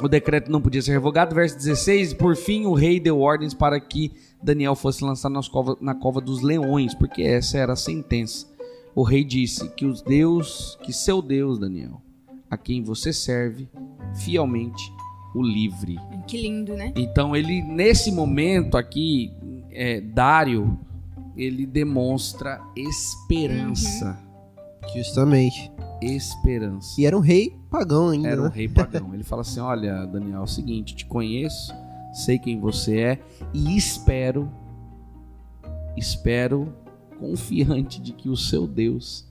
o 0.00 0.08
decreto 0.08 0.50
não 0.50 0.60
podia 0.60 0.80
ser 0.82 0.92
revogado. 0.92 1.34
Verso 1.34 1.56
16: 1.56 2.14
Por 2.14 2.36
fim, 2.36 2.66
o 2.66 2.72
rei 2.74 3.00
deu 3.00 3.20
ordens 3.20 3.54
para 3.54 3.78
que 3.80 4.12
Daniel 4.42 4.74
fosse 4.76 5.02
lançado 5.04 5.32
nas 5.32 5.48
cova- 5.48 5.76
na 5.80 5.94
cova 5.94 6.20
dos 6.20 6.40
leões, 6.42 6.94
porque 6.94 7.22
essa 7.22 7.58
era 7.58 7.72
a 7.72 7.76
sentença. 7.76 8.46
O 8.94 9.02
rei 9.02 9.22
disse 9.24 9.68
que 9.70 9.84
os 9.84 10.02
Deus, 10.02 10.78
que 10.82 10.92
seu 10.92 11.20
Deus, 11.22 11.58
Daniel, 11.58 12.00
a 12.50 12.56
quem 12.56 12.82
você 12.82 13.12
serve, 13.12 13.68
fielmente 14.24 14.92
o 15.34 15.42
livre. 15.42 15.96
Que 16.26 16.40
lindo, 16.40 16.74
né? 16.74 16.92
Então 16.96 17.36
ele 17.36 17.62
nesse 17.62 18.10
momento 18.10 18.76
aqui, 18.76 19.30
é, 19.70 20.00
Dário, 20.00 20.78
ele 21.36 21.66
demonstra 21.66 22.60
esperança, 22.76 24.18
Justamente. 24.96 25.70
Esperança. 26.00 27.00
E 27.00 27.06
era 27.06 27.16
um 27.16 27.20
rei 27.20 27.58
pagão 27.70 28.10
ainda, 28.10 28.28
Era 28.28 28.40
um 28.40 28.44
né? 28.44 28.52
rei 28.54 28.68
pagão. 28.68 29.12
Ele 29.14 29.24
fala 29.24 29.42
assim: 29.42 29.60
Olha, 29.60 30.06
Daniel, 30.06 30.40
é 30.40 30.42
o 30.42 30.46
seguinte, 30.46 30.94
te 30.94 31.06
conheço, 31.06 31.72
sei 32.12 32.38
quem 32.38 32.60
você 32.60 32.98
é 32.98 33.18
e 33.52 33.76
espero, 33.76 34.50
espero, 35.96 36.72
confiante 37.18 38.00
de 38.00 38.12
que 38.12 38.28
o 38.28 38.36
seu 38.36 38.66
Deus 38.66 39.26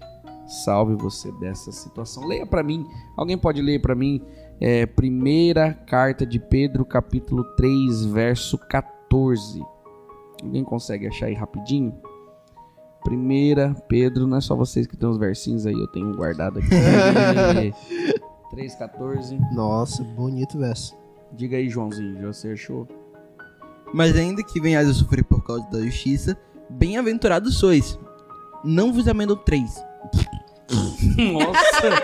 salve 0.46 0.96
você 0.96 1.32
dessa 1.40 1.72
situação. 1.72 2.26
Leia 2.26 2.46
pra 2.46 2.64
mim, 2.64 2.86
alguém 3.16 3.38
pode 3.38 3.62
ler 3.62 3.82
pra 3.82 3.96
mim, 3.96 4.22
é, 4.60 4.86
primeira 4.86 5.74
carta 5.74 6.26
de 6.26 6.40
Pedro, 6.40 6.86
capítulo 6.86 7.44
3, 7.56 8.06
verso 8.06 8.58
14. 8.58 9.62
Alguém 10.44 10.64
consegue 10.64 11.08
achar 11.08 11.28
aí 11.28 11.34
rapidinho? 11.34 11.94
Primeira, 13.08 13.74
Pedro, 13.88 14.28
não 14.28 14.36
é 14.36 14.42
só 14.42 14.54
vocês 14.54 14.86
que 14.86 14.98
tem 14.98 15.08
os 15.08 15.18
versinhos 15.18 15.66
aí, 15.66 15.74
eu 15.74 15.88
tenho 15.88 16.14
guardado 16.14 16.60
aqui. 16.60 16.68
3,14. 18.54 19.40
Nossa, 19.54 20.04
bonito 20.04 20.58
verso. 20.60 20.94
Diga 21.32 21.56
aí, 21.56 21.70
Joãozinho, 21.70 22.20
já 22.20 22.28
você 22.28 22.52
achou? 22.52 22.86
Mas 23.94 24.14
ainda 24.18 24.44
que 24.44 24.60
venhais 24.60 24.90
a 24.90 24.94
sofrer 24.94 25.24
por 25.24 25.42
causa 25.42 25.66
da 25.72 25.80
justiça, 25.80 26.38
bem-aventurados 26.70 27.58
sois. 27.58 27.98
Não 28.62 28.92
vos 28.92 29.08
amendo 29.08 29.38
três. 29.38 29.82
Nossa! 31.32 32.04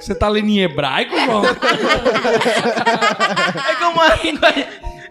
Você 0.00 0.12
tá 0.12 0.28
lendo 0.28 0.48
em 0.48 0.58
hebraico, 0.58 1.14
João? 1.20 1.42
É 3.78 3.82
é 3.82 3.86
uma 3.86 4.14
linguagem. 4.16 4.66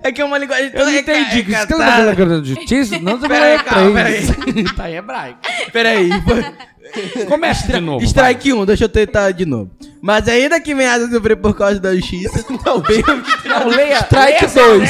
É 0.05 0.11
que 0.11 0.21
é 0.21 0.25
uma 0.25 0.37
linguagem 0.37 0.69
Eu 0.71 0.85
não 0.85 0.93
entendi. 0.93 1.41
Você 1.41 1.65
tá 1.65 2.13
de 2.39 2.53
justiça? 2.53 2.99
Não, 2.99 3.17
você 3.17 3.27
Peraí, 3.27 3.57
calma, 3.57 4.01
três. 4.01 4.27
Tá 4.77 4.91
em 4.91 4.97
hebraico. 4.97 5.39
Peraí. 5.73 6.09
Começa 7.27 7.73
de 7.73 7.81
novo. 7.81 8.05
Strike 8.05 8.53
1, 8.53 8.65
deixa 8.67 8.83
eu 8.83 8.89
tentar 8.89 9.31
de 9.31 9.47
novo. 9.47 9.71
Mas 9.99 10.27
ainda 10.27 10.61
que 10.61 10.75
venhas 10.75 11.01
a 11.01 11.09
sofrer 11.09 11.35
por 11.35 11.57
causa 11.57 11.79
da 11.79 11.95
justiça, 11.95 12.45
bem 12.87 13.03
Não, 13.45 13.67
leia. 13.67 14.01
Strike 14.01 14.45
leia 14.45 14.77
2. 14.77 14.89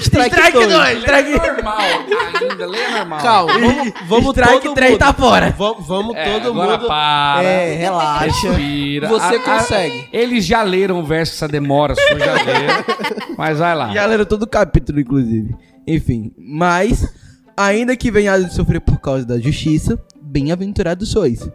Strike 0.00 0.34
Strike 0.34 0.52
2. 0.52 0.66
2, 0.68 0.72
Leia 0.72 0.98
strike 1.00 1.30
normal 1.30 1.78
ainda, 1.78 2.66
leia 2.66 2.90
normal. 2.90 3.20
Calma, 3.20 3.52
vamos, 3.58 3.92
vamos 4.08 4.30
Strike 4.36 4.62
todo 4.62 4.74
3 4.74 4.90
mundo. 4.92 4.98
tá 4.98 5.12
fora. 5.12 5.54
Vamos, 5.56 5.86
vamos 5.86 6.16
É, 6.16 6.24
todo 6.38 6.48
agora 6.50 6.76
mundo. 6.78 6.86
para. 6.88 7.42
É, 7.42 7.74
relaxa. 7.76 8.48
Respira. 8.50 9.08
Você 9.08 9.36
A- 9.36 9.38
a- 9.38 9.40
consegue. 9.40 10.08
eles 10.12 10.44
já 10.44 10.62
leram 10.62 11.00
o 11.00 11.04
verso, 11.04 11.34
essa 11.34 11.48
demora 11.48 11.94
sua 11.94 12.18
já 12.18 12.32
leram. 12.34 12.84
Mas 13.38 13.58
vai 13.58 13.74
lá. 13.74 13.92
Já 13.92 14.06
leram 14.06 14.24
todo 14.24 14.42
o 14.42 14.46
capítulo, 14.48 15.00
inclusive. 15.00 15.54
Enfim, 15.86 16.32
mas, 16.36 17.06
ainda 17.56 17.96
que 17.96 18.10
venhas 18.10 18.44
a 18.44 18.48
sofrer 18.48 18.80
por 18.80 18.98
causa 18.98 19.24
da 19.24 19.38
justiça, 19.38 19.96
bem-aventurados 20.20 21.10
sois. 21.12 21.48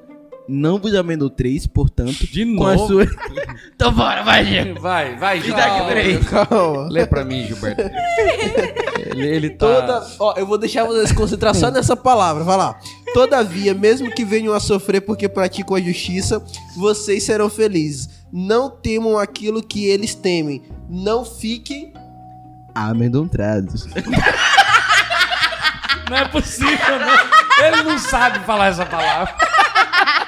Não 0.54 0.78
vos 0.78 0.94
amendo 0.94 1.30
três, 1.30 1.66
portanto, 1.66 2.28
De 2.28 2.56
com 2.56 2.66
a 2.68 2.76
novo. 2.76 2.88
sua. 2.88 3.06
então 3.74 3.94
bora, 3.94 4.22
vai, 4.24 4.44
Diego. 4.44 4.82
Vai, 4.82 5.16
vai, 5.16 5.40
Gilberto. 5.42 5.88
três. 5.88 6.28
Calma. 6.28 6.88
Lê 6.90 7.06
pra 7.06 7.24
mim, 7.24 7.46
Gilberto. 7.48 7.82
Ele, 9.12 9.28
ele 9.28 9.50
tá... 9.50 9.66
Toda, 9.66 10.08
ó, 10.20 10.34
eu 10.38 10.46
vou 10.46 10.58
deixar 10.58 10.86
vocês 10.86 11.10
se 11.10 11.16
concentrar 11.16 11.54
só 11.56 11.70
nessa 11.72 11.98
palavra. 11.98 12.44
Vai 12.44 12.56
lá. 12.56 12.78
Todavia, 13.14 13.74
mesmo 13.74 14.10
que 14.12 14.24
venham 14.24 14.54
a 14.54 14.60
sofrer 14.60 15.02
porque 15.02 15.28
praticam 15.28 15.76
a 15.76 15.82
justiça, 15.82 16.42
vocês 16.78 17.24
serão 17.24 17.50
felizes. 17.50 18.10
Não 18.32 18.70
temam 18.70 19.18
aquilo 19.18 19.62
que 19.62 19.86
eles 19.86 20.16
temem. 20.16 20.64
Não 20.90 21.26
fiquem. 21.26 21.92
Amedrontados. 22.74 23.86
Não 26.10 26.18
é 26.18 26.26
possível, 26.30 27.00
não. 27.00 27.66
Ele 27.66 27.84
não 27.84 27.98
sabe 28.00 28.40
falar 28.46 28.68
essa 28.68 28.86
palavra. 28.86 29.34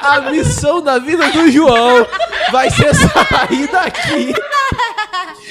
A 0.00 0.20
missão 0.30 0.80
da 0.82 0.98
vida 0.98 1.28
do 1.30 1.50
João 1.50 2.06
vai 2.50 2.70
ser 2.70 2.94
sair 2.94 3.68
daqui 3.70 4.34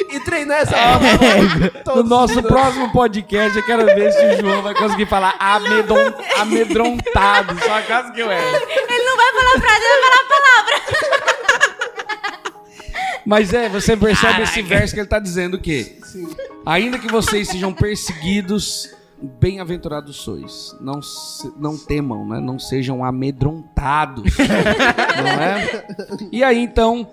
e 0.10 0.20
treinar 0.22 0.60
essa. 0.60 0.76
É, 0.76 1.96
No 1.96 2.04
nosso 2.04 2.42
próximo 2.44 2.92
podcast, 2.92 3.58
eu 3.58 3.66
quero 3.66 3.86
ver 3.86 4.12
se 4.12 4.26
o 4.26 4.40
João 4.42 4.62
vai 4.62 4.74
conseguir 4.74 5.06
falar 5.06 5.36
amedron... 5.40 6.14
amedrontado. 6.40 7.58
Só 7.60 7.82
caso 7.82 8.12
que 8.14 8.22
eu 8.22 8.32
erre. 8.32 8.46
Ele 8.46 9.04
não 9.04 9.18
vai 9.18 9.34
falar 9.34 9.60
frase, 9.60 9.86
ele 9.86 10.02
vai 10.02 10.12
falar 10.12 10.28
palavra. 10.40 11.48
Mas 13.26 13.54
é, 13.54 13.68
você 13.68 13.98
percebe 13.98 14.44
esse 14.44 14.62
verso 14.62 14.94
que 14.94 15.02
ele 15.02 15.08
tá 15.10 15.20
dizendo 15.20 15.56
o 15.56 15.60
quê? 15.62 15.98
Ainda 16.66 16.98
que 16.98 17.12
vocês 17.12 17.50
sejam 17.50 17.74
perseguidos, 17.74 18.90
bem-aventurados 19.22 20.15
sois. 20.18 20.76
Não, 20.82 21.01
se- 21.01 21.51
não 21.59 21.78
temam, 21.78 22.28
né? 22.28 22.39
Não 22.39 22.57
sejam 22.59 23.03
amedrontados. 23.03 24.36
não 25.18 25.28
é? 25.41 26.28
E 26.32 26.43
aí, 26.43 26.59
então, 26.59 27.07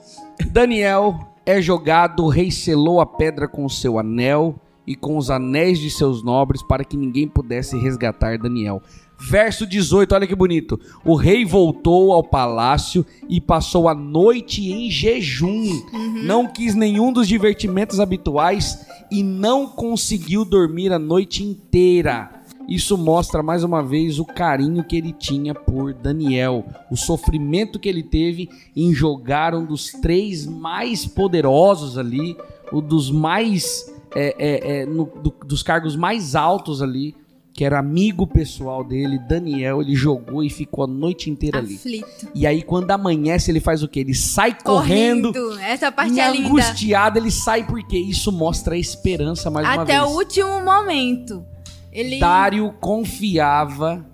Daniel 0.50 1.18
é 1.46 1.60
jogado, 1.60 2.24
o 2.24 2.28
rei 2.28 2.50
selou 2.50 3.00
a 3.00 3.06
pedra 3.06 3.46
com 3.48 3.64
o 3.64 3.70
seu 3.70 3.98
anel 3.98 4.54
e 4.86 4.94
com 4.94 5.16
os 5.16 5.30
anéis 5.30 5.78
de 5.78 5.90
seus 5.90 6.22
nobres 6.22 6.62
para 6.62 6.84
que 6.84 6.96
ninguém 6.96 7.26
pudesse 7.28 7.76
resgatar 7.78 8.38
Daniel. 8.38 8.82
Verso 9.18 9.66
18, 9.66 10.14
olha 10.14 10.26
que 10.26 10.34
bonito. 10.34 10.78
O 11.04 11.14
rei 11.14 11.44
voltou 11.44 12.12
ao 12.12 12.22
palácio 12.22 13.06
e 13.28 13.40
passou 13.40 13.88
a 13.88 13.94
noite 13.94 14.70
em 14.70 14.90
jejum. 14.90 15.82
Não 16.24 16.46
quis 16.46 16.74
nenhum 16.74 17.12
dos 17.12 17.26
divertimentos 17.28 18.00
habituais 18.00 18.86
e 19.10 19.22
não 19.22 19.66
conseguiu 19.66 20.44
dormir 20.44 20.92
a 20.92 20.98
noite 20.98 21.42
inteira. 21.42 22.30
Isso 22.68 22.96
mostra 22.96 23.42
mais 23.42 23.62
uma 23.62 23.82
vez 23.82 24.18
o 24.18 24.24
carinho 24.24 24.82
que 24.84 24.96
ele 24.96 25.12
tinha 25.12 25.54
por 25.54 25.92
Daniel, 25.92 26.64
o 26.90 26.96
sofrimento 26.96 27.78
que 27.78 27.88
ele 27.88 28.02
teve 28.02 28.48
em 28.74 28.92
jogar 28.94 29.54
um 29.54 29.64
dos 29.66 29.88
três 29.92 30.46
mais 30.46 31.04
poderosos 31.06 31.98
ali, 31.98 32.36
o 32.72 32.80
dos 32.80 33.10
mais 33.10 33.92
é, 34.14 34.34
é, 34.38 34.80
é, 34.82 34.86
no- 34.86 35.04
do- 35.22 35.34
dos 35.46 35.62
cargos 35.62 35.94
mais 35.94 36.34
altos 36.34 36.80
ali, 36.80 37.14
que 37.54 37.64
era 37.64 37.78
amigo 37.78 38.26
pessoal 38.26 38.82
dele, 38.82 39.16
Daniel. 39.16 39.80
Ele 39.80 39.94
jogou 39.94 40.42
e 40.42 40.50
ficou 40.50 40.84
a 40.84 40.86
noite 40.88 41.30
inteira 41.30 41.58
ali. 41.60 41.76
Aflito. 41.76 42.28
E 42.34 42.46
aí 42.48 42.60
quando 42.62 42.90
amanhece 42.90 43.50
ele 43.50 43.60
faz 43.60 43.82
o 43.84 43.88
quê? 43.88 44.00
Ele 44.00 44.12
sai 44.12 44.58
correndo. 44.60 45.32
Essa 45.60 45.90
parte 45.92 46.14
E 46.14 46.20
é 46.20 46.30
linda. 46.32 46.48
angustiado, 46.48 47.16
ele 47.18 47.30
sai 47.30 47.64
porque 47.64 47.96
isso 47.96 48.32
mostra 48.32 48.74
a 48.74 48.78
esperança 48.78 49.50
mais 49.52 49.66
uma 49.68 49.82
Até 49.84 50.00
vez. 50.00 50.10
o 50.10 50.16
último 50.16 50.60
momento. 50.64 51.46
Ele. 51.92 52.18
Dário 52.18 52.72
confiava 52.80 54.04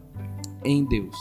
em 0.62 0.84
Deus. 0.84 1.16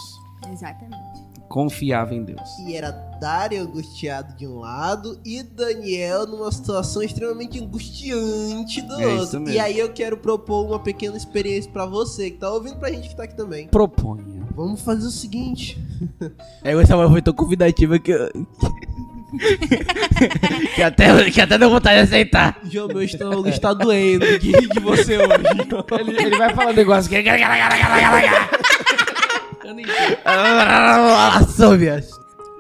Exatamente. 0.51 0.99
Confiava 1.47 2.13
em 2.13 2.23
Deus. 2.23 2.41
E 2.67 2.75
era 2.75 2.91
Dário 3.19 3.61
angustiado 3.61 4.35
de 4.35 4.47
um 4.47 4.59
lado 4.59 5.19
e 5.25 5.43
Daniel 5.43 6.25
numa 6.25 6.51
situação 6.51 7.01
extremamente 7.01 7.59
angustiante 7.59 8.81
do 8.81 8.99
É 8.99 9.13
isso 9.13 9.21
outro. 9.21 9.39
mesmo. 9.41 9.55
E 9.55 9.59
aí 9.59 9.77
eu 9.77 9.89
quero 9.89 10.17
propor 10.17 10.65
uma 10.65 10.79
pequena 10.79 11.17
experiência 11.17 11.69
pra 11.71 11.85
você 11.85 12.31
que 12.31 12.37
tá 12.37 12.49
ouvindo 12.51 12.77
pra 12.77 12.91
gente 12.91 13.09
que 13.09 13.15
tá 13.15 13.23
aqui 13.23 13.35
também. 13.35 13.67
Proponha. 13.67 14.23
Vamos 14.55 14.81
fazer 14.81 15.07
o 15.07 15.11
seguinte. 15.11 15.77
É, 16.63 16.73
essa 16.73 16.95
voz 16.95 17.11
foi 17.11 17.21
tão 17.21 17.33
convidativa 17.33 17.99
que 17.99 18.11
eu... 18.11 18.29
que, 20.75 20.81
até, 20.81 21.29
que 21.29 21.41
até 21.41 21.57
deu 21.57 21.69
vontade 21.69 21.97
de 21.97 22.03
aceitar. 22.03 22.57
João, 22.63 22.87
meu 22.87 23.03
estômago 23.03 23.47
está 23.47 23.73
doendo 23.73 24.39
de 24.39 24.51
de 24.51 24.79
você 24.79 25.17
hoje. 25.17 25.29
Ele, 25.99 26.21
ele 26.21 26.37
vai 26.37 26.53
falar 26.53 26.71
um 26.71 26.75
negócio 26.75 27.09
que 27.09 27.17
é. 27.17 27.23
Sôvias. 31.55 32.18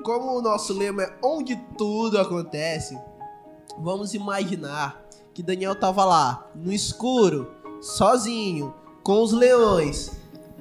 Como 0.09 0.39
o 0.39 0.41
nosso 0.41 0.73
lema 0.73 1.03
é 1.03 1.13
onde 1.23 1.55
tudo 1.77 2.17
acontece, 2.17 2.97
vamos 3.77 4.15
imaginar 4.15 5.05
que 5.35 5.43
Daniel 5.43 5.75
tava 5.75 6.03
lá, 6.03 6.49
no 6.55 6.73
escuro, 6.73 7.51
sozinho, 7.79 8.73
com 9.03 9.21
os 9.21 9.31
leões. 9.31 10.13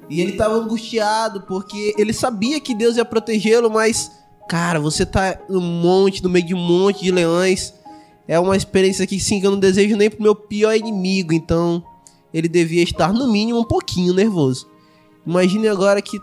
E 0.07 0.21
ele 0.21 0.33
tava 0.33 0.53
angustiado 0.53 1.41
porque 1.47 1.95
ele 1.97 2.13
sabia 2.13 2.59
que 2.59 2.75
Deus 2.75 2.95
ia 2.95 3.03
protegê-lo, 3.03 3.71
mas, 3.71 4.11
cara, 4.47 4.79
você 4.79 5.03
tá 5.03 5.39
no 5.49 5.59
monte, 5.59 6.21
no 6.21 6.29
meio 6.29 6.45
de 6.45 6.53
um 6.53 6.59
monte 6.59 7.05
de 7.05 7.11
leões. 7.11 7.73
É 8.27 8.39
uma 8.39 8.55
experiência 8.55 9.07
que 9.07 9.19
sim, 9.19 9.41
que 9.41 9.47
eu 9.47 9.51
não 9.51 9.59
desejo 9.59 9.97
nem 9.97 10.11
pro 10.11 10.21
meu 10.21 10.35
pior 10.35 10.75
inimigo. 10.75 11.33
Então, 11.33 11.83
ele 12.31 12.47
devia 12.47 12.83
estar, 12.83 13.11
no 13.11 13.31
mínimo, 13.31 13.61
um 13.61 13.67
pouquinho 13.67 14.13
nervoso. 14.13 14.69
Imagine 15.25 15.69
agora 15.69 16.03
que 16.03 16.19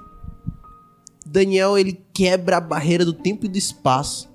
Daniel 1.36 1.76
ele 1.76 2.00
quebra 2.14 2.56
a 2.56 2.60
barreira 2.60 3.04
do 3.04 3.12
tempo 3.12 3.44
e 3.44 3.48
do 3.48 3.58
espaço 3.58 4.26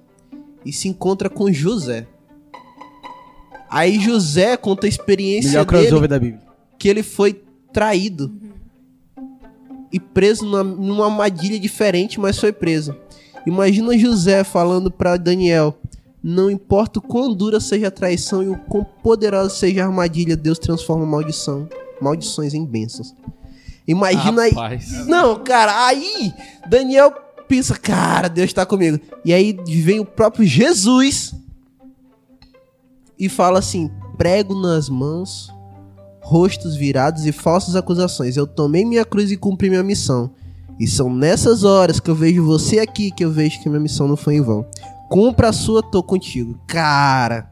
e 0.63 0.71
se 0.71 0.87
encontra 0.87 1.31
com 1.31 1.51
José. 1.51 2.05
Aí 3.67 3.99
José 3.99 4.55
conta 4.55 4.85
a 4.85 4.89
experiência 4.89 5.49
Melhor 5.49 5.65
dele 5.65 5.87
crossover 5.87 6.07
da 6.07 6.19
Bíblia. 6.19 6.41
que 6.77 6.87
ele 6.87 7.01
foi 7.01 7.41
traído 7.73 8.31
e 9.91 9.99
preso 9.99 10.45
numa, 10.45 10.63
numa 10.63 11.05
armadilha 11.05 11.59
diferente, 11.59 12.19
mas 12.19 12.37
foi 12.37 12.51
preso. 12.51 12.95
Imagina 13.47 13.97
José 13.97 14.43
falando 14.43 14.91
pra 14.91 15.17
Daniel: 15.17 15.75
Não 16.21 16.51
importa 16.51 16.99
o 16.99 17.01
quão 17.01 17.33
dura 17.33 17.59
seja 17.59 17.87
a 17.87 17.91
traição 17.91 18.43
e 18.43 18.49
o 18.49 18.57
quão 18.57 18.85
poderosa 19.01 19.49
seja 19.49 19.81
a 19.81 19.87
armadilha, 19.87 20.37
Deus 20.37 20.59
transforma 20.59 21.03
maldição, 21.03 21.67
maldições 21.99 22.53
em 22.53 22.63
bênçãos. 22.63 23.15
Imagina 23.87 24.43
aí. 24.43 24.51
Rapaz. 24.51 25.07
Não, 25.07 25.43
cara, 25.43 25.85
aí 25.85 26.33
Daniel 26.67 27.13
pensa, 27.47 27.77
cara, 27.77 28.27
Deus 28.27 28.53
tá 28.53 28.65
comigo. 28.65 28.99
E 29.25 29.33
aí 29.33 29.57
vem 29.67 29.99
o 29.99 30.05
próprio 30.05 30.45
Jesus 30.45 31.33
e 33.19 33.27
fala 33.27 33.59
assim: 33.59 33.91
prego 34.17 34.59
nas 34.59 34.87
mãos, 34.87 35.51
rostos 36.21 36.75
virados 36.75 37.25
e 37.25 37.31
falsas 37.31 37.75
acusações. 37.75 38.37
Eu 38.37 38.47
tomei 38.47 38.85
minha 38.85 39.03
cruz 39.03 39.31
e 39.31 39.37
cumpri 39.37 39.69
minha 39.69 39.83
missão. 39.83 40.31
E 40.79 40.87
são 40.87 41.13
nessas 41.13 41.63
horas 41.63 41.99
que 41.99 42.09
eu 42.09 42.15
vejo 42.15 42.43
você 42.43 42.79
aqui 42.79 43.11
que 43.11 43.23
eu 43.23 43.31
vejo 43.31 43.61
que 43.61 43.69
minha 43.69 43.81
missão 43.81 44.07
não 44.07 44.15
foi 44.15 44.35
em 44.35 44.41
vão. 44.41 44.65
Cumpra 45.09 45.49
a 45.49 45.53
sua, 45.53 45.83
tô 45.83 46.01
contigo. 46.01 46.59
Cara, 46.65 47.51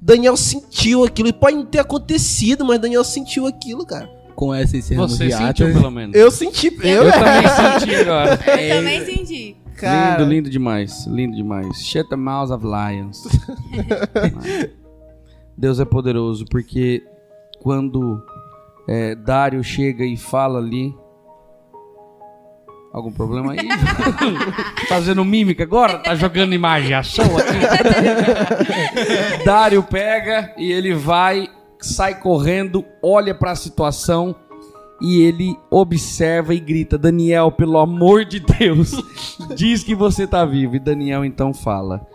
Daniel 0.00 0.36
sentiu 0.36 1.04
aquilo. 1.04 1.28
E 1.28 1.32
Pode 1.32 1.56
não 1.56 1.64
ter 1.64 1.78
acontecido, 1.78 2.64
mas 2.64 2.80
Daniel 2.80 3.02
sentiu 3.02 3.46
aquilo, 3.46 3.86
cara. 3.86 4.08
Com 4.34 4.54
essa 4.54 4.76
encerramos 4.76 5.16
Você 5.16 5.26
de 5.28 5.34
sentiu, 5.34 5.72
pelo 5.72 5.90
menos. 5.90 6.16
Eu 6.16 6.30
senti. 6.30 6.68
Eu, 6.82 7.04
Eu 7.04 7.12
também 7.12 7.48
senti 7.48 7.94
agora. 7.96 8.40
Eu 8.46 8.76
também 8.76 9.04
senti. 9.04 9.56
cara, 9.76 10.18
Lindo, 10.18 10.30
lindo 10.30 10.50
demais. 10.50 11.06
Lindo 11.06 11.36
demais. 11.36 11.78
Shut 11.84 12.08
the 12.08 12.16
mouths 12.16 12.50
of 12.50 12.64
lions. 12.64 13.22
Deus 15.56 15.78
é 15.78 15.84
poderoso, 15.84 16.44
porque 16.50 17.02
quando 17.60 18.20
é, 18.88 19.14
Dário 19.14 19.62
chega 19.62 20.04
e 20.04 20.16
fala 20.16 20.58
ali. 20.58 20.94
Algum 22.92 23.10
problema 23.10 23.52
aí? 23.52 23.58
Fazendo 24.86 25.24
mímica 25.24 25.62
agora? 25.62 25.98
Tá 26.00 26.14
jogando 26.14 26.52
imaginação 26.52 27.24
aqui? 27.38 27.58
Dário 29.46 29.82
pega 29.82 30.52
e 30.58 30.70
ele 30.70 30.92
vai, 30.92 31.48
sai 31.86 32.18
correndo, 32.18 32.84
olha 33.02 33.34
pra 33.34 33.54
situação 33.54 34.34
e 35.02 35.22
ele 35.22 35.58
observa 35.68 36.54
e 36.54 36.60
grita: 36.60 36.96
Daniel, 36.96 37.50
pelo 37.50 37.76
amor 37.78 38.24
de 38.24 38.38
Deus, 38.38 38.92
diz 39.56 39.82
que 39.82 39.94
você 39.94 40.26
tá 40.26 40.44
vivo. 40.44 40.76
E 40.76 40.78
Daniel 40.78 41.24
então 41.24 41.52
fala, 41.52 42.06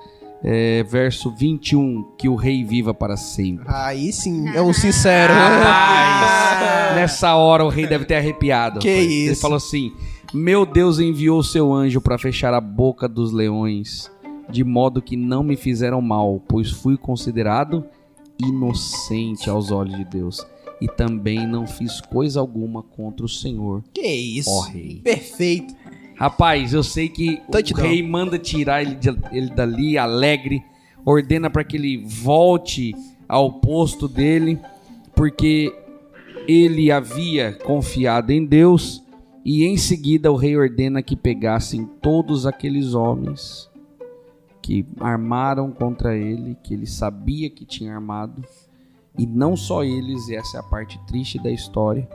é, 0.41 0.83
verso 0.83 1.29
21, 1.29 2.13
que 2.17 2.29
o 2.29 2.35
rei 2.35 2.63
viva 2.63 2.93
para 2.93 3.17
sempre. 3.17 3.65
Aí 3.67 4.13
sim, 4.13 4.47
é 4.55 4.61
um 4.61 4.71
sincero. 4.71 5.33
Rapaz, 5.33 6.95
nessa 6.95 7.35
hora 7.35 7.65
o 7.65 7.69
rei 7.69 7.85
deve 7.85 8.05
ter 8.05 8.15
arrepiado. 8.15 8.79
Que 8.79 8.89
rapaz. 8.89 9.05
Ele 9.05 9.31
isso. 9.31 9.41
falou 9.41 9.57
assim: 9.57 9.91
Meu 10.33 10.65
Deus 10.65 10.97
enviou 10.97 11.39
o 11.39 11.43
seu 11.43 11.73
anjo 11.73 11.99
para 11.99 12.17
fechar 12.17 12.53
a 12.53 12.61
boca 12.61 13.05
dos 13.05 13.33
leões, 13.33 14.09
de 14.49 14.63
modo 14.63 15.01
que 15.01 15.17
não 15.17 15.43
me 15.43 15.57
fizeram 15.57 16.01
mal, 16.01 16.41
pois 16.47 16.71
fui 16.71 16.95
considerado 16.95 17.83
inocente 18.39 19.49
aos 19.49 19.71
olhos 19.71 19.95
de 19.97 20.03
Deus. 20.05 20.45
E 20.79 20.87
também 20.87 21.47
não 21.47 21.65
fiz 21.65 21.99
coisa 22.01 22.39
alguma 22.39 22.83
contra 22.83 23.25
o 23.25 23.29
Senhor, 23.29 23.83
Que 23.93 24.01
isso. 24.07 24.49
ó 24.51 24.61
rei. 24.61 25.01
Perfeito. 25.03 25.73
Rapaz, 26.15 26.73
eu 26.73 26.83
sei 26.83 27.09
que 27.09 27.37
Touchdown. 27.51 27.83
o 27.85 27.87
rei 27.89 28.03
manda 28.03 28.37
tirar 28.37 28.81
ele, 28.83 28.95
de- 28.95 29.15
ele 29.31 29.49
dali 29.49 29.97
alegre, 29.97 30.63
ordena 31.05 31.49
para 31.49 31.63
que 31.63 31.77
ele 31.77 32.03
volte 32.05 32.93
ao 33.27 33.53
posto 33.53 34.07
dele, 34.07 34.59
porque 35.15 35.73
ele 36.47 36.91
havia 36.91 37.53
confiado 37.53 38.31
em 38.31 38.45
Deus, 38.45 39.03
e 39.43 39.63
em 39.63 39.77
seguida 39.77 40.31
o 40.31 40.35
rei 40.35 40.55
ordena 40.57 41.01
que 41.01 41.15
pegassem 41.15 41.85
todos 42.01 42.45
aqueles 42.45 42.93
homens 42.93 43.66
que 44.67 44.85
armaram 44.99 45.71
contra 45.71 46.17
ele, 46.17 46.57
que 46.61 46.73
ele 46.73 46.85
sabia 46.85 47.49
que 47.49 47.63
tinha 47.63 47.95
armado, 47.95 48.43
e 49.17 49.25
não 49.25 49.55
só 49.55 49.81
eles, 49.81 50.27
e 50.27 50.35
essa 50.35 50.57
é 50.57 50.59
a 50.59 50.63
parte 50.63 50.99
triste 51.07 51.41
da 51.41 51.49
história, 51.49 52.05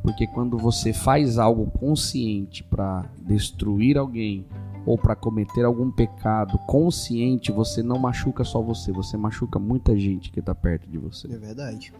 porque 0.00 0.24
quando 0.28 0.56
você 0.56 0.92
faz 0.92 1.36
algo 1.36 1.68
consciente 1.68 2.62
para 2.62 3.06
destruir 3.26 3.98
alguém 3.98 4.46
ou 4.86 4.96
para 4.96 5.16
cometer 5.16 5.64
algum 5.64 5.90
pecado 5.90 6.56
consciente, 6.58 7.50
você 7.50 7.82
não 7.82 7.98
machuca 7.98 8.44
só 8.44 8.62
você, 8.62 8.92
você 8.92 9.16
machuca 9.16 9.58
muita 9.58 9.98
gente 9.98 10.30
que 10.30 10.40
tá 10.40 10.54
perto 10.54 10.88
de 10.88 10.96
você. 10.96 11.26
É 11.26 11.38
verdade. 11.38 11.92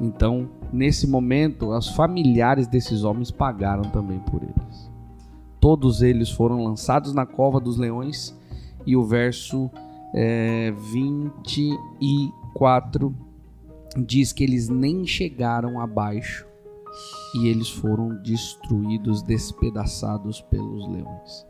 Então, 0.00 0.48
nesse 0.72 1.06
momento, 1.06 1.68
os 1.68 1.90
familiares 1.90 2.66
desses 2.66 3.04
homens 3.04 3.30
pagaram 3.30 3.82
também 3.90 4.20
por 4.20 4.42
eles. 4.42 4.90
Todos 5.60 6.00
eles 6.00 6.30
foram 6.30 6.64
lançados 6.64 7.12
na 7.12 7.26
cova 7.26 7.60
dos 7.60 7.76
leões 7.76 8.34
e 8.86 8.96
o 8.96 9.04
verso 9.04 9.70
é, 10.14 10.72
24 10.72 13.14
diz 13.96 14.32
que 14.32 14.44
eles 14.44 14.68
nem 14.68 15.06
chegaram 15.06 15.80
abaixo 15.80 16.46
e 17.34 17.48
eles 17.48 17.68
foram 17.68 18.14
destruídos, 18.22 19.22
despedaçados 19.22 20.40
pelos 20.42 20.86
leões. 20.88 21.46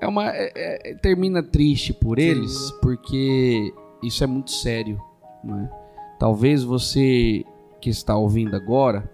É 0.00 0.08
uma 0.08 0.28
é- 0.28 0.52
é- 0.54 0.94
termina 0.94 1.42
triste 1.42 1.92
por 1.92 2.18
eles, 2.18 2.70
porque 2.80 3.74
isso 4.02 4.24
é 4.24 4.26
muito 4.26 4.50
sério, 4.50 4.98
né? 5.44 5.70
Talvez 6.18 6.64
você 6.64 7.44
que 7.80 7.90
está 7.90 8.16
ouvindo 8.16 8.56
agora 8.56 9.10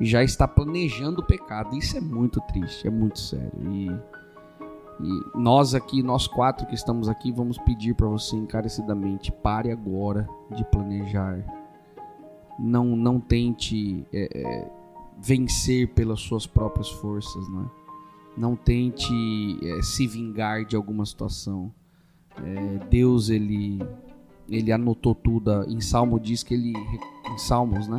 já 0.00 0.22
está 0.22 0.46
planejando 0.46 1.20
o 1.20 1.26
pecado. 1.26 1.76
Isso 1.76 1.96
é 1.96 2.00
muito 2.00 2.40
triste, 2.42 2.86
é 2.86 2.90
muito 2.90 3.18
sério. 3.18 3.52
E, 3.72 3.90
e 5.00 5.38
nós 5.38 5.74
aqui, 5.74 6.02
nós 6.02 6.26
quatro 6.26 6.66
que 6.66 6.74
estamos 6.74 7.08
aqui, 7.08 7.30
vamos 7.30 7.58
pedir 7.58 7.94
para 7.94 8.06
você 8.06 8.36
encarecidamente: 8.36 9.30
pare 9.30 9.70
agora 9.70 10.28
de 10.54 10.64
planejar. 10.64 11.44
Não, 12.58 12.96
não 12.96 13.20
tente 13.20 14.06
é, 14.12 14.28
é, 14.34 14.70
vencer 15.18 15.88
pelas 15.88 16.20
suas 16.20 16.46
próprias 16.46 16.88
forças, 16.88 17.48
não 17.50 17.62
é? 17.62 17.66
Não 18.36 18.56
tente 18.56 19.12
é, 19.62 19.82
se 19.82 20.06
vingar 20.06 20.64
de 20.64 20.76
alguma 20.76 21.04
situação. 21.04 21.72
É, 22.42 22.78
Deus 22.90 23.28
ele 23.28 23.78
ele 24.48 24.72
anotou 24.72 25.14
tudo. 25.14 25.64
Em 25.64 25.80
Salmo 25.80 26.18
diz 26.18 26.42
que 26.42 26.54
ele 26.54 26.72
em 26.72 27.38
Salmos, 27.38 27.88
né? 27.88 27.98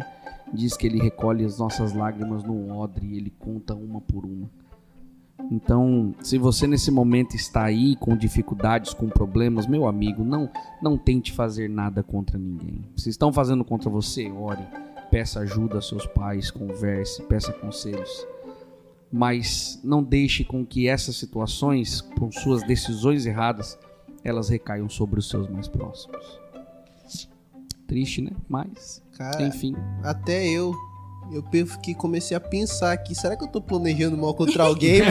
Diz 0.53 0.77
que 0.77 0.87
ele 0.87 0.99
recolhe 0.99 1.43
as 1.43 1.59
nossas 1.59 1.93
lágrimas 1.93 2.43
no 2.43 2.75
odre 2.75 3.05
e 3.05 3.17
ele 3.17 3.29
conta 3.29 3.75
uma 3.75 3.99
por 3.99 4.25
uma. 4.25 4.49
Então, 5.51 6.13
se 6.21 6.37
você 6.37 6.67
nesse 6.67 6.91
momento 6.91 7.35
está 7.35 7.63
aí 7.63 7.95
com 7.95 8.17
dificuldades, 8.17 8.93
com 8.93 9.07
problemas, 9.07 9.67
meu 9.67 9.87
amigo, 9.87 10.23
não 10.23 10.49
não 10.81 10.97
tente 10.97 11.31
fazer 11.31 11.69
nada 11.69 12.03
contra 12.03 12.37
ninguém. 12.37 12.83
Se 12.97 13.09
estão 13.09 13.31
fazendo 13.31 13.63
contra 13.63 13.89
você, 13.89 14.29
ore, 14.31 14.63
peça 15.11 15.39
ajuda 15.39 15.75
aos 15.75 15.87
seus 15.87 16.05
pais, 16.05 16.51
converse, 16.51 17.21
peça 17.23 17.53
conselhos. 17.53 18.27
Mas 19.11 19.79
não 19.83 20.03
deixe 20.03 20.43
com 20.43 20.65
que 20.65 20.87
essas 20.87 21.15
situações, 21.15 22.01
com 22.01 22.31
suas 22.31 22.61
decisões 22.63 23.25
erradas, 23.25 23.79
elas 24.23 24.49
recaiam 24.49 24.89
sobre 24.89 25.19
os 25.19 25.29
seus 25.29 25.47
mais 25.47 25.67
próximos. 25.67 26.39
Triste, 27.87 28.21
né? 28.21 28.31
Mas, 28.49 29.01
Cara, 29.17 29.43
enfim. 29.43 29.73
até 30.03 30.45
eu. 30.45 30.73
Eu 31.31 31.43
fiquei, 31.65 31.93
comecei 31.93 32.35
a 32.37 32.39
pensar 32.39 32.93
aqui, 32.93 33.13
será 33.13 33.35
que 33.35 33.43
eu 33.43 33.49
tô 33.49 33.59
planejando 33.59 34.17
mal 34.17 34.33
contra 34.33 34.63
alguém? 34.63 35.01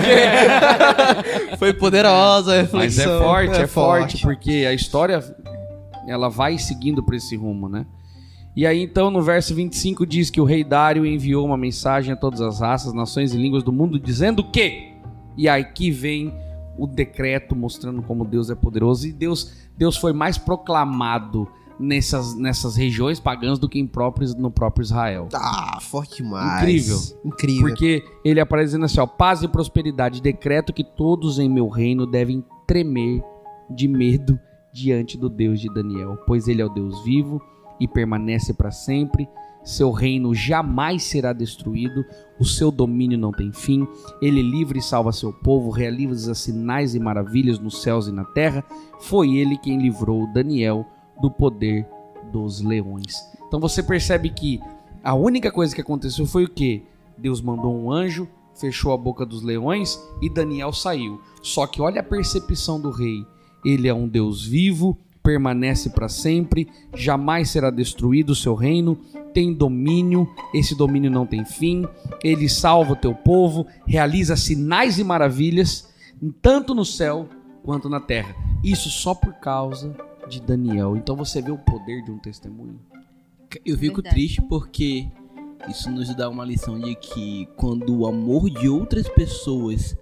Foi 1.59 1.75
poderosa 1.75 2.53
a 2.53 2.57
Mas 2.57 2.73
reflexão. 2.73 3.17
é 3.17 3.23
forte, 3.23 3.61
é, 3.61 3.67
forte, 3.67 4.23
porque 4.23 4.65
a 4.69 4.73
história 4.73 5.23
ela 6.09 6.29
vai 6.31 6.57
seguindo 6.59 7.03
por 7.03 7.15
esse 7.15 7.37
rumo, 7.37 7.69
né? 7.69 7.85
E 8.55 8.67
aí 8.67 8.83
então 8.83 9.11
no 9.11 9.21
verso 9.21 9.55
25 9.55 10.07
diz 10.07 10.31
que 10.31 10.41
o 10.41 10.45
rei 10.45 10.65
Dário 10.65 11.05
enviou 11.05 11.45
uma 11.45 11.59
mensagem 11.59 12.15
a 12.15 12.17
todas 12.17 12.41
as 12.41 12.61
raças, 12.61 12.95
nações 12.95 13.35
e 13.35 13.37
línguas 13.37 13.63
do 13.63 13.71
mundo 13.71 13.99
dizendo 13.99 14.43
que 14.43 14.95
e 15.37 15.47
aqui 15.49 15.91
vem 15.91 16.33
o 16.79 16.87
decreto 16.87 17.55
mostrando 17.55 18.01
como 18.01 18.25
Deus 18.25 18.49
é 18.49 18.55
poderoso 18.55 19.07
e 19.07 19.13
Deus 19.13 19.53
Deus 19.77 19.99
foi 19.99 20.15
mais 20.15 20.39
proclamado 20.39 21.47
nessas, 21.79 22.35
nessas 22.35 22.77
regiões 22.77 23.21
pagãs 23.21 23.59
do 23.59 23.69
que 23.69 23.79
em 23.79 23.91
no 24.39 24.51
próprio 24.51 24.83
Israel. 24.83 25.29
Ah, 25.35 25.79
forte 25.81 26.23
demais. 26.23 26.63
Incrível. 26.63 26.99
Incrível. 27.25 27.69
Porque 27.69 28.05
ele 28.25 28.41
aparece 28.41 28.69
dizendo 28.69 28.85
assim, 28.85 29.01
ó, 29.01 29.07
paz 29.07 29.43
e 29.43 29.49
prosperidade, 29.49 30.23
decreto 30.23 30.73
que 30.73 30.85
todos 30.85 31.39
em 31.39 31.49
meu 31.49 31.69
reino 31.69 32.07
devem 32.07 32.45
tremer 32.67 33.23
de 33.71 33.89
medo 33.89 34.39
diante 34.73 35.17
do 35.17 35.29
Deus 35.29 35.61
de 35.61 35.73
Daniel, 35.73 36.19
pois 36.27 36.49
ele 36.49 36.61
é 36.61 36.65
o 36.65 36.69
Deus 36.69 37.03
vivo 37.05 37.41
e 37.81 37.89
permanece 37.89 38.53
para 38.53 38.71
sempre. 38.71 39.29
Seu 39.65 39.91
reino 39.91 40.33
jamais 40.33 41.03
será 41.03 41.33
destruído, 41.33 42.05
o 42.39 42.45
seu 42.45 42.71
domínio 42.71 43.19
não 43.19 43.33
tem 43.33 43.53
fim. 43.53 43.87
Ele 44.23 44.41
livre 44.41 44.79
e 44.79 44.83
salva 44.83 45.11
seu 45.11 45.33
povo, 45.33 45.71
realiza 45.71 46.35
sinais 46.35 46.95
e 46.95 47.01
maravilhas 47.01 47.59
nos 47.59 47.83
céus 47.83 48.07
e 48.07 48.13
na 48.13 48.25
terra. 48.25 48.63
Foi 49.01 49.35
ele 49.35 49.59
quem 49.59 49.83
livrou 49.83 50.33
Daniel 50.33 50.87
do 51.21 51.31
poder 51.31 51.87
dos 52.33 52.61
leões. 52.61 53.17
Então 53.47 53.61
você 53.61 53.83
percebe 53.83 54.31
que 54.31 54.61
a 55.03 55.15
única 55.15 55.51
coisa 55.51 55.75
que 55.75 55.81
aconteceu 55.81 56.27
foi 56.27 56.45
o 56.45 56.51
que? 56.51 56.83
Deus 57.17 57.41
mandou 57.41 57.75
um 57.75 57.91
anjo, 57.91 58.29
fechou 58.55 58.93
a 58.93 58.97
boca 58.97 59.25
dos 59.25 59.43
leões 59.43 59.99
e 60.21 60.29
Daniel 60.29 60.73
saiu. 60.73 61.21
Só 61.43 61.67
que 61.67 61.81
olha 61.81 62.01
a 62.01 62.05
percepção 62.05 62.81
do 62.81 62.91
rei. 62.91 63.25
Ele 63.65 63.89
é 63.89 63.95
um 63.95 64.09
Deus 64.09 64.45
vivo, 64.45 64.99
permanece 65.23 65.91
para 65.91 66.09
sempre, 66.09 66.69
jamais 66.95 67.51
será 67.51 67.71
destruído 67.71 68.31
o 68.31 68.35
seu 68.37 68.55
reino, 68.55 68.97
tem 69.35 69.53
domínio, 69.53 70.29
esse 70.55 70.77
domínio 70.77 71.11
não 71.11 71.27
tem 71.27 71.45
fim, 71.45 71.85
ele 72.23 72.49
salva 72.49 72.93
o 72.93 72.97
teu 72.97 73.13
povo, 73.13 73.67
realiza 73.85 74.37
sinais 74.37 74.99
e 75.01 75.05
maravilhas, 75.05 75.93
tanto 76.41 76.75
no 76.75 76.85
céu 76.85 77.29
quanto 77.65 77.89
na 77.89 77.99
terra. 77.99 78.37
Isso 78.63 78.89
só 78.89 79.15
por 79.15 79.35
causa 79.35 79.97
de 80.29 80.41
Daniel. 80.41 80.97
Então 80.97 81.17
você 81.17 81.41
vê 81.41 81.51
o 81.51 81.59
poder 81.59 82.03
de 82.03 82.11
um 82.11 82.19
testemunho. 82.19 82.79
Eu 83.65 83.79
fico 83.79 83.97
Verdade. 83.97 84.15
triste 84.17 84.43
porque 84.43 85.09
isso 85.69 85.91
nos 85.91 86.15
dá 86.15 86.29
uma 86.29 86.45
lição 86.45 86.79
de 86.79 86.95
que 86.97 87.47
quando 87.57 87.97
o 87.97 88.07
amor 88.07 88.51
de 88.51 88.69
outras 88.69 89.09
pessoas 89.09 89.97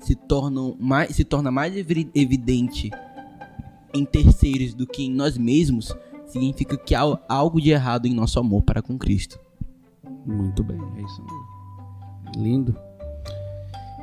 se, 0.00 0.14
tornam 0.14 0.76
mais, 0.78 1.14
se 1.14 1.24
torna 1.24 1.50
mais 1.50 1.76
evi- 1.76 2.10
evidente 2.14 2.90
em 3.94 4.04
terceiros 4.04 4.74
do 4.74 4.86
que 4.86 5.04
em 5.04 5.10
nós 5.10 5.36
mesmos, 5.38 5.94
significa 6.26 6.76
que 6.76 6.94
há 6.94 7.02
algo 7.28 7.60
de 7.60 7.70
errado 7.70 8.06
em 8.06 8.14
nosso 8.14 8.38
amor 8.38 8.62
para 8.62 8.82
com 8.82 8.98
Cristo. 8.98 9.38
Muito 10.26 10.62
bem, 10.62 10.78
é 10.96 11.02
isso 11.02 11.22
mesmo. 11.22 12.42
Lindo. 12.44 12.76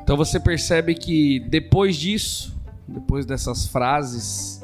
Então 0.02 0.16
você 0.16 0.38
percebe 0.40 0.94
que 0.94 1.40
depois 1.40 1.96
disso, 1.96 2.56
depois 2.86 3.24
dessas 3.24 3.66
frases, 3.66 4.60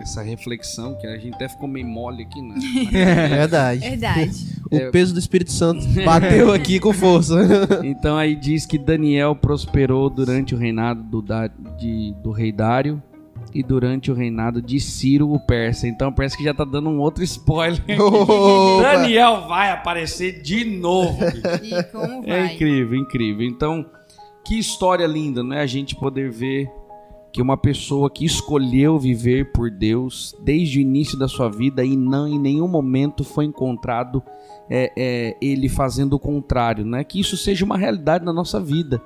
essa 0.00 0.22
reflexão, 0.22 0.94
que 0.94 1.06
a 1.06 1.16
gente 1.18 1.34
até 1.34 1.48
ficou 1.48 1.68
meio 1.68 1.86
mole 1.86 2.22
aqui, 2.24 2.40
né? 2.42 2.54
É 2.92 3.28
verdade. 3.28 3.80
Verdade. 3.80 4.46
O 4.70 4.90
peso 4.90 5.12
do 5.12 5.18
Espírito 5.18 5.52
Santo 5.52 5.86
bateu 6.04 6.52
aqui 6.52 6.80
com 6.80 6.92
força. 6.92 7.36
Então 7.84 8.16
aí 8.16 8.34
diz 8.34 8.64
que 8.66 8.78
Daniel 8.78 9.34
prosperou 9.36 10.08
durante 10.08 10.54
o 10.54 10.58
reinado 10.58 11.02
do, 11.02 11.20
Da- 11.22 11.46
de- 11.46 12.14
do 12.22 12.30
rei 12.32 12.50
Dário 12.52 13.02
e 13.54 13.62
durante 13.62 14.10
o 14.10 14.14
reinado 14.14 14.62
de 14.62 14.80
Ciro 14.80 15.30
o 15.30 15.38
Persa. 15.38 15.86
Então 15.86 16.10
parece 16.12 16.36
que 16.38 16.44
já 16.44 16.54
tá 16.54 16.64
dando 16.64 16.88
um 16.88 16.98
outro 17.00 17.22
spoiler. 17.22 17.82
Daniel 18.80 19.46
vai 19.46 19.70
aparecer 19.70 20.40
de 20.42 20.64
novo. 20.64 21.18
E 21.62 21.82
como 21.92 22.24
É 22.26 22.38
vai? 22.44 22.54
incrível, 22.54 22.98
incrível. 22.98 23.46
Então, 23.46 23.84
que 24.44 24.58
história 24.58 25.06
linda, 25.06 25.42
né? 25.42 25.60
A 25.60 25.66
gente 25.66 25.94
poder 25.96 26.30
ver 26.30 26.68
que 27.32 27.40
uma 27.40 27.56
pessoa 27.56 28.10
que 28.10 28.26
escolheu 28.26 28.98
viver 28.98 29.52
por 29.52 29.70
Deus 29.70 30.36
desde 30.40 30.78
o 30.78 30.82
início 30.82 31.18
da 31.18 31.26
sua 31.26 31.48
vida 31.48 31.82
e 31.82 31.96
não 31.96 32.28
em 32.28 32.38
nenhum 32.38 32.68
momento 32.68 33.24
foi 33.24 33.46
encontrado 33.46 34.22
é, 34.68 34.92
é, 34.96 35.36
ele 35.40 35.68
fazendo 35.68 36.12
o 36.12 36.18
contrário, 36.18 36.84
né? 36.84 37.02
Que 37.02 37.18
isso 37.18 37.36
seja 37.36 37.64
uma 37.64 37.78
realidade 37.78 38.24
na 38.24 38.32
nossa 38.32 38.60
vida, 38.60 39.02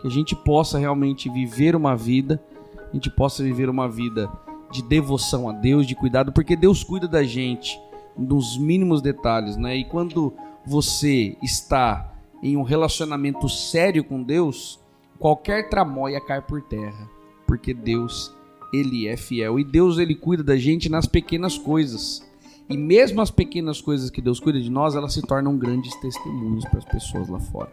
que 0.00 0.06
a 0.08 0.10
gente 0.10 0.34
possa 0.34 0.78
realmente 0.78 1.30
viver 1.30 1.76
uma 1.76 1.96
vida, 1.96 2.42
a 2.90 2.92
gente 2.92 3.08
possa 3.08 3.42
viver 3.42 3.68
uma 3.68 3.88
vida 3.88 4.30
de 4.72 4.82
devoção 4.82 5.48
a 5.48 5.52
Deus, 5.52 5.86
de 5.86 5.94
cuidado, 5.94 6.32
porque 6.32 6.56
Deus 6.56 6.82
cuida 6.82 7.06
da 7.06 7.22
gente 7.22 7.80
nos 8.16 8.58
mínimos 8.58 9.00
detalhes, 9.00 9.56
né? 9.56 9.76
E 9.76 9.84
quando 9.84 10.32
você 10.66 11.36
está 11.40 12.14
em 12.42 12.56
um 12.56 12.62
relacionamento 12.62 13.48
sério 13.48 14.02
com 14.02 14.22
Deus, 14.22 14.80
qualquer 15.18 15.68
tramóia 15.68 16.20
cai 16.20 16.40
por 16.40 16.62
terra, 16.62 17.08
porque 17.50 17.74
Deus, 17.74 18.32
ele 18.72 19.08
é 19.08 19.16
fiel 19.16 19.58
e 19.58 19.64
Deus 19.64 19.98
ele 19.98 20.14
cuida 20.14 20.40
da 20.40 20.56
gente 20.56 20.88
nas 20.88 21.04
pequenas 21.04 21.58
coisas. 21.58 22.24
E 22.68 22.76
mesmo 22.76 23.20
as 23.20 23.28
pequenas 23.28 23.80
coisas 23.80 24.08
que 24.08 24.22
Deus 24.22 24.38
cuida 24.38 24.60
de 24.60 24.70
nós, 24.70 24.94
elas 24.94 25.12
se 25.12 25.20
tornam 25.20 25.58
grandes 25.58 25.92
testemunhos 25.96 26.64
para 26.66 26.78
as 26.78 26.84
pessoas 26.84 27.28
lá 27.28 27.40
fora. 27.40 27.72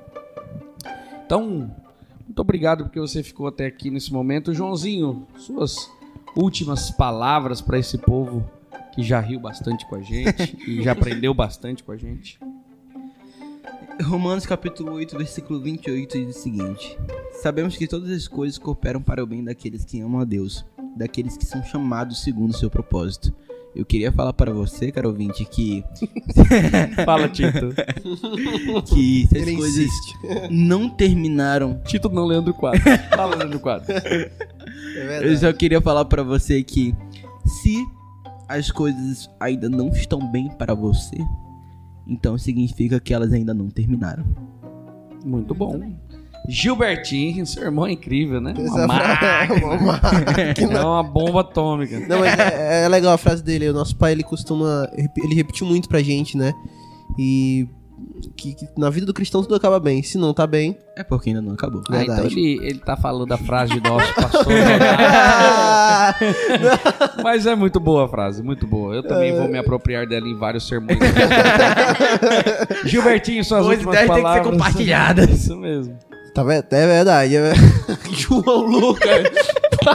Então, 1.24 1.72
muito 2.26 2.40
obrigado 2.40 2.86
porque 2.86 3.00
você 3.00 3.22
ficou 3.22 3.46
até 3.46 3.68
aqui 3.68 3.92
nesse 3.92 4.12
momento. 4.12 4.52
Joãozinho, 4.52 5.28
suas 5.38 5.92
últimas 6.36 6.90
palavras 6.90 7.62
para 7.62 7.78
esse 7.78 8.00
povo 8.00 8.50
que 8.96 9.04
já 9.04 9.20
riu 9.20 9.40
bastante 9.40 9.86
com 9.86 9.94
a 9.94 10.02
gente 10.02 10.58
e 10.68 10.82
já 10.82 10.94
aprendeu 10.94 11.36
bastante 11.36 11.84
com 11.84 11.92
a 11.92 11.98
gente. 11.98 12.40
Romanos 14.04 14.46
capítulo 14.46 14.94
8, 14.94 15.18
versículo 15.18 15.60
28 15.60 16.26
diz 16.26 16.36
o 16.36 16.40
seguinte: 16.40 16.98
Sabemos 17.42 17.76
que 17.76 17.88
todas 17.88 18.10
as 18.12 18.28
coisas 18.28 18.58
cooperam 18.58 19.02
para 19.02 19.24
o 19.24 19.28
bem 19.28 19.44
daqueles 19.44 19.84
que 19.84 20.00
amam 20.00 20.22
a 20.22 20.26
Deus, 20.26 20.66
daqueles 20.96 21.36
que 21.38 21.46
são 21.46 21.64
chamados 21.64 22.22
segundo 22.24 22.52
o 22.52 22.58
seu 22.58 22.70
propósito. 22.70 23.34
Eu 23.76 23.86
queria 23.86 24.12
falar 24.12 24.34
para 24.34 24.52
você, 24.52 24.92
caro 24.92 25.10
ouvinte, 25.10 25.46
que, 25.46 25.84
Fala, 27.06 27.30
Tito. 27.30 27.70
que 28.88 29.28
se 29.28 29.38
as 29.38 29.44
Ele 29.44 29.56
coisas 29.56 29.78
insiste. 29.86 30.18
não 30.50 30.90
terminaram, 30.90 31.80
Tito 31.84 32.10
não, 32.10 32.26
Leandro 32.26 32.54
Quadro. 32.56 32.82
Fala, 33.16 33.36
Leandro 33.36 33.60
Quadro. 33.60 33.88
É 35.00 35.32
eu 35.32 35.38
só 35.38 35.54
queria 35.54 35.80
falar 35.80 36.06
para 36.06 36.24
você 36.24 36.64
que 36.64 36.94
se 37.46 37.86
as 38.48 38.72
coisas 38.72 39.30
ainda 39.40 39.70
não 39.70 39.90
estão 39.90 40.20
bem 40.32 40.50
para 40.50 40.74
você, 40.74 41.18
então 42.08 42.38
significa 42.38 43.00
que 43.00 43.14
elas 43.14 43.32
ainda 43.34 43.54
não 43.54 43.70
terminaram. 43.70 44.24
Muito 45.26 45.54
bom. 45.54 45.80
Gilbertinho, 46.50 47.46
seu 47.46 47.64
irmão 47.64 47.86
é 47.88 47.92
incrível, 47.92 48.40
né? 48.40 48.54
Essa 48.58 48.86
Uma 48.86 48.88
fra- 48.96 49.48
máquina. 49.48 49.66
uma 49.76 49.78
máquina. 49.78 50.74
É 50.80 50.84
uma 50.86 51.04
bomba 51.04 51.42
atômica. 51.42 52.00
Não, 52.08 52.20
mas 52.20 52.40
é, 52.40 52.86
é 52.86 52.88
legal 52.88 53.14
a 53.14 53.18
frase 53.18 53.44
dele. 53.44 53.68
O 53.70 53.74
nosso 53.74 53.96
pai, 53.98 54.14
ele 54.14 54.24
costuma. 54.24 54.90
Ele 55.18 55.36
repetiu 55.36 55.68
muito 55.68 55.90
pra 55.90 56.02
gente, 56.02 56.38
né? 56.38 56.54
E 57.20 57.68
que, 58.36 58.54
que 58.54 58.68
na 58.78 58.90
vida 58.90 59.06
do 59.06 59.14
cristão 59.14 59.42
tudo 59.42 59.56
acaba 59.56 59.80
bem. 59.80 60.04
Se 60.04 60.18
não 60.18 60.34
tá 60.34 60.46
bem, 60.48 60.78
É 60.96 61.04
porque 61.04 61.30
ainda 61.30 61.42
não 61.42 61.54
acabou. 61.54 61.82
Ah, 61.90 62.04
então 62.04 62.26
ele, 62.26 62.60
ele 62.62 62.80
tá 62.80 62.96
falando 62.98 63.32
a 63.32 63.38
frase 63.38 63.74
de 63.74 63.82
nosso 63.82 64.14
pastor. 64.16 64.46
Mas 67.24 67.46
é 67.46 67.56
muito 67.56 67.80
boa 67.80 68.06
a 68.06 68.08
frase, 68.08 68.42
muito 68.44 68.66
boa. 68.68 68.96
Eu 68.96 69.04
também 69.04 69.36
vou 69.36 69.48
me 69.48 69.58
apropriar 69.58 70.08
dela 70.08 70.28
em 70.28 70.36
vários 70.38 70.68
sermões. 70.68 70.98
Gilbertinho, 72.86 73.44
suas 73.44 73.64
Boas 73.64 73.76
últimas 73.78 73.96
ideias 73.96 74.08
têm 74.08 74.16
que 74.16 74.22
ser 74.22 74.24
palavras. 74.24 74.52
compartilhadas. 74.54 75.30
Isso 75.30 75.56
mesmo. 75.58 75.98
Tá? 76.34 76.42
É 76.72 76.88
verdade. 76.88 77.36
é 77.36 77.42
verdade. 77.42 77.74
João 78.12 78.66
Lucas, 78.68 79.24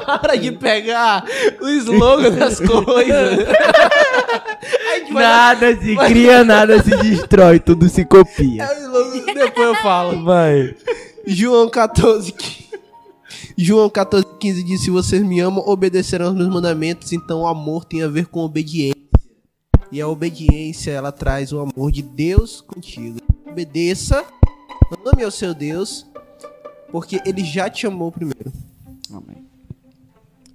para 0.01 0.36
de 0.36 0.53
pegar 0.53 1.24
o 1.61 1.68
slogan 1.68 2.30
das 2.32 2.59
coisas. 2.61 3.47
Nada 5.11 5.76
se 5.80 5.97
cria, 5.97 6.45
nada 6.45 6.82
se 6.82 6.90
destrói, 6.90 7.59
tudo 7.61 7.88
se 7.88 8.05
copia. 8.05 8.62
É 8.64 8.72
o 8.72 8.80
slogan, 8.80 9.34
Depois 9.34 9.68
eu 9.68 9.74
falo. 9.76 10.24
Vai. 10.24 10.74
João 11.26 11.68
14, 11.68 12.32
qui- 12.32 12.70
João 13.57 13.90
14, 13.90 14.26
15 14.40 14.62
diz: 14.64 14.80
Se 14.82 14.90
vocês 14.90 15.22
me 15.22 15.40
amam, 15.40 15.62
obedecerão 15.66 16.26
aos 16.26 16.34
meus 16.34 16.49
mandamentos. 16.49 17.12
Então 17.12 17.40
o 17.43 17.47
amor 17.47 17.84
tem 17.84 18.03
a 18.03 18.09
ver 18.09 18.26
com 18.26 18.40
obediência. 18.40 19.01
E 19.90 20.01
a 20.01 20.09
obediência, 20.09 20.90
ela 20.90 21.12
traz 21.12 21.53
o 21.53 21.61
amor 21.61 21.93
de 21.93 22.01
Deus 22.01 22.62
contigo. 22.62 23.18
Obedeça, 23.47 24.24
ame 25.05 25.22
ao 25.22 25.30
seu 25.30 25.53
Deus, 25.53 26.07
porque 26.90 27.20
ele 27.26 27.45
já 27.45 27.68
te 27.68 27.86
amou 27.86 28.11
primeiro. 28.11 28.51
Amém. 29.12 29.41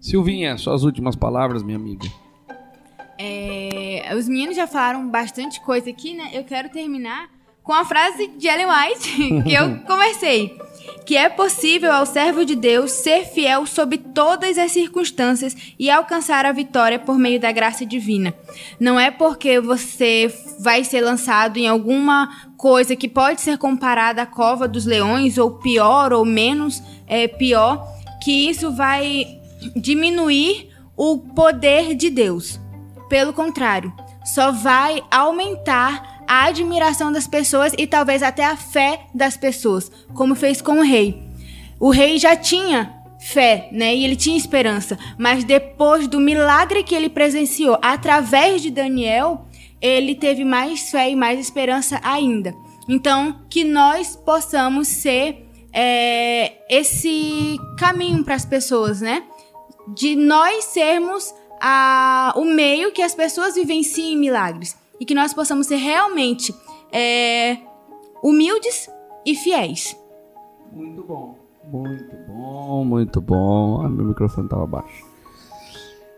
Silvinha, 0.07 0.57
suas 0.57 0.83
últimas 0.83 1.17
palavras, 1.17 1.61
minha 1.61 1.75
amiga. 1.75 2.07
É, 3.19 4.13
os 4.17 4.29
meninos 4.29 4.55
já 4.55 4.65
falaram 4.65 5.09
bastante 5.09 5.59
coisa 5.59 5.89
aqui, 5.89 6.13
né? 6.13 6.29
Eu 6.31 6.45
quero 6.45 6.69
terminar 6.69 7.29
com 7.61 7.73
a 7.73 7.83
frase 7.83 8.27
de 8.37 8.47
Ellen 8.47 8.67
White 8.67 9.43
que 9.43 9.53
eu 9.53 9.79
comecei. 9.79 10.57
Que 11.05 11.17
é 11.17 11.27
possível 11.27 11.91
ao 11.91 12.05
servo 12.05 12.45
de 12.45 12.55
Deus 12.55 12.91
ser 12.91 13.25
fiel 13.25 13.65
sob 13.65 13.97
todas 13.97 14.57
as 14.57 14.71
circunstâncias 14.71 15.53
e 15.77 15.89
alcançar 15.89 16.45
a 16.45 16.53
vitória 16.53 16.97
por 16.97 17.17
meio 17.17 17.37
da 17.37 17.51
graça 17.51 17.85
divina. 17.85 18.33
Não 18.79 18.97
é 18.97 19.11
porque 19.11 19.59
você 19.59 20.33
vai 20.61 20.85
ser 20.85 21.01
lançado 21.01 21.57
em 21.57 21.67
alguma 21.67 22.47
coisa 22.55 22.95
que 22.95 23.09
pode 23.09 23.41
ser 23.41 23.57
comparada 23.57 24.21
à 24.21 24.25
cova 24.25 24.69
dos 24.69 24.85
leões, 24.85 25.37
ou 25.37 25.51
pior, 25.51 26.13
ou 26.13 26.23
menos 26.23 26.81
é, 27.05 27.27
pior, 27.27 27.85
que 28.23 28.49
isso 28.49 28.71
vai 28.71 29.36
diminuir 29.75 30.69
o 30.95 31.17
poder 31.17 31.95
de 31.95 32.09
Deus. 32.09 32.59
Pelo 33.09 33.33
contrário, 33.33 33.93
só 34.25 34.51
vai 34.51 35.01
aumentar 35.09 36.23
a 36.27 36.45
admiração 36.45 37.11
das 37.11 37.25
pessoas 37.25 37.73
e 37.77 37.87
talvez 37.87 38.21
até 38.21 38.45
a 38.45 38.57
fé 38.57 39.01
das 39.13 39.37
pessoas, 39.37 39.89
como 40.13 40.35
fez 40.35 40.61
com 40.61 40.79
o 40.79 40.83
rei. 40.83 41.23
O 41.79 41.89
rei 41.89 42.17
já 42.17 42.35
tinha 42.35 42.93
fé, 43.19 43.69
né? 43.71 43.95
E 43.95 44.03
ele 44.03 44.15
tinha 44.15 44.37
esperança, 44.37 44.97
mas 45.17 45.43
depois 45.43 46.07
do 46.07 46.19
milagre 46.19 46.83
que 46.83 46.95
ele 46.95 47.09
presenciou 47.09 47.77
através 47.81 48.61
de 48.61 48.69
Daniel, 48.69 49.47
ele 49.81 50.15
teve 50.15 50.43
mais 50.43 50.89
fé 50.91 51.09
e 51.09 51.15
mais 51.15 51.39
esperança 51.39 51.99
ainda. 52.03 52.53
Então, 52.89 53.41
que 53.49 53.63
nós 53.63 54.15
possamos 54.15 54.87
ser 54.87 55.45
é, 55.73 56.53
esse 56.69 57.57
caminho 57.77 58.23
para 58.23 58.35
as 58.35 58.45
pessoas, 58.45 59.01
né? 59.01 59.23
De 59.87 60.15
nós 60.15 60.65
sermos 60.65 61.33
a, 61.61 62.33
o 62.35 62.45
meio 62.45 62.91
que 62.91 63.01
as 63.01 63.15
pessoas 63.15 63.55
vivenciem 63.55 64.17
milagres 64.17 64.77
e 64.99 65.05
que 65.05 65.15
nós 65.15 65.33
possamos 65.33 65.67
ser 65.67 65.77
realmente 65.77 66.53
é, 66.91 67.57
humildes 68.23 68.89
e 69.25 69.35
fiéis. 69.35 69.95
Muito 70.71 71.03
bom. 71.03 71.35
Muito 71.69 72.15
bom, 72.27 72.85
muito 72.85 73.21
bom. 73.21 73.81
Ah, 73.81 73.89
meu 73.89 74.05
microfone 74.05 74.47
tava 74.47 74.65
baixo. 74.65 75.05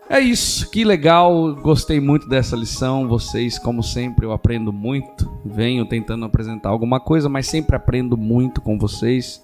É 0.08 0.20
isso, 0.20 0.68
que 0.70 0.84
legal. 0.84 1.54
Gostei 1.56 2.00
muito 2.00 2.28
dessa 2.28 2.56
lição. 2.56 3.08
Vocês, 3.08 3.58
como 3.58 3.82
sempre, 3.82 4.26
eu 4.26 4.32
aprendo 4.32 4.72
muito. 4.72 5.30
Venho 5.44 5.86
tentando 5.86 6.24
apresentar 6.24 6.68
alguma 6.68 7.00
coisa, 7.00 7.28
mas 7.28 7.46
sempre 7.46 7.76
aprendo 7.76 8.16
muito 8.16 8.60
com 8.60 8.78
vocês. 8.78 9.42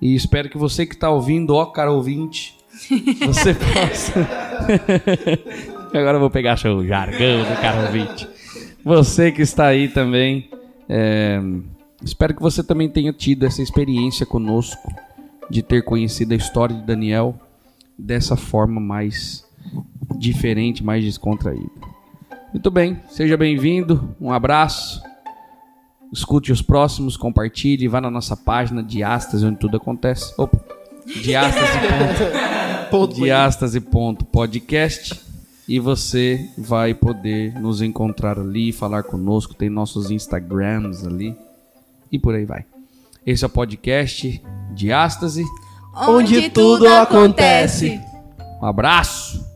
E 0.00 0.14
espero 0.14 0.48
que 0.48 0.58
você 0.58 0.84
que 0.86 0.94
está 0.94 1.08
ouvindo, 1.08 1.54
ó, 1.54 1.66
cara 1.66 1.90
ouvinte, 1.90 2.56
você 3.26 3.54
possa. 3.54 4.28
Agora 5.92 6.16
eu 6.16 6.20
vou 6.20 6.30
pegar 6.30 6.54
o 6.54 6.86
jargão 6.86 7.40
do 7.40 7.60
cara. 7.60 7.90
Você 8.84 9.32
que 9.32 9.42
está 9.42 9.66
aí 9.66 9.88
também, 9.88 10.50
é, 10.88 11.40
espero 12.04 12.34
que 12.34 12.42
você 12.42 12.62
também 12.62 12.88
tenha 12.88 13.12
tido 13.12 13.46
essa 13.46 13.62
experiência 13.62 14.26
conosco 14.26 14.92
de 15.48 15.62
ter 15.62 15.82
conhecido 15.82 16.32
a 16.32 16.36
história 16.36 16.76
de 16.76 16.82
Daniel 16.82 17.34
dessa 17.98 18.36
forma 18.36 18.80
mais 18.80 19.44
diferente, 20.18 20.84
mais 20.84 21.04
descontraída. 21.04 21.70
Muito 22.52 22.70
bem, 22.70 23.00
seja 23.08 23.36
bem-vindo, 23.36 24.14
um 24.20 24.32
abraço. 24.32 25.02
Escute 26.12 26.52
os 26.52 26.62
próximos, 26.62 27.16
compartilhe, 27.16 27.88
vá 27.88 28.00
na 28.00 28.10
nossa 28.10 28.36
página 28.36 28.82
de 28.82 29.02
Astas, 29.02 29.42
onde 29.42 29.58
tudo 29.58 29.76
acontece. 29.76 30.32
Opa, 30.38 30.58
diastase.com 31.06 31.16
diastase.podcast 31.22 32.52
e 32.52 32.52
você 35.80 36.48
vai 36.56 36.94
poder 36.94 37.58
nos 37.60 37.82
encontrar 37.82 38.38
ali, 38.38 38.72
falar 38.72 39.02
conosco, 39.02 39.54
tem 39.54 39.68
nossos 39.68 40.10
Instagrams 40.10 41.04
ali 41.04 41.36
e 42.10 42.18
por 42.18 42.34
aí 42.34 42.44
vai. 42.44 42.64
Esse 43.26 43.44
é 43.44 43.46
o 43.46 43.50
podcast 43.50 44.40
Diástase. 44.72 45.44
Onde 45.94 46.50
tudo 46.50 46.86
acontece. 46.86 48.00
Um 48.62 48.66
abraço! 48.66 49.55